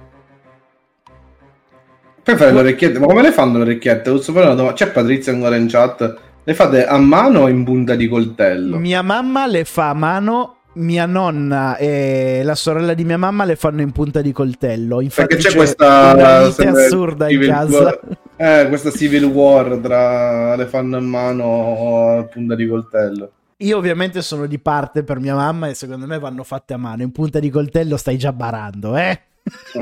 [2.22, 2.98] Poi fai le orecchiette.
[2.98, 4.10] Ma come le fanno le orecchiette?
[4.10, 4.76] Posso fare una domanda?
[4.76, 6.16] C'è Patrizia ancora in chat?
[6.44, 8.76] Le fate a mano o in punta di coltello?
[8.76, 13.56] Mia mamma le fa a mano, mia nonna e la sorella di mia mamma le
[13.56, 15.01] fanno in punta di coltello.
[15.01, 17.82] Infatti Perché c'è questa una lite sempre assurda in casa.
[17.82, 18.01] War-
[18.36, 23.30] eh, questa civil war tra le fanno a mano o a punta di coltello.
[23.60, 27.02] Io ovviamente sono di parte per mia mamma e secondo me vanno fatte a mano.
[27.02, 29.20] In punta di coltello stai già barando, eh?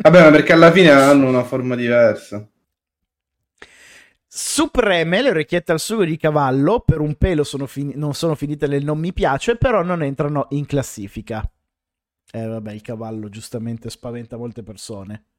[0.00, 2.46] Vabbè, ma perché alla fine hanno una forma diversa.
[4.26, 8.66] Supreme, le orecchiette al sugo di cavallo, per un pelo sono fini- non sono finite
[8.66, 11.42] nel non mi piace, però non entrano in classifica.
[12.32, 15.31] Eh vabbè, il cavallo giustamente spaventa molte persone.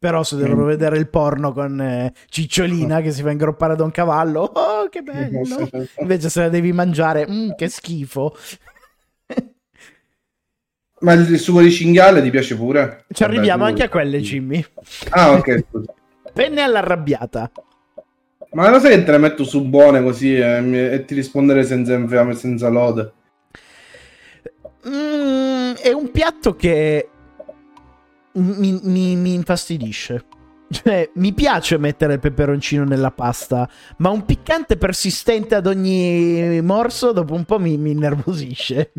[0.00, 0.66] Però se devono Mm.
[0.68, 5.02] vedere il porno con eh, Cicciolina che si fa ingroppare da un cavallo, oh che
[5.02, 5.68] bello!
[6.00, 8.36] Invece se la devi mangiare, mm, che schifo.
[11.00, 13.04] Ma il sugo di cinghiale ti piace pure?
[13.12, 14.64] Ci arriviamo Vabbè, anche a quelle, Jimmy.
[15.10, 15.92] Ah, ok, scusa.
[16.32, 17.50] Penne all'arrabbiata.
[18.50, 21.64] Ma lo sai che te le metto su buone così e, mi- e ti rispondere
[21.64, 23.12] senza infame, senza lode?
[24.88, 27.08] Mm, è un piatto che
[28.34, 30.24] mi, mi- mi infastidisce.
[30.70, 33.66] Cioè, mi piace mettere il peperoncino nella pasta,
[33.98, 38.92] ma un piccante persistente ad ogni morso dopo un po' mi, mi innervosisce.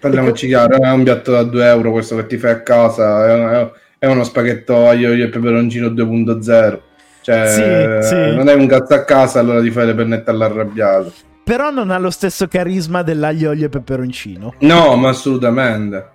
[0.00, 3.60] Parliamoci chiaro, è un piatto da 2 euro questo che ti fai a casa, è,
[3.60, 6.80] è- è uno spaghetto aglio e peperoncino 2.0.
[7.22, 8.34] Cioè, Sì, sì.
[8.36, 11.12] non hai un cazzo a casa, allora ti fai le pennette all'arrabbiato.
[11.42, 14.54] Però non ha lo stesso carisma dell'aglio, olio e peperoncino.
[14.60, 16.10] No, ma assolutamente.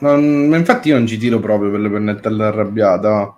[0.00, 3.36] Non- ma infatti io non ci tiro proprio per le pennette all'arrabbiata.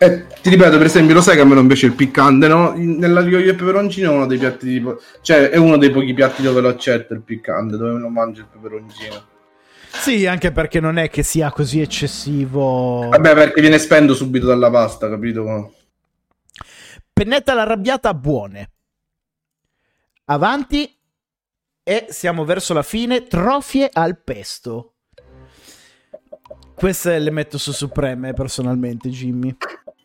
[0.00, 2.72] E ti ripeto, per esempio, lo sai che a me non piace il piccante, no?
[2.76, 5.00] In- Nell'aglio e peperoncino è uno dei piatti tipo...
[5.20, 8.46] Cioè, è uno dei pochi piatti dove lo accetto il piccante, dove lo mangio il
[8.46, 9.26] peperoncino.
[9.90, 13.08] Sì, anche perché non è che sia così eccessivo.
[13.08, 15.74] Vabbè, perché viene spento subito dalla pasta, capito?
[17.12, 18.70] Pennetta all'arrabbiata buone.
[20.26, 20.96] Avanti
[21.82, 23.24] e siamo verso la fine.
[23.26, 24.92] Trofie al pesto.
[26.78, 29.56] Queste le metto su Supreme personalmente, Jimmy.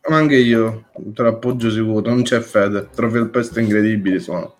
[0.08, 2.88] Ma anche io, te l'appoggio sicuro, non c'è fede.
[2.92, 4.56] Trofei al pesto incredibili sono.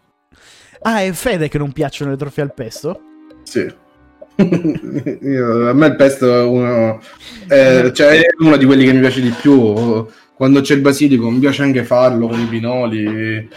[0.82, 3.00] Ah, è Fede che non piacciono le trofie al pesto?
[3.42, 3.66] Sì.
[5.22, 7.00] Io- a me il pesto è uno,
[7.48, 10.06] eh, cioè, è uno di quelli che mi piace di più.
[10.36, 13.48] Quando c'è il basilico mi piace anche farlo con i pinoli.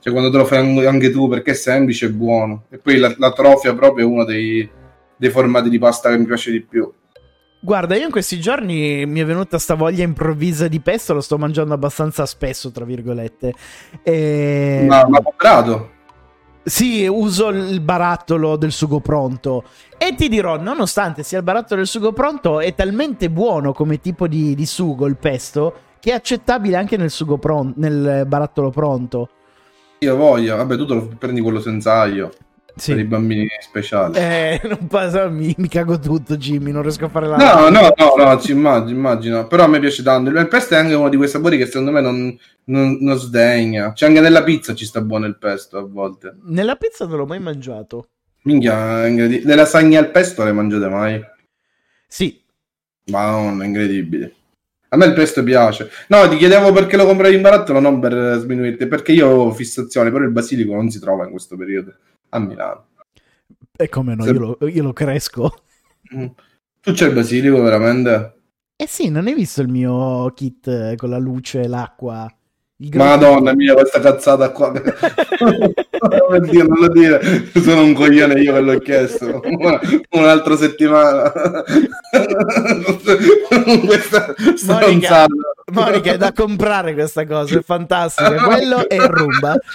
[0.00, 2.64] Cioè, quando te lo fai an- anche tu perché è semplice e buono.
[2.68, 4.68] E poi la, la trofia proprio è uno dei,
[5.16, 6.92] dei formati di pasta che mi piace di più.
[7.64, 11.38] Guarda, io in questi giorni mi è venuta sta voglia improvvisa di pesto, lo sto
[11.38, 13.54] mangiando abbastanza spesso, tra virgolette.
[14.02, 14.84] E...
[14.88, 15.90] Ma, ma comprato?
[16.64, 19.62] Sì, uso il barattolo del sugo pronto.
[19.96, 24.26] E ti dirò, nonostante sia il barattolo del sugo pronto, è talmente buono come tipo
[24.26, 29.28] di, di sugo il pesto che è accettabile anche nel, sugo pron- nel barattolo pronto.
[30.00, 30.56] Io voglio.
[30.56, 32.32] Vabbè, tu te lo prendi quello senza aglio
[32.74, 33.04] per i Sì.
[33.04, 34.18] bambini speciali.
[34.18, 36.70] Eh, non passa, mi, mi cago tutto, Jimmy.
[36.72, 37.36] Non riesco a fare la.
[37.36, 39.46] No, no, no, no, ci immagino, immagino.
[39.46, 40.30] Però a me piace tanto.
[40.30, 43.92] Il pesto è anche uno di quei sapori che secondo me non, non, non sdegna.
[43.92, 46.36] C'è anche nella pizza ci sta buono il pesto a volte.
[46.44, 48.08] Nella pizza non l'ho mai mangiato.
[48.44, 51.20] Minchia, è incredi- le lasagne al pesto le mangiate mai?
[52.06, 52.42] Sì,
[53.06, 54.34] Ma non, è incredibile.
[54.88, 55.90] A me il pesto piace.
[56.08, 60.10] No, ti chiedevo perché lo comprai in barattolo, non per sminuirti, perché io ho fissazione,
[60.10, 61.94] però il basilico non si trova in questo periodo
[62.32, 62.86] a Milano.
[63.78, 65.64] E come no, Se- io lo, io lo cresco.
[66.14, 66.26] Mm.
[66.82, 68.34] Tu c'hai il basilico veramente?
[68.76, 72.28] Eh sì, non hai visto il mio kit eh, con la luce, l'acqua?
[72.94, 74.68] Madonna mia, questa cazzata qua.
[74.72, 77.20] oh mio Dio, non lo dire.
[77.62, 79.40] Sono un coglione io che l'ho chiesto.
[79.44, 79.80] Una-
[80.10, 81.32] Un'altra settimana.
[83.86, 84.34] questa
[84.66, 85.26] Monica.
[85.72, 88.34] Monica, è da comprare questa cosa, è fantastica.
[88.42, 89.56] Quello è rumba.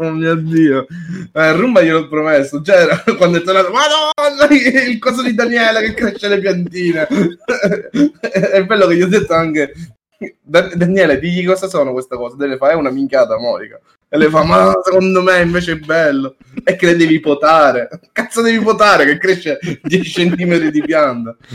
[0.00, 0.86] Oh mio Dio.
[1.32, 2.62] Eh, Rumba gliel'ho promesso.
[2.62, 7.06] Cioè, era- quando è tornato, Madonna, il coso di Daniela che cresce le piantine.
[8.20, 9.97] è bello che gli ho detto anche, "Da-
[10.42, 12.36] Daniele, digli cosa sono queste cose.
[12.36, 13.78] Deve fare una minchiata, Monica.
[14.10, 16.36] E le fa, ma secondo me invece è bello.
[16.64, 17.88] È che le devi potare.
[18.10, 21.36] Cazzo devi potare che cresce 10 cm di pianta.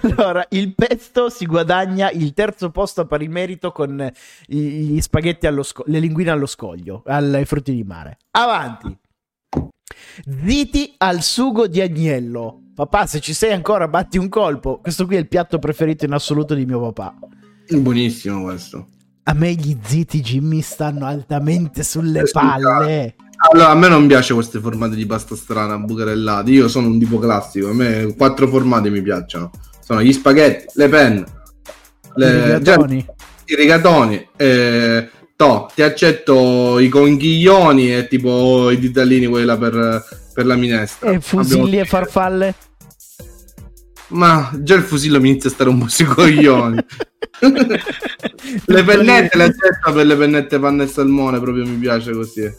[0.00, 4.10] Allora, il pesto si guadagna il terzo posto a pari merito con
[4.46, 8.18] gli spaghetti allo scoglio, le linguine allo scoglio, ai frutti di mare.
[8.32, 8.96] Avanti.
[10.44, 12.62] Ziti al sugo di agnello.
[12.74, 14.80] Papà, se ci sei ancora, batti un colpo.
[14.80, 17.14] Questo qui è il piatto preferito in assoluto di mio papà.
[17.68, 18.88] Buonissimo questo.
[19.24, 23.14] A me gli ziti Jimmy stanno altamente sulle Eh, sul palle.
[23.50, 26.50] Allora, a me non piace queste formate di pasta strana, bucarellate.
[26.52, 27.68] Io sono un tipo classico.
[27.70, 29.50] A me quattro formati mi piacciono.
[29.84, 31.24] Sono gli spaghetti, le penne,
[32.14, 33.06] le, I rigatoni.
[33.46, 34.28] i rigatoni.
[34.36, 41.10] eh, to, ti accetto i conchiglioni e tipo i ditalini, quella per, per la minestra.
[41.10, 42.54] E fusilli Abbiamo- e farfalle.
[44.08, 46.78] Ma già il fusillo mi inizia a stare un po' sui coglioni.
[48.66, 52.50] le pennette le accetto per le pennette panna e salmone, proprio mi piace così.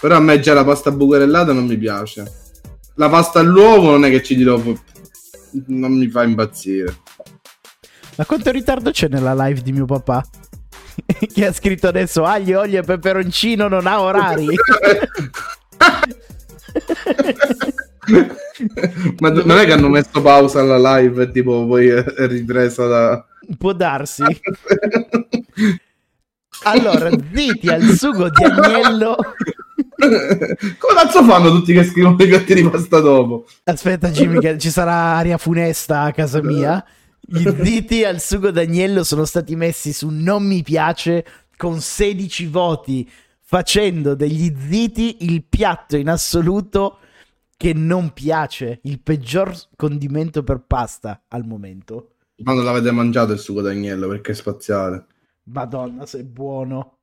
[0.00, 2.30] Però a me già la pasta bucarellata non mi piace.
[2.96, 4.60] La pasta all'uovo non è che ci dirò,
[5.66, 6.96] non mi fa impazzire.
[8.16, 10.22] Ma quanto ritardo c'è nella live di mio papà?
[11.32, 14.48] che ha scritto adesso aglio, olio e peperoncino non ha orari.
[19.20, 23.24] Ma non è che hanno messo pausa alla live e tipo poi è ripresa da...
[23.58, 24.22] Può darsi.
[26.64, 29.16] Allora, zitti al sugo di agnello.
[29.98, 33.46] Come cazzo fanno tutti che scrivono i piatti di pasta dopo?
[33.64, 36.84] Aspetta, Jimmy, che ci sarà aria funesta a casa mia.
[37.20, 41.24] Gli zitti al sugo d'agnello sono stati messi su non mi piace
[41.56, 43.10] con 16 voti,
[43.40, 46.98] facendo degli ziti il piatto in assoluto
[47.62, 52.14] che non piace, il peggior condimento per pasta al momento.
[52.42, 55.06] Quando l'avete mangiato il sugo d'agnello perché è spaziale.
[55.44, 56.96] Madonna, sei buono.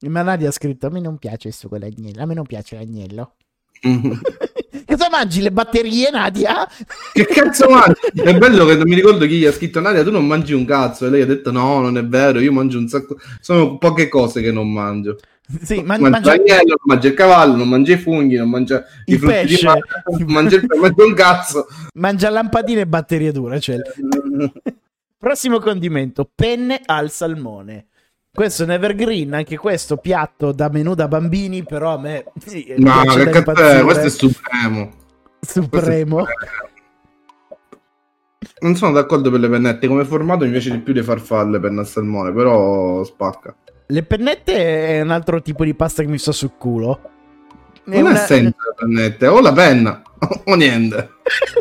[0.00, 2.20] Ma Nadia ha scritto: A me non piace il sugo d'agnello.
[2.20, 3.36] A me non piace l'agnello.
[4.84, 5.40] Cosa mangi?
[5.40, 6.68] Le batterie, Nadia?
[7.12, 8.00] Che cazzo mangi?
[8.20, 10.64] È bello che non mi ricordo chi gli ha scritto Nadia, tu non mangi un
[10.64, 11.06] cazzo.
[11.06, 13.16] E lei ha detto no, non è vero, io mangio un sacco.
[13.40, 15.18] Sono poche cose che non mangio.
[15.62, 19.12] Sì, man- mangia l'agnello, non mangio il cavallo, non mangio i funghi, non mangio i
[19.12, 19.66] Il frutti pesce.
[19.66, 21.66] mare, non mangio, il, mangio un cazzo.
[21.94, 23.60] mangia lampadine e batterie dure.
[23.60, 23.76] Cioè.
[25.18, 27.86] Prossimo condimento: penne al salmone.
[28.32, 32.74] Questo è un evergreen, anche questo piatto da menù da bambini, però a me sì,
[32.78, 33.38] Ma piace che da cazzo è?
[33.52, 33.82] impazzire.
[33.82, 34.90] Questo è supremo.
[35.40, 36.24] Supremo.
[38.60, 41.86] Non sono d'accordo per le pennette, come formato piace di più le farfalle penna al
[41.86, 43.54] salmone, però spacca.
[43.92, 47.00] Le pennette è un altro tipo di pasta che mi sta sul culo.
[47.84, 50.02] È Non una- è senza le pennette, o la penna
[50.44, 51.10] o niente.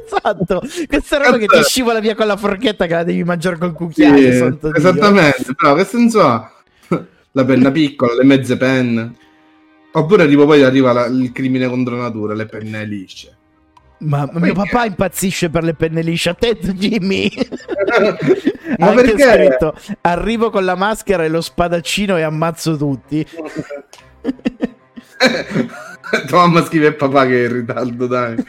[0.06, 1.64] esatto, questa roba che ti Cazzo.
[1.68, 4.32] scivola via con la forchetta che la devi mangiare col cucchiaio.
[4.32, 6.52] Sì, esattamente, però che senso ha?
[7.34, 9.14] La penna piccola, le mezze penne.
[9.94, 13.36] Oppure tipo poi arriva la- il crimine contro natura, le penne lisce.
[14.02, 16.30] Ma, ma mio papà impazzisce per le penne lisce.
[16.30, 17.30] Attento, Jimmy.
[18.78, 19.48] Ma perché?
[19.48, 23.24] scritto, arrivo con la maschera e lo spadaccino e ammazzo tutti.
[26.28, 28.36] Tua mamma scrive a papà che è in ritardo, dai.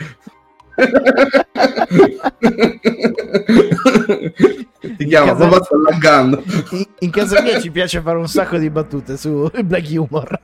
[4.96, 6.42] Ti chiama, casa- papà sta laggando.
[6.70, 10.40] In, in casa mia ci piace fare un sacco di battute su Black Humor.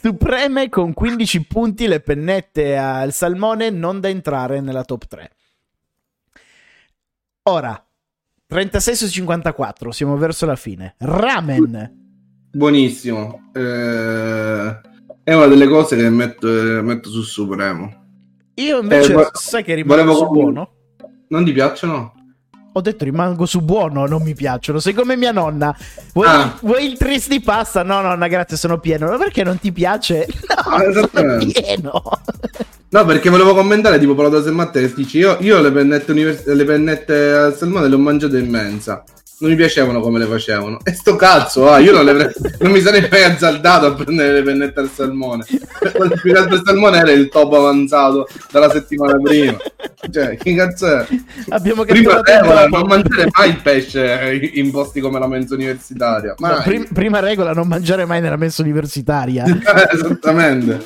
[0.00, 5.30] Supreme con 15 punti le pennette al salmone non da entrare nella top 3.
[7.44, 7.82] Ora,
[8.46, 10.94] 36 su 54, siamo verso la fine.
[10.98, 12.06] Ramen.
[12.52, 13.50] Buonissimo.
[13.54, 14.80] Eh,
[15.24, 18.06] è una delle cose che metto, eh, metto su Supremo.
[18.54, 20.72] Io invece Eh, sai che rimango volevo- buono.
[21.28, 22.14] Non ti piacciono?
[22.78, 24.78] Ho detto rimango su buono, non mi piacciono.
[24.78, 25.76] Sei come mia nonna.
[26.12, 26.56] Vuoi, Ah.
[26.62, 27.82] vuoi il tris di pasta?
[27.82, 29.08] No, nonna, grazie, sono pieno.
[29.08, 30.26] Ma perché non ti piace?
[30.68, 32.02] No, Ah, sono pieno.
[32.90, 36.10] No, perché volevo commentare tipo per la dose matta che dici io, io le pennette
[36.12, 39.02] univers- le pennette al salmone le ho mangiate in mensa.
[39.40, 40.78] Non mi piacevano come le facevano.
[40.82, 44.42] E sto cazzo, ah, io non, avrei- non mi sarei mai azzardato a prendere le
[44.42, 45.44] pennette al salmone.
[45.92, 49.56] Quello più che il salmone era il top avanzato dalla settimana prima.
[50.10, 51.06] Cioè, che cazzo è?
[51.50, 56.34] Abbiamo Prima il regola, non mangiare mai il pesce in posti come la mensa universitaria.
[56.38, 59.44] No, prim- prima regola, non mangiare mai nella messa universitaria.
[59.92, 60.84] Esattamente.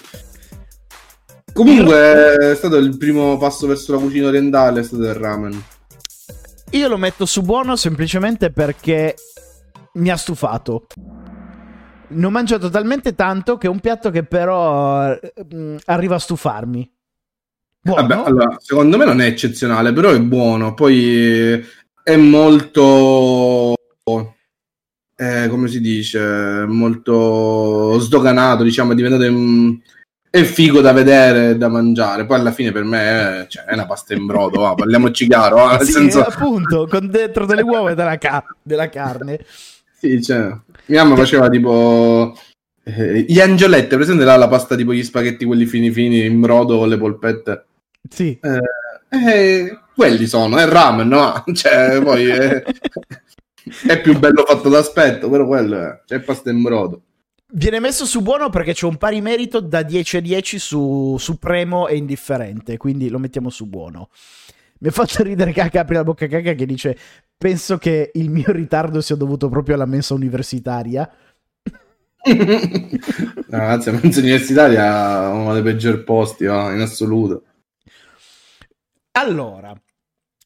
[1.54, 5.62] Comunque è stato il primo passo verso la cucina orientale, è stato il ramen.
[6.72, 9.14] Io lo metto su buono semplicemente perché
[9.94, 10.86] mi ha stufato.
[12.08, 16.90] Ne ho mangiato talmente tanto che è un piatto che però mh, arriva a stufarmi.
[17.82, 20.72] Vabbè, allora, secondo me non è eccezionale, però è buono.
[20.72, 21.64] Poi eh,
[22.02, 23.74] è molto...
[25.16, 26.64] eh, come si dice?
[26.66, 29.24] Molto sdoganato, diciamo, è diventato...
[30.34, 32.24] È figo da vedere da mangiare.
[32.24, 35.56] Poi alla fine per me è, cioè, è una pasta in brodo, va, parliamoci chiaro.
[35.56, 36.22] va, nel Sì, senso...
[36.22, 39.44] appunto, con dentro delle uova e della, ca- della carne.
[39.98, 40.56] Sì, cioè,
[40.86, 42.34] mia mamma faceva tipo
[42.82, 46.78] eh, gli angioletti, presente là la pasta tipo gli spaghetti quelli fini fini in brodo
[46.78, 47.64] con le polpette?
[48.08, 48.38] Sì.
[48.40, 48.60] Eh,
[49.10, 51.44] eh, quelli sono, è ramen, no?
[51.52, 52.62] Cioè, poi è,
[53.86, 57.02] è più bello fatto d'aspetto, però quello è, c'è pasta in brodo.
[57.54, 61.86] Viene messo su buono perché c'è un pari merito da 10 a 10 su supremo
[61.86, 64.08] e indifferente, quindi lo mettiamo su buono.
[64.78, 66.96] Mi ha fatto ridere Caca, apre la bocca Caca che dice
[67.36, 71.10] penso che il mio ritardo sia dovuto proprio alla mensa universitaria.
[73.52, 77.42] No, Ragazzi, la mensa universitaria è uno dei peggiori posti, va, in assoluto.
[79.10, 79.74] Allora,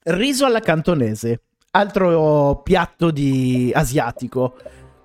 [0.04, 4.56] riso alla cantonese, altro piatto di asiatico.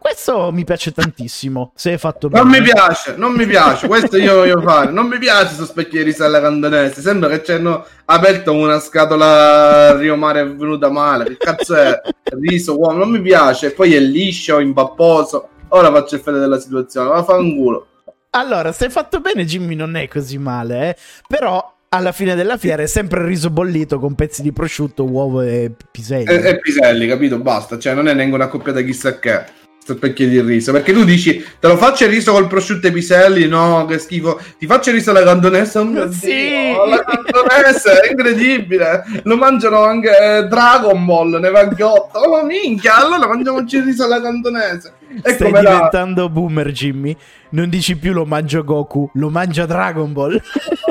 [0.02, 2.42] Questo mi piace tantissimo, se è fatto bene.
[2.42, 4.92] Non mi piace, non mi piace, questo io voglio fare.
[4.92, 7.02] Non mi piace questo specchio di riso alla cantonese.
[7.02, 11.26] Sembra che ci hanno aperto una scatola Rio Mare è venuta male.
[11.26, 12.02] Che cazzo è?
[12.24, 13.68] Riso, uomo, non mi piace.
[13.68, 15.50] E poi è liscio, impapposo.
[15.68, 17.88] Ora faccio il fede della situazione, ma fa un culo.
[18.32, 20.96] Allora, se è fatto bene, Jimmy non è così male, eh?
[21.28, 25.72] Però alla fine della fiera è sempre riso bollito con pezzi di prosciutto, uovo e
[25.92, 26.26] piselli.
[26.26, 27.38] E, e piselli, capito?
[27.38, 27.78] Basta.
[27.78, 29.60] Cioè, non è neanche una accoppiata chissà che.
[29.84, 30.72] Sto specchio di riso.
[30.72, 33.48] Perché tu dici, te lo faccio il riso col prosciutto e i piselli?
[33.48, 34.40] No, che schifo.
[34.60, 35.80] Ti faccio il riso alla cantonese?
[35.80, 36.28] Oh Sì.
[36.28, 39.04] Dio, la cantonese è incredibile.
[39.24, 42.20] Lo mangiano anche eh, Dragon Ball nei vaghiotto.
[42.20, 44.94] Oh minchia, allora mangiamoci il riso alla cantonese.
[45.24, 45.72] E Stai come la...
[45.72, 47.18] diventando boomer, Jimmy.
[47.50, 50.40] Non dici più lo mangio Goku, lo mangia Dragon Ball.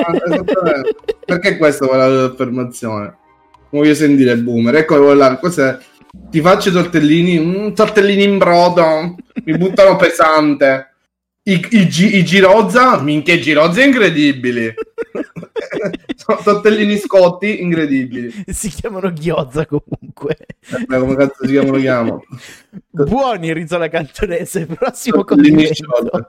[0.05, 0.95] Ah, esattamente.
[1.25, 3.15] Perché questa è l'affermazione?
[3.69, 4.75] Voglio sentire boomer.
[4.75, 5.77] Ecco quella, cos'è?
[6.29, 9.15] Ti faccio i tortellini, mm, tortellini in brodo,
[9.45, 10.87] mi buttano pesante.
[11.43, 14.73] I, i, i girozza, minchia, girozza incredibili.
[16.15, 18.43] Sono tortellini scotti incredibili.
[18.47, 20.37] si chiamano ghiozza comunque.
[20.69, 21.75] Eh, come cazzo si chiamano?
[21.75, 22.23] Lo chiamo?
[22.89, 24.65] Buoni alla cantonese.
[24.67, 26.27] Prossimo sciolti.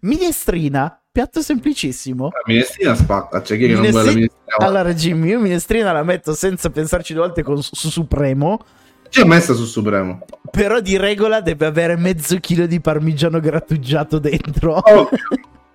[0.00, 2.24] Minestrina, piatto semplicissimo.
[2.32, 4.66] La minestrina spacca, c'è chi che non vuole la Minestri- minestrina.
[4.66, 8.64] Allora, Jimmy, io minestrina la metto senza pensarci due volte con, su Supremo.
[9.08, 10.24] C'è messa sul Supremo.
[10.50, 14.74] Però di regola deve avere mezzo chilo di parmigiano grattugiato dentro.
[14.76, 15.08] Oh,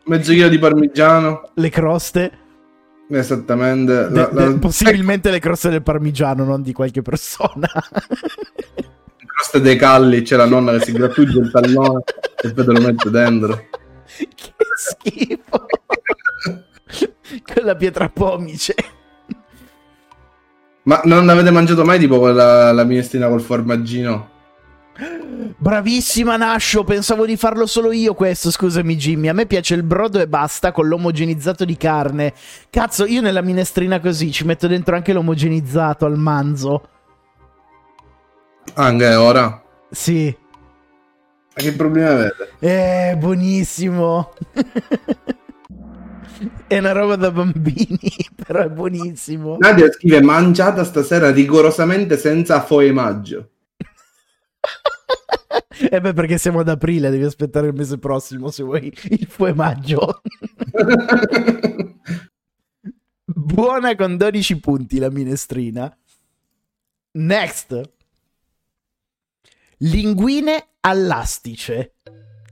[0.06, 1.50] mezzo chilo di parmigiano.
[1.54, 2.32] Le croste.
[3.10, 4.08] Esattamente.
[4.10, 7.68] De- La- la- possibilmente le croste del parmigiano, non di qualche persona.
[9.26, 12.04] croste dei calli, c'è la nonna che si grattugia il tallone
[12.42, 13.66] e poi te lo mette dentro.
[14.16, 15.66] che schifo.
[17.54, 18.76] Con la pietra pomice.
[20.84, 24.30] Ma non avete mangiato mai tipo quella, la minestrina col formaggino?
[25.58, 29.28] Bravissima Nascio, pensavo di farlo solo io questo, scusami Jimmy.
[29.28, 32.34] A me piace il brodo e basta con l'omogenizzato di carne.
[32.70, 36.88] Cazzo, io nella minestrina così ci metto dentro anche l'omogenizzato al manzo.
[38.74, 39.62] Anche ora?
[39.90, 40.36] Sì.
[41.54, 42.54] Ma che problemi avete?
[42.60, 44.34] Eh, buonissimo.
[46.68, 48.00] è una roba da bambini,
[48.36, 49.58] però è buonissimo.
[49.60, 53.50] Nadia scrive mangiata stasera rigorosamente senza foemaggio.
[55.90, 60.22] E beh, perché siamo ad aprile, devi aspettare il mese prossimo se vuoi il fuemaggio.
[63.26, 65.94] Buona con 12 punti la minestrina.
[67.14, 67.92] Next.
[69.78, 71.96] Linguine all'astice.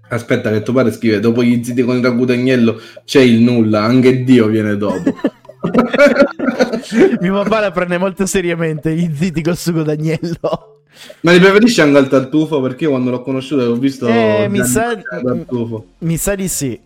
[0.10, 3.84] Aspetta che tuo padre scrive dopo gli ziti con il ragù d'agnello c'è il nulla,
[3.84, 5.14] anche Dio viene dopo.
[7.22, 10.82] Mio papà la prende molto seriamente, gli zitti col sugo d'agnello.
[11.22, 12.60] Ma li preferisci anche al tartufo?
[12.62, 15.86] Perché io quando l'ho conosciuto ho visto Eh, mi sa- tartufo.
[16.00, 16.80] Mi sa di sì.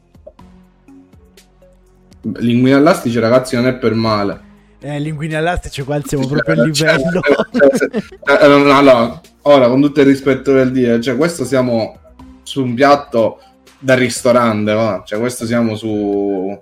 [2.38, 4.52] Linguina all'astice, ragazzi, non è per male.
[4.80, 7.22] Eh, linguini all'astice, qua siamo proprio a Cioè, livello.
[7.52, 11.98] cioè, se- eh, allora, ora, con tutto il rispetto del dire, cioè, questo siamo
[12.44, 13.40] su un piatto
[13.80, 15.04] da ristorante, va?
[15.06, 16.58] Cioè, questo siamo su...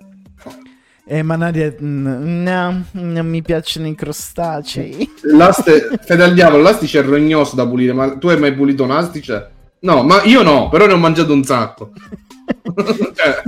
[1.04, 5.10] Eh, ma Nadia, no, non mi piacciono i crostacei.
[5.34, 5.98] L'aste...
[6.02, 9.50] Fede al diavolo, l'astice è rognoso da pulire, ma tu hai mai pulito un astice?
[9.80, 11.92] No, ma io no, però ne ho mangiato un sacco.
[12.74, 13.42] Cioè,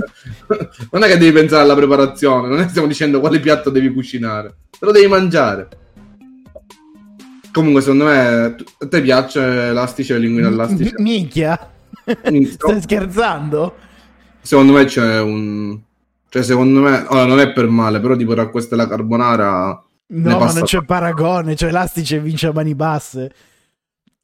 [0.91, 3.91] non è che devi pensare alla preparazione, non è che stiamo dicendo quale piatto devi
[3.91, 5.67] cucinare, te lo devi mangiare.
[7.51, 10.93] Comunque, secondo me, a te piace l'astice e linguina all'astice?
[10.97, 11.74] M- minchia.
[12.31, 13.75] Mm, Stai scherzando?
[14.41, 15.79] Secondo me c'è un...
[16.29, 17.05] Cioè, secondo me...
[17.09, 19.83] Ora, non è per male, però tipo tra questa e la carbonara...
[20.07, 21.55] No, ma non c'è paragone.
[21.55, 23.31] Cioè, l'astice vince a mani basse.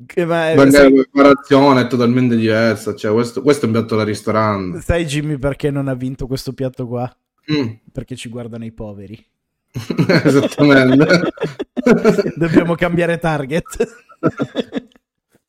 [0.05, 2.95] Che- ma- Perché sai, la preparazione è totalmente diversa.
[2.95, 4.81] Cioè, questo, questo è un piatto da ristorante.
[4.81, 7.11] sai, Jimmy, perché non ha vinto questo piatto qua?
[7.51, 7.69] Mm.
[7.91, 9.23] Perché ci guardano i poveri.
[10.23, 11.31] Esattamente.
[12.35, 13.65] Dobbiamo cambiare target.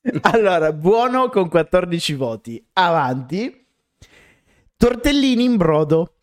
[0.23, 2.65] allora, buono con 14 voti.
[2.73, 3.65] Avanti.
[4.77, 6.15] Tortellini in brodo.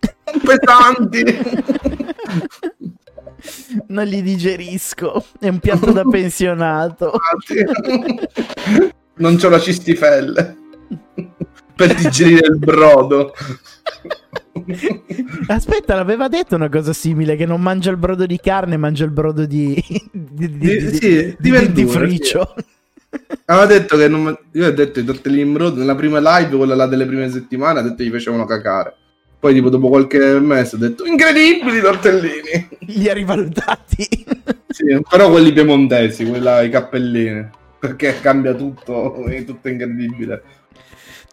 [0.44, 1.24] Pesanti.
[3.88, 5.24] Non li digerisco.
[5.38, 7.12] È un piatto da pensionato.
[9.16, 10.56] non c'ho la cistifelle.
[11.76, 13.34] per digerire il brodo.
[15.48, 19.10] Aspetta, l'aveva detto una cosa simile: che non mangia il brodo di carne, mangia il
[19.10, 19.82] brodo di.
[20.12, 22.54] di, di, Di- sì, di- verdura, dentifricio.
[23.46, 24.36] Aveva detto che non...
[24.52, 27.78] Io ho detto i tortellini in brodo nella prima live, quella là delle prime settimane,
[27.78, 28.94] ha detto che gli facevano cacare.
[29.38, 32.68] Poi tipo dopo qualche mese ha detto incredibili i tortellini.
[32.80, 34.06] Li ha rivalutati.
[34.76, 37.48] Sì, però quelli piemontesi, quella i cappellini.
[37.78, 40.42] Perché cambia tutto, è tutto incredibile.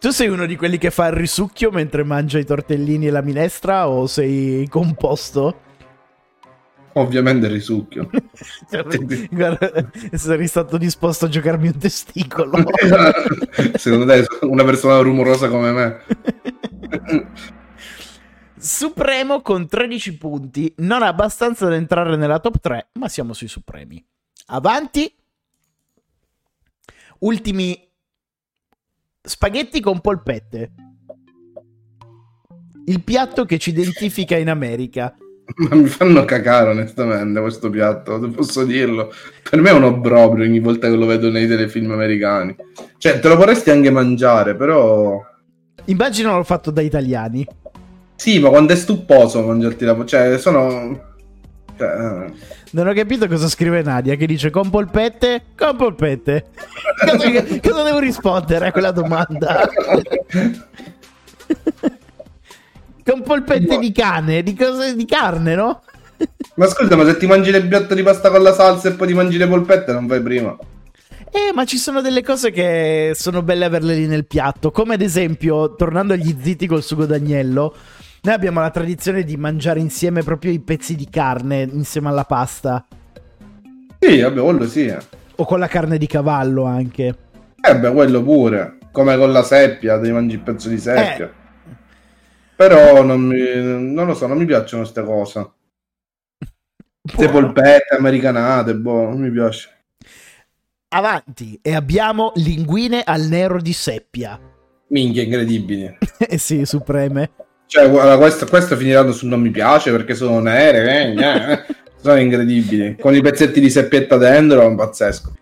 [0.04, 3.22] Tu sei uno di quelli che fa il risucchio mentre mangia i tortellini e la
[3.22, 5.60] minestra, o sei composto?
[6.92, 8.10] Ovviamente risucchio.
[9.30, 12.64] Guarda, sarei stato disposto a giocarmi un testicolo.
[13.76, 16.02] Secondo te una persona rumorosa come me?
[18.60, 20.70] Supremo con 13 punti.
[20.80, 24.04] Non ha abbastanza da entrare nella top 3, ma siamo sui supremi.
[24.48, 25.10] Avanti.
[27.20, 27.83] Ultimi
[29.26, 30.72] spaghetti con polpette.
[32.86, 35.14] Il piatto che ci identifica in America.
[35.56, 39.10] Ma mi fanno cacare onestamente questo piatto, posso dirlo.
[39.48, 42.54] Per me è un obbrobrio ogni volta che lo vedo nei telefilm americani.
[42.98, 45.18] Cioè, te lo vorresti anche mangiare, però...
[45.86, 47.46] Immaginalo fatto da italiani.
[48.16, 50.04] Sì, ma quando è stuposo mangiarti la...
[50.04, 51.12] Cioè, sono...
[51.76, 55.42] Non ho capito cosa scrive Nadia, che dice con polpette?
[55.56, 56.46] Con polpette.
[57.04, 57.30] cosa,
[57.60, 59.68] cosa devo rispondere a quella domanda?
[63.04, 65.82] con polpette di cane, di, cose, di carne, no?
[66.56, 69.08] Ma scusa, ma se ti mangi le biotte di pasta con la salsa e poi
[69.08, 70.56] ti mangi le polpette, non fai prima?
[71.30, 74.70] Eh, ma ci sono delle cose che sono belle averle lì nel piatto.
[74.70, 77.74] Come ad esempio, tornando agli zitti col sugo d'agnello,
[78.24, 82.86] noi abbiamo la tradizione di mangiare insieme proprio i pezzi di carne insieme alla pasta.
[83.98, 84.86] Sì, vabbè, quello sì.
[84.86, 84.98] Eh,
[85.36, 87.14] O con la carne di cavallo anche.
[87.60, 88.78] beh, quello pure.
[88.92, 91.26] Come con la seppia, devi mangi il pezzo di seppia.
[91.26, 91.42] Eh.
[92.56, 95.50] Però non, mi, non lo so, non mi piacciono queste cose.
[97.04, 99.68] Queste polpette americanate, boh, non mi piace.
[100.88, 101.58] Avanti.
[101.60, 104.40] E abbiamo linguine al nero di seppia.
[104.88, 105.98] Minchia, incredibili.
[106.26, 107.30] Eh sì, supreme.
[107.74, 111.64] Cioè, guarda, questo, questo finiranno su non mi piace perché sono nere, eh, eh,
[112.00, 112.96] sono incredibili.
[113.00, 115.34] Con i pezzetti di seppietta dentro, è un pazzesco.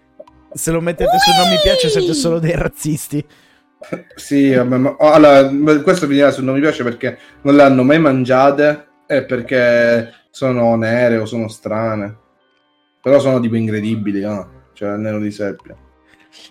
[0.54, 3.22] Se lo mettete su non mi piace siete solo dei razzisti.
[4.14, 5.46] Sì, vabbè, ma allora,
[5.82, 10.74] questo finirà su non mi piace perché non le hanno mai mangiate e perché sono
[10.76, 12.16] nere o sono strane.
[13.02, 14.70] Però sono tipo incredibili, no?
[14.72, 15.76] Cioè, nero di seppia.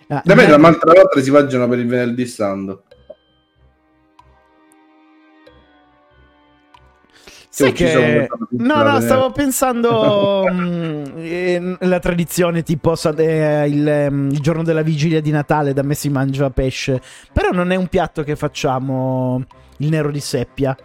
[0.10, 2.84] Ah, Da me Nadia- la altre volte si mangiano per il venerdì santo.
[7.54, 8.30] Sai che...
[8.52, 15.20] No, no, stavo pensando mm, la tradizione tipo eh, il, ehm, il giorno della vigilia
[15.20, 17.02] di Natale da me si mangia pesce,
[17.34, 19.44] però non è un piatto che facciamo
[19.78, 20.78] il nero di seppia.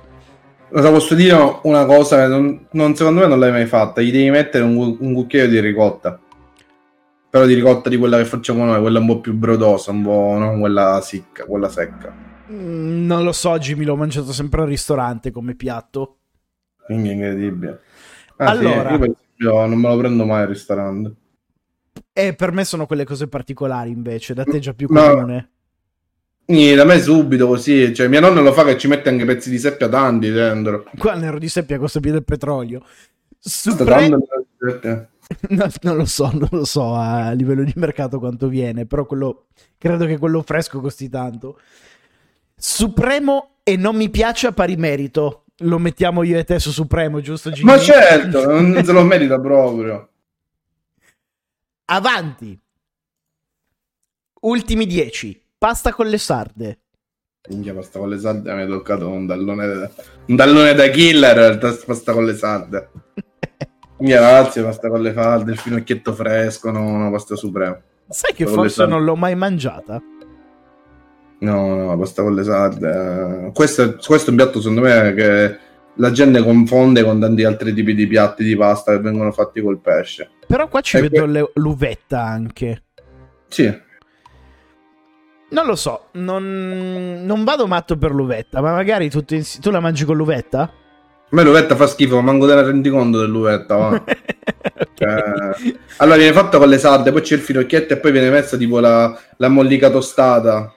[0.68, 1.60] Cosa posso dire?
[1.62, 4.00] Una cosa che non, non- secondo me non l'hai mai fatta.
[4.00, 6.18] Gli devi mettere un, un cucchiaio di ricotta.
[7.30, 10.36] Però di ricotta di quella che facciamo noi, quella un po' più brodosa, un po'
[10.36, 12.12] non quella secca, quella secca.
[12.50, 16.16] Mm, non lo so, Jimmy, l'ho mangiato sempre al ristorante come piatto.
[16.86, 17.80] Quindi è incredibile.
[18.36, 18.90] Ah, sì, Allora.
[18.92, 21.14] io per esempio non me lo prendo mai al ristorante.
[22.12, 25.00] E per me sono quelle cose particolari invece, da te già più No.
[25.14, 25.50] comune.
[26.46, 29.50] Sì, da me subito così, cioè mia nonna lo fa che ci mette anche pezzi
[29.50, 30.84] di seppia tanti dentro.
[30.96, 32.82] Qua nero di seppia costa più del petrolio.
[33.38, 34.08] Supre-.
[35.48, 39.46] No, non lo so, non lo so a livello di mercato quanto viene, però quello
[39.76, 41.58] credo che quello fresco costi tanto.
[42.54, 45.45] Supremo e non mi piace a pari merito.
[45.60, 47.64] Lo mettiamo io e te su Supremo, giusto Gigi?
[47.64, 50.10] Ma certo, non se lo merita proprio.
[51.86, 52.58] Avanti.
[54.40, 55.44] Ultimi 10.
[55.56, 56.80] Pasta con le sarde.
[57.48, 59.90] Minchia, pasta con le sarde mi è toccato un dallone,
[60.26, 62.90] un dallone da killer, pasta con le sarde.
[63.98, 67.80] Minchia, ragazzi, pasta con le sarde, il finocchietto fresco, no, no, pasta suprema.
[68.08, 70.02] Sai che forse non l'ho mai mangiata?
[71.38, 73.46] No, no, pasta con le sarde.
[73.48, 73.52] eh.
[73.52, 75.56] Questo, è- questo è un piatto, secondo me, che
[75.98, 79.78] la gente confonde con tanti altri tipi di piatti di pasta che vengono fatti col
[79.78, 80.30] pesce.
[80.46, 82.82] Però qua ci E vedo que- le- l'uvetta anche.
[83.48, 83.84] Sì,
[85.48, 89.78] Non lo so, non, non vado matto per l'uvetta, ma magari tutto insi- tu la
[89.80, 90.62] mangi con l'uvetta?
[90.62, 94.02] a me l'uvetta fa schifo, ma manco te ne rendi conto dell'uvetta, va.
[94.78, 94.86] Ok.
[94.94, 98.56] Cioè, allora viene fatta con le sarde, poi c'è il finocchietto e poi viene messa
[98.56, 100.72] tipo la, la mollica tostata.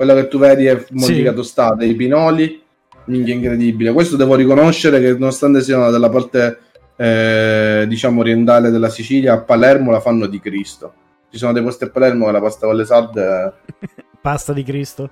[0.00, 1.36] Quella che tu vedi è mollica Sì.
[1.36, 2.58] tostata, i pinoli,
[3.04, 3.92] minchia incredibile.
[3.92, 6.58] Questo devo riconoscere che nonostante siano dalla parte
[6.96, 10.94] eh, diciamo orientale della Sicilia, a Palermo la fanno di Cristo.
[11.30, 13.52] Ci sono dei posti a Palermo che la pasta con le sarde
[14.22, 15.10] Pasta di Cristo.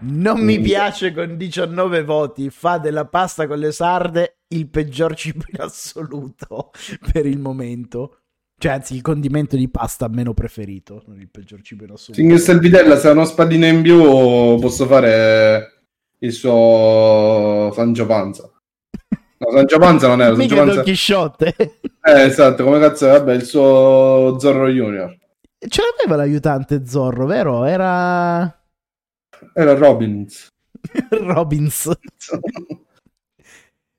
[0.00, 2.50] Non mi piace con 19 voti.
[2.50, 6.70] Fa della pasta con le sarde il peggior cibo in assoluto
[7.12, 8.19] per il momento.
[8.60, 12.20] Cioè, anzi, il condimento di pasta meno preferito, il peggior cibo in assoluto.
[12.20, 13.98] Signor Selvitella, se ha uno spadino in più
[14.60, 15.84] posso fare
[16.18, 18.52] il suo Sancio Panza.
[19.38, 20.74] No, Sancio Panza non era, Sancio Panza...
[20.74, 21.54] Don Chisciotte.
[21.56, 23.12] Eh, esatto, come cazzo è?
[23.12, 25.16] Vabbè, il suo Zorro Junior.
[25.66, 27.64] Ce l'aveva l'aiutante Zorro, vero?
[27.64, 28.42] Era
[29.54, 30.48] Era Robbins.
[31.08, 31.90] Robbins.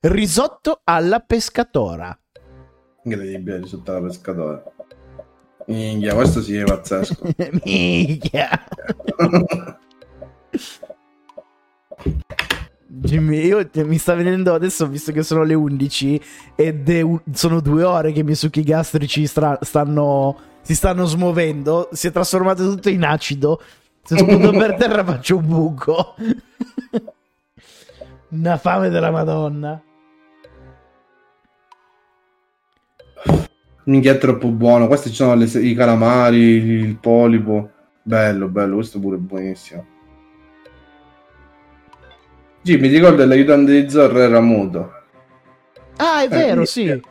[0.01, 2.15] Risotto alla pescatora.
[3.03, 4.63] Incredibile, risultato da pescatore.
[5.67, 7.27] Minchia, questo sì è pazzesco.
[7.63, 8.49] Minchia.
[12.87, 16.21] Jimmy, io mi sta venendo adesso, visto che sono le 11
[16.55, 21.05] ed è un- sono due ore che i miei succhi gastrici stra- stanno, si stanno
[21.05, 23.61] smuovendo, si è trasformato tutto in acido.
[24.03, 26.15] Se sputo per terra faccio un buco.
[28.29, 29.81] Una fame della Madonna.
[33.85, 34.87] Minchia, è troppo buono.
[34.87, 37.71] Questi ci sono le- i calamari, il polipo.
[38.03, 39.85] Bello, bello, questo pure è buonissimo.
[42.63, 44.91] Sì, mi ricordo che l'aiutante di Zorro era muto.
[45.97, 46.65] Ah, è Eh, vero, minchia.
[46.65, 47.01] sì.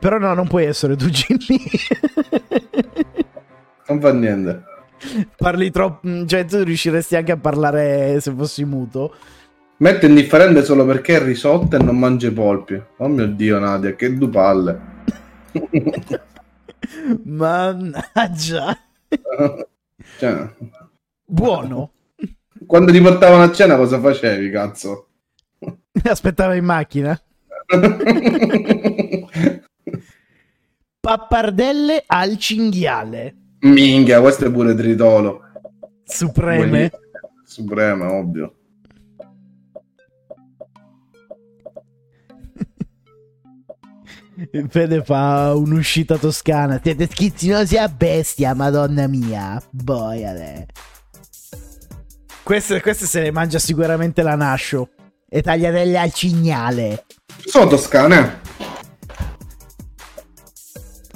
[0.00, 1.60] Però no, non puoi essere tu, Jimmy.
[3.88, 4.62] Non fa niente.
[5.34, 6.26] Parli troppo.
[6.26, 9.14] Cioè, tu riusciresti anche a parlare se fossi muto.
[9.78, 12.78] Mette indifferente solo perché è risotto e non mangia i polpi.
[12.98, 14.80] Oh mio dio, Nadia, che due palle.
[17.24, 18.78] Mannaggia.
[20.18, 20.54] Cioè,
[21.24, 21.92] Buono.
[22.66, 25.08] quando ti portavano a cena cosa facevi, cazzo?
[26.04, 27.20] Aspettava in macchina.
[31.00, 33.34] Pappardelle al cinghiale.
[33.60, 35.42] Minchia, questo è pure tritolo.
[36.04, 36.90] Supreme.
[37.44, 38.57] Suprema, ovvio.
[44.68, 46.80] Fede fa un'uscita toscana.
[46.82, 49.60] Siete schizzinosi a bestia, madonna mia.
[49.70, 50.66] Boiale.
[52.44, 54.90] Queste, queste se le mangia sicuramente la Nascio.
[55.28, 57.04] E tagliatelle al cignale.
[57.44, 58.40] Sono toscane.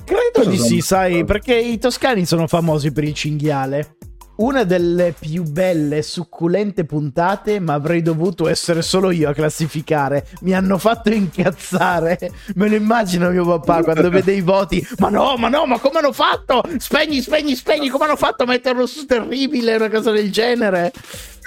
[0.05, 3.97] Credo di sì, sai, perché i toscani sono famosi per il cinghiale.
[4.34, 10.26] Una delle più belle e succulente puntate, ma avrei dovuto essere solo io a classificare.
[10.40, 12.18] Mi hanno fatto incazzare.
[12.54, 14.84] Me lo immagino mio papà quando vede i voti.
[14.98, 16.62] Ma no, ma no, ma come hanno fatto?
[16.78, 17.90] Spegni, spegni, spegni.
[17.90, 19.76] Come hanno fatto a metterlo su terribile?
[19.76, 20.92] Una cosa del genere.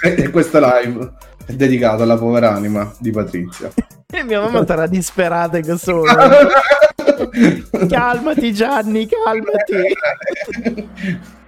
[0.00, 1.12] E, questa live
[1.44, 3.72] è dedicata alla povera anima di Patrizia.
[4.08, 7.86] E mia mamma sarà disperata in questo momento.
[7.88, 9.94] Calmati, Gianni, calmati.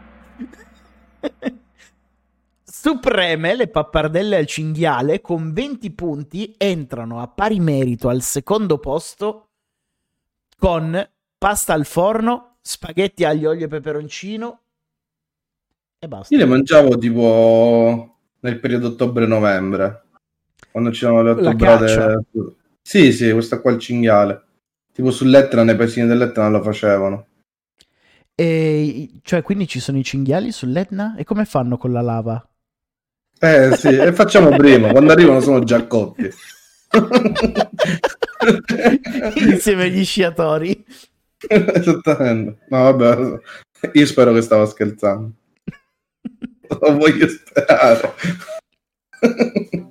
[2.63, 9.49] Supreme, le pappardelle al cinghiale, con 20 punti entrano a pari merito al secondo posto
[10.57, 14.61] con pasta al forno, spaghetti aglio, olio e peperoncino
[15.99, 16.35] e basta.
[16.35, 20.03] Io le mangiavo tipo nel periodo ottobre-novembre.
[20.71, 22.25] quando c'erano le ottobrate.
[22.81, 24.45] Sì, sì, questa qua il cinghiale.
[24.93, 27.27] Tipo sull'Etna, nei paesini dell'Etna lo facevano.
[28.41, 31.17] E, cioè, quindi ci sono i cinghiali sull'Etna?
[31.17, 32.49] E come fanno con la lava?
[33.41, 36.31] Eh sì, e facciamo prima, quando arrivano sono già cotti.
[39.35, 40.85] Insieme agli sciatori.
[41.49, 42.65] Esattamente.
[42.69, 43.41] No, vabbè,
[43.93, 45.33] io spero che stava scherzando.
[46.69, 48.15] Lo voglio sperare.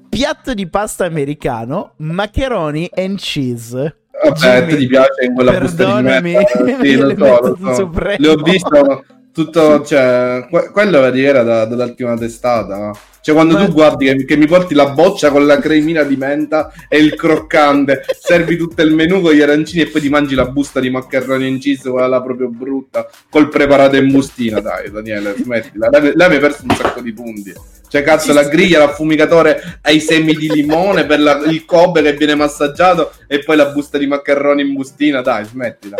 [0.09, 4.06] Piatto di pasta americano, macaroni and cheese.
[4.23, 6.39] Vabbè, Jimmy, te ti piace in quella busta di merda?
[6.81, 7.91] Sì, lo so, lo so.
[8.17, 12.91] Le ho visto tutto, cioè, que- quello vedi era da, dall'ultima testata.
[13.21, 16.15] Cioè, quando Ma- tu guardi che, che mi porti la boccia con la cremina di
[16.15, 20.33] menta e il croccante, servi tutto il menù con gli arancini e poi ti mangi
[20.33, 24.59] la busta di maccheroni in cheese, quella proprio brutta, col preparato in bustina.
[24.61, 25.89] Dai, Daniele, smettila.
[25.89, 27.53] Lei, lei mi hai perso un sacco di punti.
[27.89, 32.35] Cioè, cazzo, la griglia, l'affumigatore ai semi di limone per la- il Kobe che viene
[32.35, 35.21] massaggiato e poi la busta di maccheroni in bustina.
[35.21, 35.95] Dai, smettila.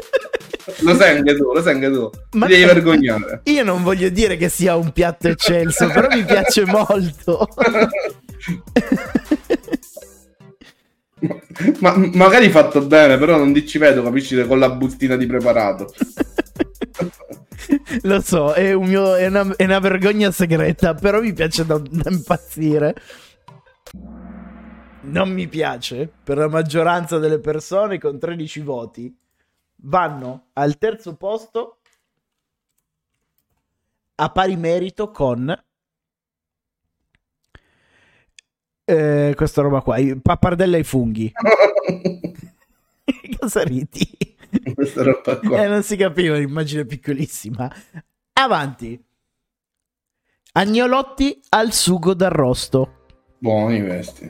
[0.79, 2.09] Lo sai anche tu, lo sai anche tu.
[2.31, 3.39] Ma- Ti devi vergognare.
[3.45, 7.47] Io non voglio dire che sia un piatto eccelso, però mi piace molto.
[11.79, 15.91] Ma magari fatto bene, però non ti ci vedo, capisci, con la bustina di preparato.
[18.03, 21.77] Lo so, è, un mio- è una, è una vergogna segreta, però mi piace da,
[21.77, 22.95] da impazzire.
[25.03, 29.15] Non mi piace, per la maggioranza delle persone con 13 voti,
[29.83, 31.79] vanno al terzo posto
[34.15, 35.55] a pari merito con
[38.85, 41.31] eh, questa roba qua, i pappardelle ai funghi.
[43.39, 44.36] Cosa ridi?
[44.73, 45.63] Questa roba qua.
[45.63, 47.71] Eh, non si capiva, un'immagine piccolissima.
[48.33, 49.03] Avanti.
[50.53, 53.05] Agnolotti al sugo d'arrosto.
[53.37, 54.25] Buoni questi.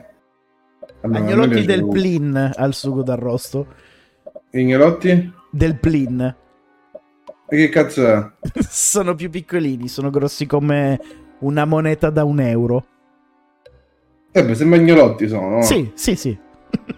[1.00, 3.66] Vabbè, a me Agnolotti del plin al sugo d'arrosto.
[4.50, 5.32] Ignolotti?
[5.50, 6.36] Del plin.
[7.50, 8.30] E che cazzo è?
[8.68, 11.00] sono più piccolini, sono grossi come
[11.40, 12.86] una moneta da un euro.
[14.32, 15.62] Eh beh, sembra ignolotti sono, no?
[15.62, 16.38] Sì, sì, sì.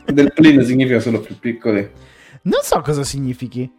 [0.07, 1.89] Del plin significa solo più piccoli.
[2.43, 3.71] Non so cosa significhi.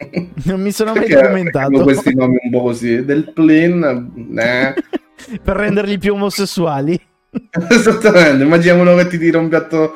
[0.44, 1.82] Non mi sono mai Perché documentato.
[1.82, 3.04] questi nomi un po' così.
[3.04, 4.74] Del plin, eh.
[5.44, 6.98] per renderli più omosessuali.
[7.68, 9.94] Esattamente, immaginiamo uno che ti tira un piatto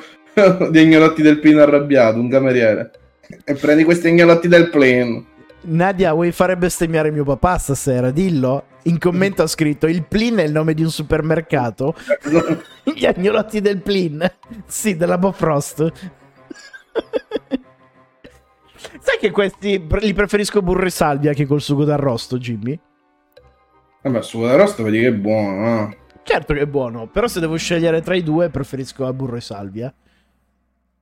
[0.71, 2.91] di agnolotti del plin arrabbiato, un cameriere.
[3.45, 5.25] E prendi questi agnolotti del plin.
[5.63, 8.11] Nadia, vuoi fare bestemmiare mio papà stasera?
[8.11, 8.65] Dillo.
[8.83, 11.95] In commento ha scritto: Il Plin è il nome di un supermercato.
[12.85, 14.31] Gli agnolotti del Plin.
[14.67, 15.91] Sì, della Bofrost.
[19.05, 22.81] Sai che questi li preferisco burro e salvia che col sugo d'arrosto, Jimmy?
[24.01, 25.97] Vabbè, sugo d'arrosto vedi che è buono, no?
[26.23, 29.43] Certo che è buono, però se devo scegliere tra i due preferisco a burro e
[29.43, 29.93] salvia.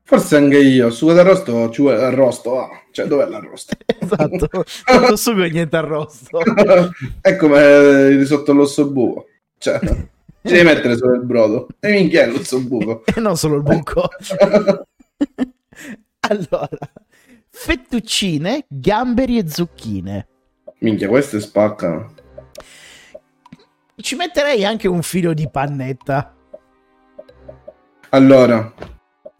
[0.03, 2.71] Forse anche io, sugo d'arrosto ci vuole l'arrosto, ah.
[2.91, 3.77] Cioè, dov'è l'arrosto?
[4.03, 6.41] Esatto, tanto sugo e niente arrosto.
[7.23, 9.27] è come il risotto all'osso buco.
[9.59, 11.69] Cioè, ci devi mettere solo il brodo.
[11.79, 13.05] E minchia è l'osso buco.
[13.15, 14.09] E non solo il buco.
[16.19, 16.91] allora,
[17.65, 20.27] fettuccine, gamberi e zucchine.
[20.79, 22.13] Minchia, queste spaccano.
[23.95, 26.35] Ci metterei anche un filo di pannetta.
[28.09, 28.75] Allora,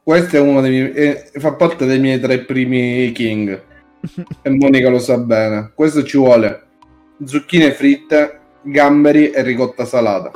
[0.05, 0.93] questo è uno dei miei...
[0.93, 3.71] eh, fa parte dei miei tre primi king.
[4.43, 5.73] E Monica lo sa bene.
[5.75, 6.69] Questo ci vuole
[7.25, 10.31] zucchine fritte, gamberi e ricotta salata.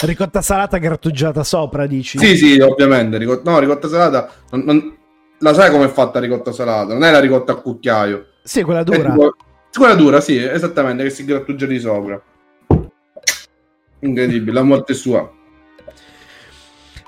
[0.00, 2.18] Ricotta salata grattugiata sopra, dici?
[2.18, 3.16] Sì, sì, ovviamente.
[3.16, 3.50] Ricotta...
[3.50, 4.30] No, ricotta salata...
[4.50, 4.97] non- non-
[5.40, 6.92] La sai com'è fatta ricotta salata?
[6.92, 8.26] Non è la ricotta a cucchiaio.
[8.42, 9.10] Sì, quella È dura.
[9.10, 9.36] tipo-
[9.72, 12.20] Quella dura, sì, esattamente, che si grattugia di sopra.
[14.00, 15.30] Incredibile, la morte è sua.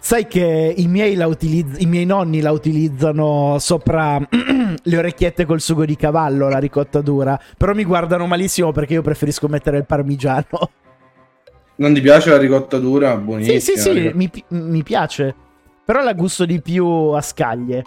[0.03, 4.19] Sai che i miei, la utilizz- i miei nonni la utilizzano sopra
[4.83, 7.39] le orecchiette col sugo di cavallo, la ricotta dura.
[7.57, 10.47] Però mi guardano malissimo perché io preferisco mettere il parmigiano.
[11.77, 13.17] Non ti piace la ricotta dura?
[13.17, 13.59] Buonissima.
[13.59, 15.35] Sì, sì, sì, mi, mi piace.
[15.85, 17.85] Però la gusto di più a scaglie.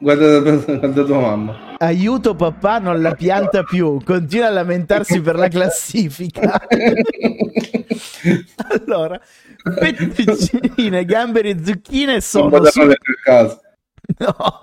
[0.00, 1.76] Guarda, guarda tua mamma.
[1.76, 4.02] Aiuto papà, non la pianta più.
[4.02, 6.66] Continua a lamentarsi per la classifica.
[8.86, 9.20] allora,
[9.78, 13.60] fettuccine, gamberi e zucchine sono, su- a caso.
[14.18, 14.60] no.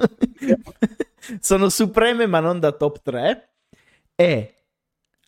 [1.39, 3.49] sono supreme ma non da top 3.
[4.15, 4.55] E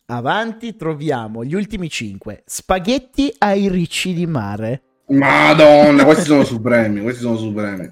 [0.06, 2.42] avanti troviamo gli ultimi 5.
[2.46, 4.82] Spaghetti ai ricci di mare.
[5.10, 7.90] Madonna, questi sono supremi, questi sono supremi.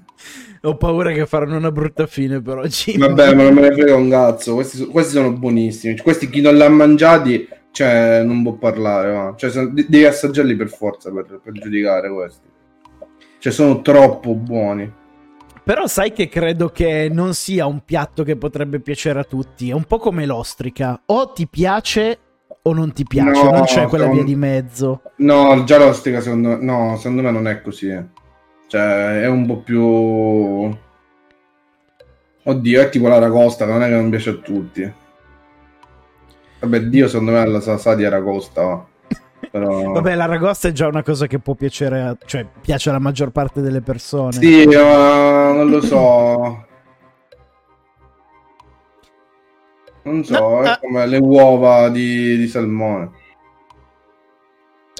[0.61, 2.97] Ho paura che faranno una brutta fine per oggi.
[2.97, 5.97] Vabbè, ma non me ne frega un cazzo, questi, questi sono buonissimi.
[5.97, 9.33] Questi chi non li ha mangiati, cioè, non può parlare, va.
[9.37, 12.47] Cioè, de- devi assaggiarli per forza per, per giudicare questi.
[13.37, 14.91] Cioè, sono troppo buoni.
[15.63, 19.69] Però sai che credo che non sia un piatto che potrebbe piacere a tutti.
[19.69, 21.01] È un po' come l'ostrica.
[21.05, 22.17] O ti piace
[22.69, 23.43] o non ti piace.
[23.43, 25.01] No, non c'è quella sono- via di mezzo.
[25.17, 27.89] No, già l'ostica secondo me, no, secondo me non è così.
[27.89, 28.03] eh.
[28.67, 30.77] Cioè, è un po' più...
[32.43, 34.93] Oddio, è tipo l'aragosta, che non è che non piace a tutti.
[36.61, 38.85] Vabbè, Dio secondo me la sa, sa di aragosta, va.
[39.51, 39.91] Però...
[39.93, 43.61] Vabbè, l'aragosta è già una cosa che può piacere, a- cioè piace alla maggior parte
[43.61, 44.31] delle persone.
[44.33, 46.65] Sì, ma non lo so.
[50.03, 50.79] Non so, No, è eh.
[50.79, 53.11] come le uova di, di salmone.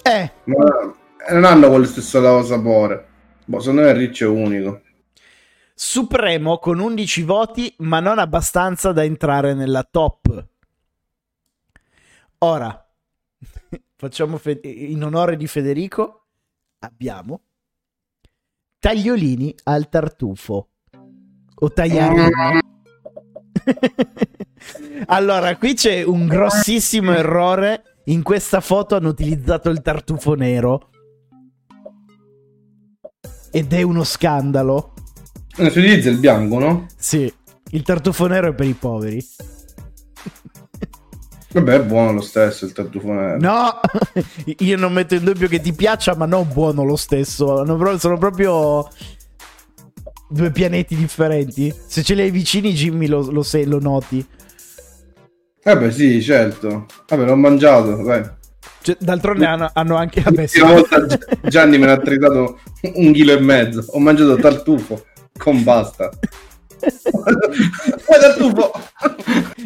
[0.03, 0.93] Eh, Ma
[1.31, 3.07] non hanno quello stesso sapore.
[3.45, 4.81] Boh, secondo me il riccio è unico.
[5.73, 10.47] Supremo con 11 voti, ma non abbastanza da entrare nella top.
[12.39, 12.89] Ora,
[13.95, 16.25] facciamo fe- in onore di Federico,
[16.79, 17.41] abbiamo
[18.79, 20.69] tagliolini al tartufo.
[21.61, 22.68] O tagliarini.
[25.07, 27.83] allora, qui c'è un grossissimo errore.
[28.05, 30.89] In questa foto hanno utilizzato il tartufo nero.
[33.51, 34.93] Ed è uno scandalo.
[35.57, 36.85] Eh, Si utilizza il bianco, no?
[36.97, 37.31] Sì,
[37.71, 39.25] il tartufo nero è per i poveri.
[41.51, 43.39] Vabbè, è buono lo stesso il tartufo nero.
[43.39, 43.79] No,
[44.59, 47.65] io non metto in dubbio che ti piaccia, ma non buono lo stesso.
[47.97, 48.87] Sono proprio
[50.29, 51.73] due pianeti differenti.
[51.87, 54.25] Se ce li hai vicini, Jimmy lo, lo, sai- lo noti.
[55.63, 56.85] Vabbè, sì, certo.
[57.07, 58.37] Vabbè, l'ho mangiato, dai.
[58.81, 60.23] Cioè, d'altronde hanno, hanno anche...
[60.47, 60.59] Sì.
[60.59, 61.19] L'ultima volta Gi-
[61.49, 62.59] Gianni me ne ha tritato
[62.93, 63.83] un chilo e mezzo.
[63.89, 65.05] Ho mangiato tartufo
[65.37, 66.09] con pasta.
[66.79, 68.71] Poi tartufo!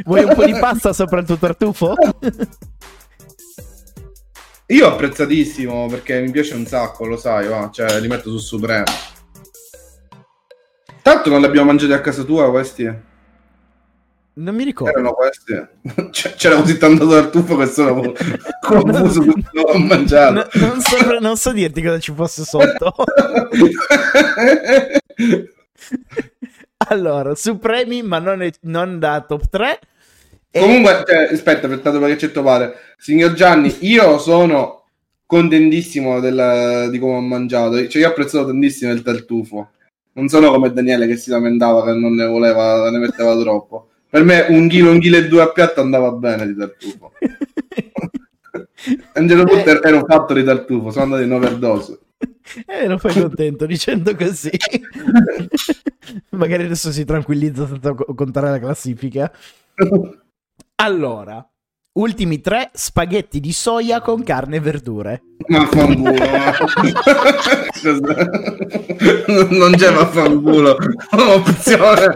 [0.04, 1.94] Vuoi un po' di pasta sopra il tuo tartufo?
[4.68, 7.70] Io apprezzatissimo perché mi piace un sacco, lo sai, va.
[7.72, 8.86] Cioè, li metto su Supremo.
[11.04, 12.92] Tanto non li abbiamo mangiati a casa tua questi?
[14.36, 14.92] Non mi ricordo.
[14.98, 15.54] Erano questi?
[16.10, 18.14] C- C'era così tanto tartufo che sono
[18.66, 20.34] confuso tutto l'ho mangiato.
[20.34, 22.96] No, non, so, non so dirti cosa ci fosse sotto.
[26.90, 29.80] allora, Supremi, ma non, è- non da top 3.
[30.52, 32.76] E- Comunque, cioè, aspetta, aspettate perché c'è topare.
[32.98, 34.86] Signor Gianni, io sono
[35.26, 37.88] contentissimo del- di come ho mangiato.
[37.88, 39.72] Cioè, io ho apprezzato tantissimo il tartufo.
[40.14, 43.90] Non sono come Daniele che si lamentava che non ne voleva, ne metteva troppo.
[44.10, 47.12] Per me un chilo, un chilo e due a piatto andava bene di tartufo.
[49.14, 49.80] A un certo punto Eh.
[49.82, 52.00] ero fatto di tartufo, sono andato in overdose.
[52.68, 54.52] Eh, lo fai contento dicendo così.
[56.32, 59.32] Magari adesso si tranquillizza senza co- contare la classifica.
[60.76, 61.48] Allora,
[61.94, 65.22] ultimi tre spaghetti di soia con carne e verdure.
[65.46, 66.56] Ma fanculo, ma-
[67.84, 68.30] Cos'è?
[69.50, 70.78] non c'è vaffanculo,
[71.12, 72.14] opzione.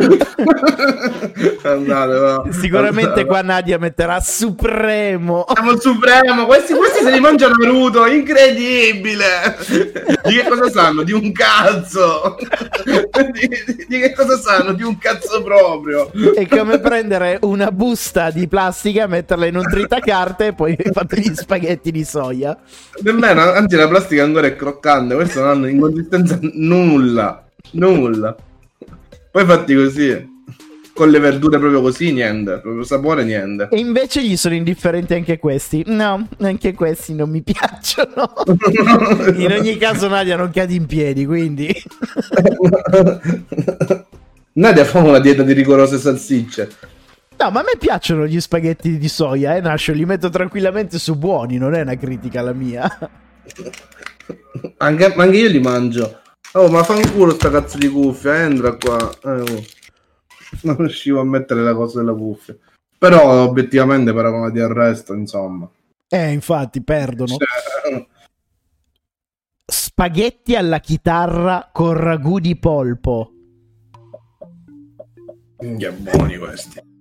[1.63, 2.43] Andate, va.
[2.51, 3.25] Sicuramente Andate.
[3.25, 5.45] qua Nadia metterà supremo.
[5.53, 9.57] Siamo il supremo, questi, questi se li mangia Naruto, incredibile!
[10.23, 11.03] Di che cosa sanno?
[11.03, 12.37] Di un cazzo!
[12.85, 14.71] Di, di- di che cosa sanno?
[14.71, 16.09] Di un cazzo proprio!
[16.33, 21.33] È come prendere una busta di plastica, metterla in un tritacarte e poi fatto gli
[21.35, 22.57] spaghetti di soia.
[23.07, 28.35] Nemmeno, anzi la plastica ancora è croccante, questo non hanno in consistenza nulla, nulla.
[29.31, 30.41] Poi fatti così,
[30.93, 33.69] con le verdure proprio così, niente, proprio sapore niente.
[33.71, 35.83] E invece gli sono indifferenti anche questi.
[35.87, 38.33] No, anche questi non mi piacciono.
[39.37, 41.73] In ogni caso Nadia non cade in piedi, quindi...
[44.51, 46.69] Nadia fa una dieta di rigorose salsicce.
[47.39, 51.15] No, ma a me piacciono gli spaghetti di soia, eh, Nascio, li metto tranquillamente su
[51.17, 52.89] buoni, non è una critica la mia.
[54.77, 56.21] Anche, anche io li mangio.
[56.53, 58.97] Oh, ma fanculo sta cazzo di cuffia, entra qua.
[59.23, 59.63] Eh, oh.
[60.63, 62.57] Non riuscivo a mettere la cosa della cuffia.
[62.97, 65.69] Però obiettivamente paragonati al resto, insomma.
[66.09, 67.37] Eh, infatti, perdono.
[67.37, 68.07] Cioè,
[69.65, 73.31] Spaghetti alla chitarra con ragù di polpo.
[75.77, 76.95] che buoni questi.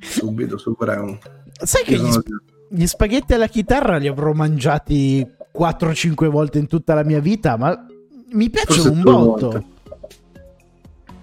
[0.00, 1.18] Subito, supremo.
[1.60, 5.26] Sai che gli, sp- gli spaghetti alla chitarra li avrò mangiati
[5.56, 7.86] 4-5 volte in tutta la mia vita, ma
[8.32, 9.64] mi piacciono un botto.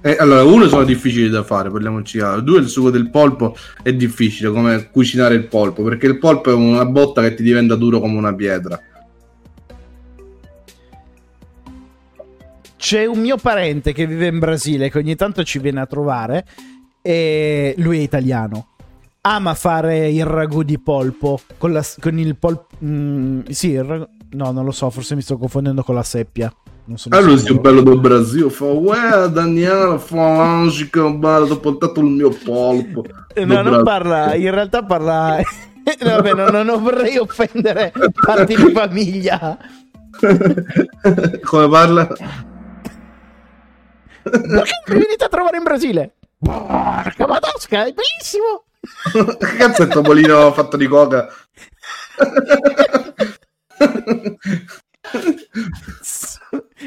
[0.02, 2.41] Eh, allora, uno sono difficili da fare, parliamoci chiaro.
[2.41, 6.53] Due, il sugo del polpo è difficile come cucinare il polpo, perché il polpo è
[6.53, 8.80] una botta che ti diventa duro come una pietra.
[12.77, 16.45] C'è un mio parente che vive in Brasile che ogni tanto ci viene a trovare
[17.06, 18.69] e lui è italiano.
[19.22, 22.65] Ama fare il ragù di polpo con, la, con il polpo...
[23.49, 26.52] sì, il ragù- no, non lo so, forse mi sto confondendo con la seppia.
[26.86, 28.49] Non sono Ah, lui è bello del Brasile.
[28.49, 33.03] Fa, uè, Daniele, Falange, che bello, ho portato il mio polpo.
[33.36, 35.40] Eh, No, non parla, in realtà parla...
[36.02, 39.56] Vabbè, no, no, non vorrei offendere parti di famiglia.
[41.44, 42.07] Come parla?
[44.23, 46.14] Perché mi venite a trovare in Brasile?
[46.45, 48.65] Porca madosca, è bellissimo!
[49.39, 51.27] che cazzo è il topolino fatto di coca?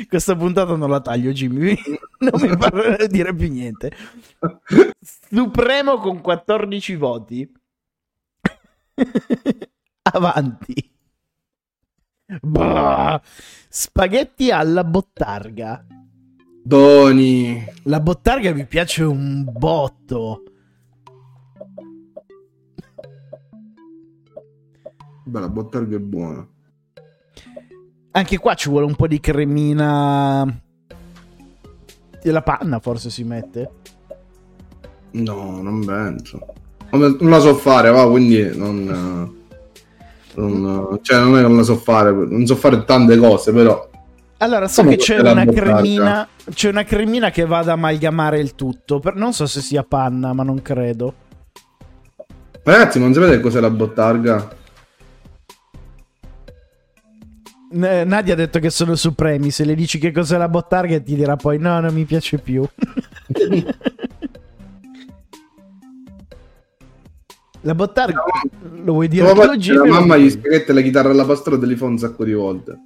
[0.09, 1.77] Questa puntata non la taglio, Jimmy.
[2.19, 3.91] Non mi fa dire più niente.
[5.01, 7.53] Supremo con 14 voti.
[10.03, 10.93] Avanti.
[12.43, 13.21] Bah.
[13.69, 15.85] Spaghetti alla bottarga.
[16.69, 17.65] Doni.
[17.85, 20.43] La bottarga mi piace un botto.
[25.25, 26.47] Beh, la bottarga è buona.
[28.11, 30.45] Anche qua ci vuole un po' di cremina.
[32.23, 33.71] E la panna forse si mette.
[35.13, 36.53] No, non penso.
[36.91, 38.85] Non la so fare, va, quindi non...
[40.35, 43.89] non- cioè, non è che non la so fare, non so fare tante cose, però...
[44.39, 46.29] Allora, so Come che c'è una cremina.
[46.53, 49.01] C'è una cremina che va ad amalgamare il tutto.
[49.01, 51.15] Per- non so se sia panna, ma non credo.
[52.63, 54.57] Ragazzi, ma non sapete cos'è la bottarga?
[57.73, 59.51] N- Nadia ha detto che sono supremi.
[59.51, 62.65] Se le dici che cos'è la bottarga, ti dirà poi: No, non mi piace più.
[67.63, 68.23] la bottarga,
[68.85, 71.87] lo vuoi dire la mamma gli spaghetti e la chitarra alla pastora te li fa
[71.87, 72.79] un sacco di volte.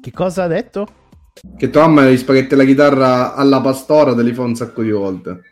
[0.00, 0.86] Che cosa ha detto?
[1.56, 4.90] Che tua mamma gli spaghetti la chitarra alla pastora te li fa un sacco di
[4.90, 5.42] volte.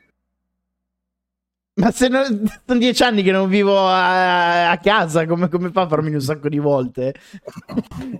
[1.74, 5.82] Ma se no- sono dieci anni che non vivo a, a casa, come, come fa
[5.82, 7.14] a farmi un sacco di volte?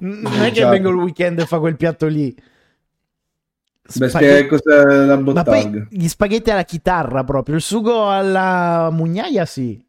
[0.01, 0.71] Non è che Certo.
[0.71, 2.35] vengo il weekend e fa quel piatto lì.
[2.35, 9.47] Beh, Spaghe- spiega cos'è la poi gli spaghetti alla chitarra proprio, il sugo alla mugnaia
[9.47, 9.83] sì.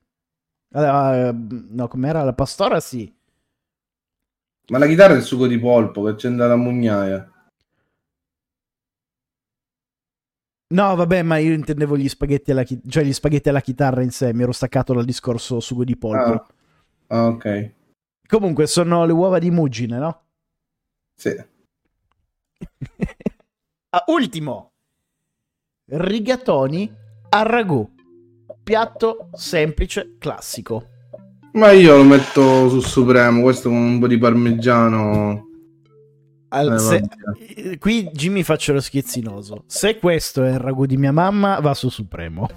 [0.74, 2.24] Alla- no, com'era?
[2.24, 3.14] La pastora sì.
[4.70, 7.32] Ma la chitarra è il sugo di polpo che c'è nella mugnaia.
[10.70, 14.12] No, vabbè, ma io intendevo gli spaghetti alla, chi- cioè gli spaghetti alla chitarra in
[14.12, 16.18] sé, mi ero staccato dal discorso sugo di polpo.
[16.18, 16.48] Ah,
[17.08, 17.72] ah, ok.
[18.28, 20.24] Comunque sono le uova di muggine, no?
[21.16, 21.34] Sì.
[23.90, 24.74] Ah, ultimo.
[25.90, 26.94] Rigatoni
[27.30, 27.90] a ragù.
[28.62, 30.90] Piatto semplice, classico.
[31.54, 35.46] Ma io lo metto sul supremo, questo con un po' di parmigiano.
[36.50, 37.04] Al- Eh, se-
[37.56, 39.64] eh, qui Jimmy faccio lo schiezzinoso.
[39.66, 42.48] Se questo è il ragù di mia mamma, va su Supremo.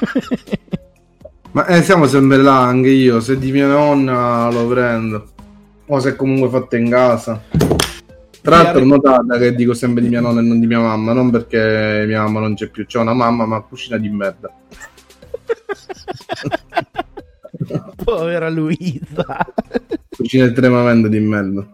[1.52, 3.20] Ma eh, siamo sempre là, anche io.
[3.20, 5.28] Se di mia nonna lo prendo.
[5.86, 7.42] O se è comunque fatto in casa.
[8.42, 11.12] Tra l'altro, notate che dico sempre di mia nonna e non di mia mamma.
[11.12, 12.84] Non perché mia mamma non c'è più.
[12.84, 14.52] C'è una mamma, ma cucina di merda.
[18.04, 19.46] Povera Luisa.
[20.16, 21.66] Cucina estremamente di merda.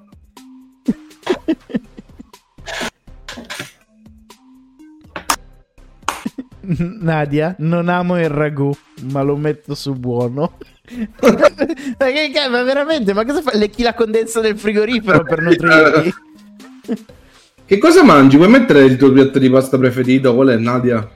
[6.64, 8.72] Nadia, non amo il ragù,
[9.10, 10.58] ma lo metto su buono.
[11.20, 13.58] ma che ma veramente, ma cosa fai?
[13.58, 16.14] Lecchi la condensa del frigorifero per nutrirti?
[17.64, 18.36] Che cosa mangi?
[18.36, 20.34] Puoi mettere il tuo piatto di pasta preferito?
[20.34, 21.08] Qual è, Nadia?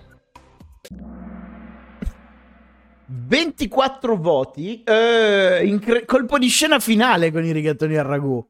[3.27, 8.45] 24 voti, eh, incre- colpo di scena finale con i rigatoni al ragù.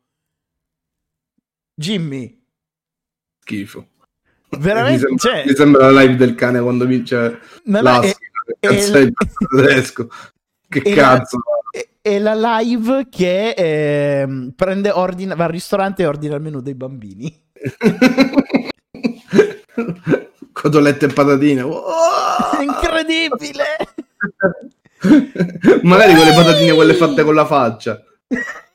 [1.74, 2.42] Jimmy,
[3.40, 3.86] Schifo.
[4.58, 8.08] veramente, mi, sembra, cioè, mi sembra la live del cane quando vince ma no, l'Assi.
[8.10, 8.16] è-
[8.58, 9.14] Che cazzo è- è il
[9.56, 10.08] tedesco?
[10.68, 11.38] Che è la- cazzo?
[11.70, 16.60] è- è la live che ehm, prende ordine, va al ristorante e ordina il menù
[16.60, 17.44] dei bambini.
[20.52, 21.60] Cotolette e patatine.
[21.66, 22.62] Oh!
[22.62, 23.64] Incredibile!
[25.82, 28.02] Magari quelle patatine quelle fatte con la faccia.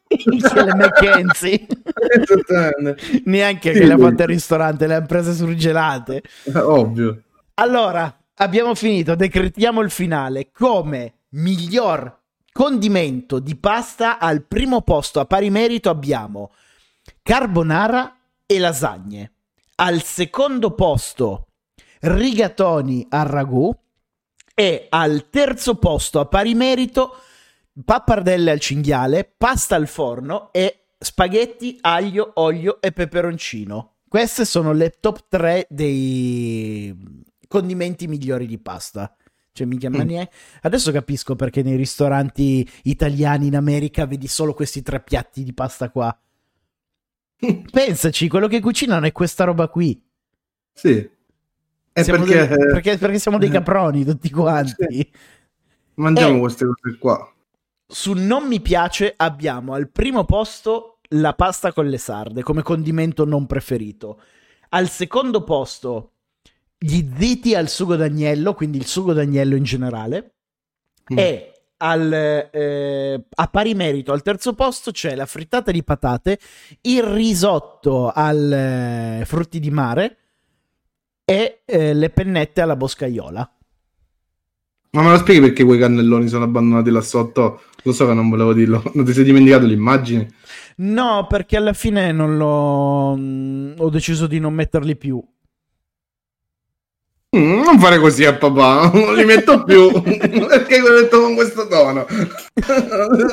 [0.07, 1.67] Le McKenzie.
[3.25, 3.79] Neanche Sì.
[3.79, 6.21] che le ha fatte al ristorante, le ha prese surgelate.
[6.55, 7.23] Ovvio.
[7.55, 10.51] Allora, abbiamo finito, decretiamo il finale.
[10.51, 12.19] Come miglior
[12.51, 16.51] condimento di pasta al primo posto a pari merito abbiamo
[17.23, 19.31] carbonara e lasagne.
[19.75, 21.47] Al secondo posto
[22.01, 23.73] rigatoni al ragù
[24.53, 27.15] e al terzo posto a pari merito
[27.83, 33.93] pappardelle al cinghiale, pasta al forno e spaghetti, aglio, olio e peperoncino.
[34.07, 36.95] Queste sono le top 3 dei
[37.47, 39.15] condimenti migliori di pasta.
[39.53, 40.07] Cioè, mica ma Mm.
[40.07, 45.53] neanche- Adesso capisco perché nei ristoranti italiani in America vedi solo questi tre piatti di
[45.53, 46.17] pasta qua.
[47.71, 50.01] Pensaci, quello che cucinano è questa roba qui.
[50.73, 51.09] Sì.
[51.93, 54.75] È Siamo perché, dei- perché, perché siamo dei eh, caproni tutti quanti.
[54.89, 55.11] sì.
[55.95, 56.39] mangiamo eh.
[56.39, 57.33] queste cose qua.
[57.85, 63.25] Su non mi piace abbiamo al primo posto la pasta con le sarde come condimento
[63.25, 64.21] non preferito.
[64.69, 66.13] Al secondo posto
[66.77, 70.35] gli ziti al sugo d'agnello, quindi il sugo d'agnello in generale.
[71.11, 71.17] Mm.
[71.17, 72.13] E al,
[72.51, 76.39] eh, a pari merito al terzo posto c'è la frittata di patate,
[76.81, 80.17] il risotto al eh, frutti di mare
[81.25, 83.55] e eh, le pennette alla boscaiola.
[84.93, 87.61] Ma me lo spieghi perché quei cannelloni sono abbandonati là sotto?
[87.83, 88.83] Lo so che non volevo dirlo.
[88.93, 90.27] Non ti sei dimenticato le immagini?
[90.77, 93.15] No, perché alla fine non l'ho.
[93.17, 95.23] mm, Ho deciso di non metterli più.
[97.37, 99.89] Mm, non fare così a papà, non li metto più.
[100.03, 102.05] perché lo metto con questo tono?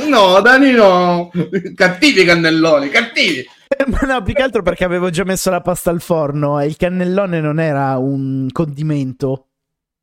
[0.09, 1.31] no, Dani no.
[1.75, 3.45] Cattivi cannelloni, cattivi.
[3.87, 6.77] Ma no, più che altro perché avevo già messo la pasta al forno e il
[6.77, 9.45] cannellone non era un condimento.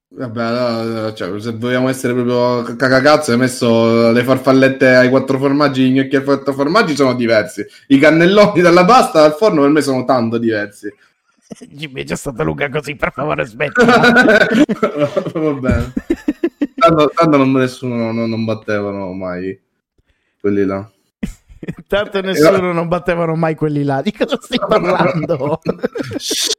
[0.07, 5.37] Vabbè, no, no, cioè, se vogliamo essere proprio cacacazzo, hai messo le farfallette ai quattro
[5.37, 7.65] formaggi, gli gnocchi ai quattro formaggi sono diversi.
[7.87, 10.93] I cannelloni dalla pasta al forno per me sono tanto diversi.
[11.69, 13.83] Jimmy è già stata lunga così, per favore, smetti.
[13.85, 15.93] Va bene.
[16.75, 19.59] Tanto, tanto non, nessuno non, non battevano mai
[20.39, 20.89] quelli là.
[21.87, 24.01] Tanto nessuno non battevano mai quelli là.
[24.01, 25.59] Di cosa stai parlando?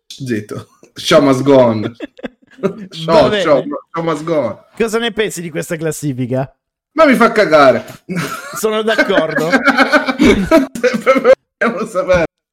[0.07, 0.69] Zitto.
[0.95, 1.95] Show must go on.
[2.59, 4.59] Va Show, show, show must go on.
[4.77, 6.57] Cosa ne pensi di questa classifica?
[6.93, 7.85] Ma mi fa cagare.
[8.57, 9.51] Sono d'accordo.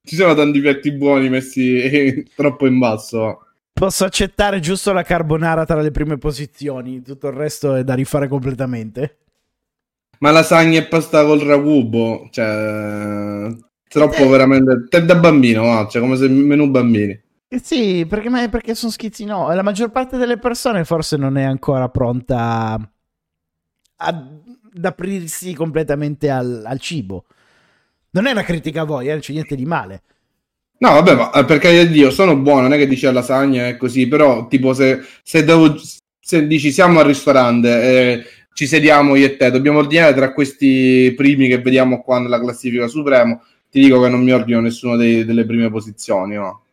[0.06, 3.46] Ci sono tanti piatti buoni messi eh, troppo in basso.
[3.72, 8.28] Posso accettare giusto la carbonara tra le prime posizioni, tutto il resto è da rifare
[8.28, 9.23] completamente.
[10.24, 13.54] Ma lasagna e pasta col ragù, boh, cioè...
[13.90, 14.86] Troppo veramente...
[14.88, 17.22] Te da bambino, va, cioè come se menù bambini.
[17.50, 19.52] Eh Sì, perché, ma- perché sono schizzi no.
[19.52, 22.80] E La maggior parte delle persone forse non è ancora pronta
[23.98, 27.26] ad aprirsi completamente al, al cibo.
[28.12, 30.04] Non è una critica a voi, eh, non c'è niente di male.
[30.78, 33.12] No, vabbè, ma eh, per carità di Dio, sono buono, non è che dici la
[33.12, 35.76] lasagna è così, però tipo se, se, devo,
[36.18, 41.14] se dici siamo al ristorante e ci sediamo io e te, dobbiamo ordinare tra questi
[41.16, 45.26] primi che vediamo qua nella classifica supremo, ti dico che non mi ordino nessuno dei-
[45.26, 46.64] delle prime posizioni, no?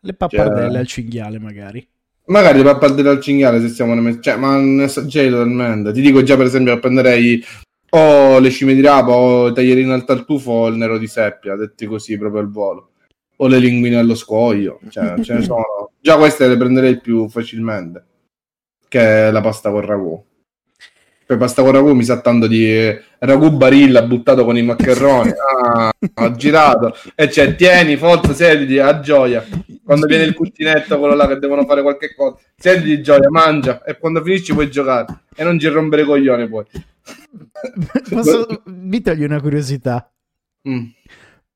[0.00, 1.86] Le pappardelle Cioè- al cinghiale, magari.
[2.26, 5.92] Magari le pappardelle al cinghiale se siamo ne cioè, ma ne esageri totalmente.
[5.92, 7.44] Ti dico già per esempio che prenderei
[7.92, 11.56] o le cime di rapa o i taglierini al tartufo o il nero di seppia,
[11.56, 12.90] detti così proprio al volo.
[13.36, 15.90] O le linguine allo scoglio, cioè, ce ne sono.
[16.00, 18.04] Già queste le prenderei più facilmente
[18.88, 20.22] che la pasta con ragù.
[21.30, 25.30] Poi pasta con ragù mi sa tanto di ragù barilla buttato con i maccheroni.
[25.62, 26.96] Ah, ho girato.
[27.14, 29.46] E c'è, tieni, forza, sediti, a gioia.
[29.84, 33.84] Quando viene il cuscinetto, quello là che devono fare qualche cosa, sediti, gioia, mangia.
[33.84, 35.20] E quando finisci puoi giocare.
[35.36, 36.64] E non ci rompere i coglioni poi.
[38.10, 38.62] Posso...
[38.64, 40.10] Mi togli una curiosità.
[40.68, 40.84] Mm.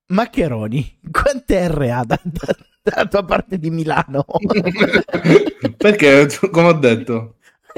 [0.09, 4.25] Maccheroni, quante R ha da- da- dalla tua parte di Milano?
[5.77, 7.34] Perché, come ho detto,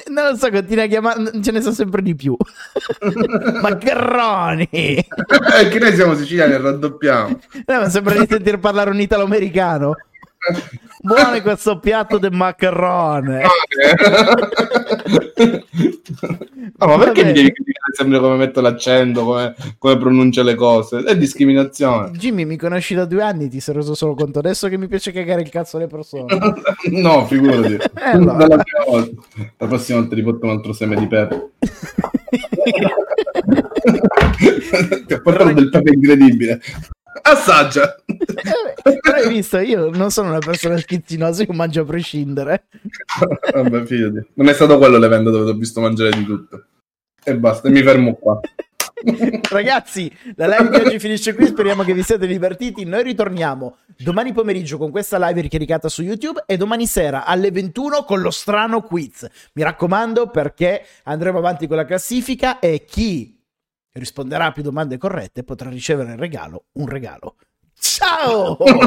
[0.09, 2.37] non lo so, continua a chiamare, ce ne sono sempre di più.
[3.61, 4.69] Maccheroni!
[4.71, 7.41] eh, che noi siamo siciliani e raddoppiamo.
[7.67, 9.97] No, ma sembra di sentire parlare un italo-americano.
[11.01, 13.43] Buono questo piatto del maccherone.
[16.79, 20.99] Ah, ma perché mi devi criticare sempre come metto l'accento, come, come pronuncio le cose?
[20.99, 22.11] È discriminazione.
[22.11, 25.13] Jimmy, mi conosci da due anni, ti sei reso solo conto adesso che mi piace
[25.13, 26.37] cagare il cazzo alle persone.
[26.91, 27.77] No, figurati.
[28.01, 28.59] allora.
[28.59, 29.23] Prima volta.
[29.57, 31.51] La prossima volta ti porto un altro seme di pepe.
[35.07, 36.61] ti ho portato del pepe incredibile.
[37.23, 37.97] Assaggia.
[38.05, 42.67] Però hai visto, io non sono una persona schizzinosa, io mangio a prescindere.
[43.53, 44.27] Vabbè, fidati.
[44.35, 46.65] Non è stato quello l'evento dove ti ho visto mangiare di tutto.
[47.25, 48.41] E basta, mi fermo qua.
[49.51, 51.47] Ragazzi, la live di oggi finisce qui.
[51.47, 52.85] Speriamo che vi siate divertiti.
[52.85, 58.05] Noi ritorniamo domani pomeriggio con questa live ricaricata su YouTube e domani sera alle 21
[58.05, 59.29] con lo strano quiz.
[59.53, 63.36] Mi raccomando, perché andremo avanti con la classifica e chi
[63.99, 67.37] risponderà a più domande corrette potrà ricevere in regalo un regalo.
[67.79, 68.57] Ciao!